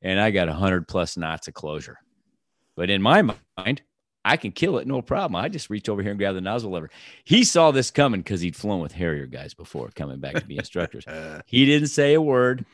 and 0.00 0.20
I 0.20 0.30
got 0.30 0.46
100 0.46 0.86
plus 0.86 1.16
knots 1.16 1.48
of 1.48 1.54
closure. 1.54 1.98
But 2.76 2.88
in 2.88 3.02
my 3.02 3.22
mind, 3.58 3.82
I 4.26 4.36
can 4.36 4.50
kill 4.50 4.78
it, 4.78 4.88
no 4.88 5.02
problem. 5.02 5.36
I 5.36 5.48
just 5.48 5.70
reach 5.70 5.88
over 5.88 6.02
here 6.02 6.10
and 6.10 6.18
grab 6.18 6.34
the 6.34 6.40
nozzle 6.40 6.72
lever. 6.72 6.90
He 7.22 7.44
saw 7.44 7.70
this 7.70 7.92
coming 7.92 8.20
because 8.20 8.40
he'd 8.40 8.56
flown 8.56 8.80
with 8.80 8.90
Harrier 8.90 9.26
guys 9.26 9.54
before 9.54 9.88
coming 9.94 10.18
back 10.18 10.34
to 10.34 10.44
be 10.44 10.58
instructors. 10.58 11.04
he 11.46 11.64
didn't 11.64 11.88
say 11.88 12.14
a 12.14 12.20
word. 12.20 12.64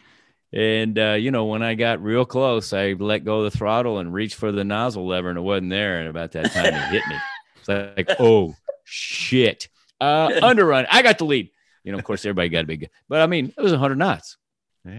And, 0.50 0.98
uh, 0.98 1.12
you 1.12 1.30
know, 1.30 1.44
when 1.44 1.62
I 1.62 1.74
got 1.74 2.02
real 2.02 2.24
close, 2.24 2.72
I 2.72 2.92
let 2.92 3.24
go 3.24 3.42
of 3.42 3.52
the 3.52 3.58
throttle 3.58 3.98
and 3.98 4.14
reached 4.14 4.36
for 4.36 4.50
the 4.50 4.64
nozzle 4.64 5.06
lever 5.06 5.28
and 5.28 5.38
it 5.38 5.42
wasn't 5.42 5.70
there. 5.70 6.00
And 6.00 6.08
about 6.08 6.32
that 6.32 6.52
time, 6.52 6.66
it 6.66 6.88
hit 6.88 7.06
me. 7.06 7.16
It's 7.56 7.68
like, 7.68 8.16
oh, 8.18 8.54
shit. 8.84 9.68
Uh, 10.00 10.30
underrun. 10.42 10.86
I 10.90 11.02
got 11.02 11.18
the 11.18 11.26
lead. 11.26 11.50
You 11.84 11.92
know, 11.92 11.98
of 11.98 12.04
course, 12.04 12.24
everybody 12.24 12.48
got 12.48 12.64
a 12.64 12.66
big, 12.66 12.88
but 13.08 13.20
I 13.20 13.26
mean, 13.26 13.52
it 13.56 13.60
was 13.60 13.72
100 13.72 13.96
knots. 13.96 14.38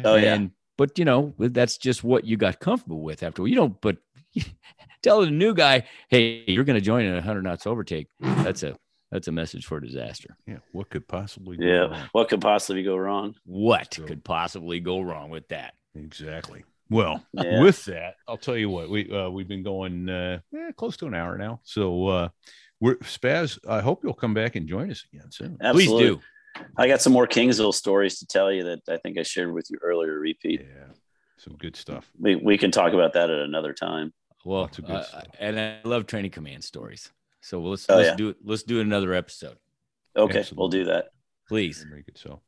Oh, 0.05 0.15
yeah. 0.15 0.45
But, 0.77 0.99
you 0.99 1.05
know, 1.05 1.33
that's 1.37 1.77
just 1.77 2.03
what 2.03 2.25
you 2.25 2.37
got 2.37 2.59
comfortable 2.59 3.01
with 3.01 3.23
after. 3.23 3.47
You 3.47 3.55
don't 3.55 3.79
put 3.79 3.99
tell 5.03 5.21
the 5.21 5.31
new 5.31 5.53
guy, 5.53 5.83
hey, 6.09 6.43
you're 6.47 6.63
going 6.63 6.79
to 6.79 6.85
join 6.85 7.05
in 7.05 7.11
a 7.11 7.15
100 7.15 7.43
knots 7.43 7.67
overtake. 7.67 8.07
That's 8.19 8.63
a 8.63 8.75
that's 9.11 9.27
a 9.27 9.31
message 9.31 9.67
for 9.67 9.79
disaster. 9.79 10.35
Yeah. 10.47 10.57
What 10.71 10.89
could 10.89 11.07
possibly 11.07 11.57
yeah. 11.59 11.81
Wrong? 11.81 12.09
What 12.13 12.29
could 12.29 12.41
possibly 12.41 12.81
go 12.81 12.97
wrong? 12.97 13.35
What 13.45 13.93
so, 13.93 14.03
could 14.03 14.23
possibly 14.23 14.79
go 14.79 15.01
wrong 15.01 15.29
with 15.29 15.47
that? 15.49 15.75
Exactly. 15.93 16.63
Well, 16.89 17.23
yeah. 17.33 17.61
with 17.61 17.85
that, 17.85 18.15
I'll 18.27 18.37
tell 18.37 18.57
you 18.57 18.69
what 18.69 18.89
we 18.89 19.11
uh, 19.11 19.29
we've 19.29 19.47
been 19.47 19.63
going 19.63 20.09
uh, 20.09 20.39
eh, 20.55 20.71
close 20.75 20.97
to 20.97 21.05
an 21.05 21.13
hour 21.13 21.37
now. 21.37 21.59
So 21.63 22.07
uh, 22.07 22.29
we're 22.79 22.95
Spaz. 22.97 23.59
I 23.69 23.81
hope 23.81 24.03
you'll 24.03 24.13
come 24.13 24.33
back 24.33 24.55
and 24.55 24.67
join 24.67 24.89
us 24.89 25.05
again 25.13 25.31
soon. 25.31 25.57
Absolutely. 25.61 25.85
Please 25.85 26.15
do. 26.15 26.21
I 26.77 26.87
got 26.87 27.01
some 27.01 27.13
more 27.13 27.27
Kingsville 27.27 27.73
stories 27.73 28.19
to 28.19 28.27
tell 28.27 28.51
you 28.51 28.63
that 28.63 28.81
I 28.89 28.97
think 28.97 29.17
I 29.17 29.23
shared 29.23 29.53
with 29.53 29.67
you 29.69 29.77
earlier. 29.81 30.19
Repete. 30.19 30.61
Yeah, 30.61 30.93
some 31.37 31.55
good 31.57 31.75
stuff. 31.75 32.09
We 32.19 32.35
we 32.35 32.57
can 32.57 32.71
talk 32.71 32.93
about 32.93 33.13
that 33.13 33.29
at 33.29 33.39
another 33.39 33.73
time. 33.73 34.11
Well, 34.43 34.69
uh, 34.89 35.03
and 35.39 35.59
I 35.59 35.79
love 35.83 36.05
training 36.05 36.31
command 36.31 36.63
stories. 36.63 37.11
So 37.41 37.61
let's 37.61 37.85
oh, 37.89 37.97
let's 37.97 38.09
yeah. 38.09 38.15
do 38.15 38.35
let's 38.43 38.63
do 38.63 38.81
another 38.81 39.13
episode. 39.13 39.57
Okay, 40.15 40.39
Absolutely. 40.39 40.61
we'll 40.61 40.69
do 40.69 40.85
that. 40.85 41.05
Please. 41.47 41.85
Make 41.89 42.07
it 42.07 42.17
so. 42.17 42.41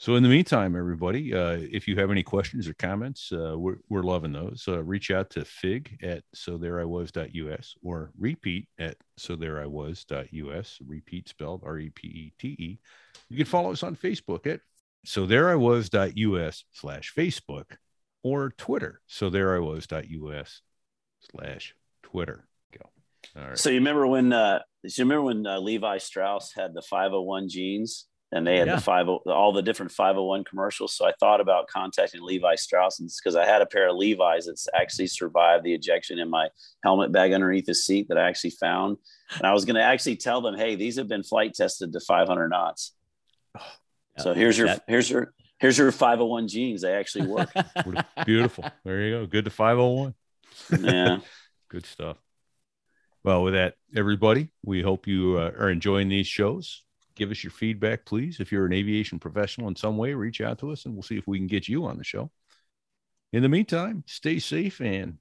So 0.00 0.14
in 0.14 0.22
the 0.22 0.28
meantime, 0.28 0.76
everybody, 0.76 1.34
uh, 1.34 1.58
if 1.60 1.88
you 1.88 1.96
have 1.96 2.12
any 2.12 2.22
questions 2.22 2.68
or 2.68 2.74
comments, 2.74 3.32
uh, 3.32 3.58
we're, 3.58 3.78
we're 3.88 4.04
loving 4.04 4.30
those. 4.30 4.64
Uh, 4.68 4.80
reach 4.84 5.10
out 5.10 5.30
to 5.30 5.44
fig 5.44 5.98
at 6.04 6.22
so 6.32 6.56
there 6.56 6.80
I 6.80 6.84
was.us 6.84 7.74
or 7.82 8.12
repete 8.20 8.68
at 8.78 8.96
so 9.16 9.34
there 9.34 9.60
I 9.60 9.66
was.us. 9.66 10.78
Repete 10.86 11.28
spelled 11.28 11.62
R 11.64 11.78
E 11.80 11.90
P 11.90 12.06
E 12.06 12.32
T 12.38 12.48
E. 12.48 12.78
You 13.28 13.36
can 13.36 13.46
follow 13.46 13.72
us 13.72 13.82
on 13.82 13.96
Facebook 13.96 14.46
at 14.46 14.60
so 15.04 15.26
there 15.26 15.50
I 15.50 15.56
was.us 15.56 16.64
slash 16.70 17.12
Facebook 17.12 17.76
or 18.22 18.50
Twitter. 18.50 19.00
So 19.08 19.30
there 19.30 19.56
I 19.56 19.58
was.us 19.58 20.62
slash 21.30 21.74
Twitter. 22.02 22.46
Go. 22.72 22.88
All 23.36 23.48
right. 23.48 23.58
So 23.58 23.70
you 23.70 23.76
remember 23.76 24.06
when 24.06 24.32
uh 24.32 24.60
you 24.82 25.04
remember 25.04 25.22
when 25.22 25.46
uh, 25.46 25.58
Levi 25.58 25.98
Strauss 25.98 26.52
had 26.54 26.74
the 26.74 26.82
501 26.82 27.48
jeans 27.48 28.06
and 28.30 28.46
they 28.46 28.58
had 28.58 28.68
yeah. 28.68 28.76
the 28.76 28.80
five 28.80 29.08
all 29.08 29.52
the 29.52 29.62
different 29.62 29.90
501 29.90 30.44
commercials. 30.44 30.94
So 30.94 31.06
I 31.06 31.12
thought 31.18 31.40
about 31.40 31.68
contacting 31.68 32.22
Levi 32.22 32.54
Strauss 32.56 33.00
and 33.00 33.10
because 33.22 33.36
I 33.36 33.46
had 33.46 33.62
a 33.62 33.66
pair 33.66 33.88
of 33.88 33.96
Levi's 33.96 34.46
that's 34.46 34.68
actually 34.74 35.06
survived 35.06 35.64
the 35.64 35.72
ejection 35.72 36.18
in 36.18 36.28
my 36.28 36.48
helmet 36.84 37.10
bag 37.10 37.32
underneath 37.32 37.66
the 37.66 37.74
seat 37.74 38.08
that 38.08 38.18
I 38.18 38.28
actually 38.28 38.50
found. 38.50 38.98
And 39.36 39.46
I 39.46 39.52
was 39.52 39.64
going 39.64 39.76
to 39.76 39.82
actually 39.82 40.16
tell 40.16 40.40
them, 40.40 40.56
hey, 40.56 40.74
these 40.76 40.96
have 40.96 41.08
been 41.08 41.22
flight 41.22 41.54
tested 41.54 41.92
to 41.92 42.00
500 42.00 42.48
knots. 42.48 42.92
so 44.18 44.34
here's 44.34 44.58
your 44.58 44.68
that, 44.68 44.84
here's 44.86 45.08
your 45.08 45.32
here's 45.58 45.78
your 45.78 45.90
501 45.90 46.48
jeans. 46.48 46.82
They 46.82 46.92
actually 46.92 47.26
work. 47.26 47.50
Beautiful. 48.26 48.64
There 48.84 49.00
you 49.00 49.20
go. 49.20 49.26
Good 49.26 49.46
to 49.46 49.50
501. 49.50 50.14
Yeah. 50.78 51.18
Good 51.68 51.86
stuff. 51.86 52.16
Well, 53.24 53.42
with 53.42 53.54
that, 53.54 53.74
everybody, 53.94 54.48
we 54.64 54.80
hope 54.80 55.06
you 55.06 55.38
uh, 55.38 55.52
are 55.58 55.70
enjoying 55.70 56.08
these 56.08 56.26
shows. 56.26 56.84
Give 57.14 57.30
us 57.30 57.42
your 57.42 57.50
feedback, 57.50 58.06
please. 58.06 58.40
If 58.40 58.52
you're 58.52 58.64
an 58.64 58.72
aviation 58.72 59.18
professional 59.18 59.68
in 59.68 59.76
some 59.76 59.96
way, 59.96 60.14
reach 60.14 60.40
out 60.40 60.60
to 60.60 60.70
us 60.70 60.86
and 60.86 60.94
we'll 60.94 61.02
see 61.02 61.18
if 61.18 61.26
we 61.26 61.38
can 61.38 61.48
get 61.48 61.68
you 61.68 61.84
on 61.84 61.98
the 61.98 62.04
show. 62.04 62.30
In 63.32 63.42
the 63.42 63.48
meantime, 63.48 64.04
stay 64.06 64.38
safe 64.38 64.80
and 64.80 65.18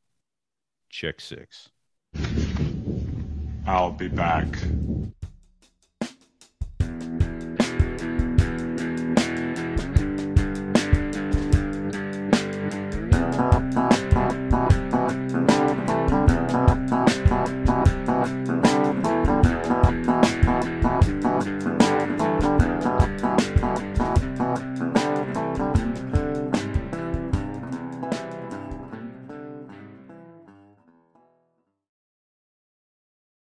check 0.89 1.19
six. 1.19 1.69
I'll 3.65 3.91
be 3.91 4.07
back. 4.07 4.47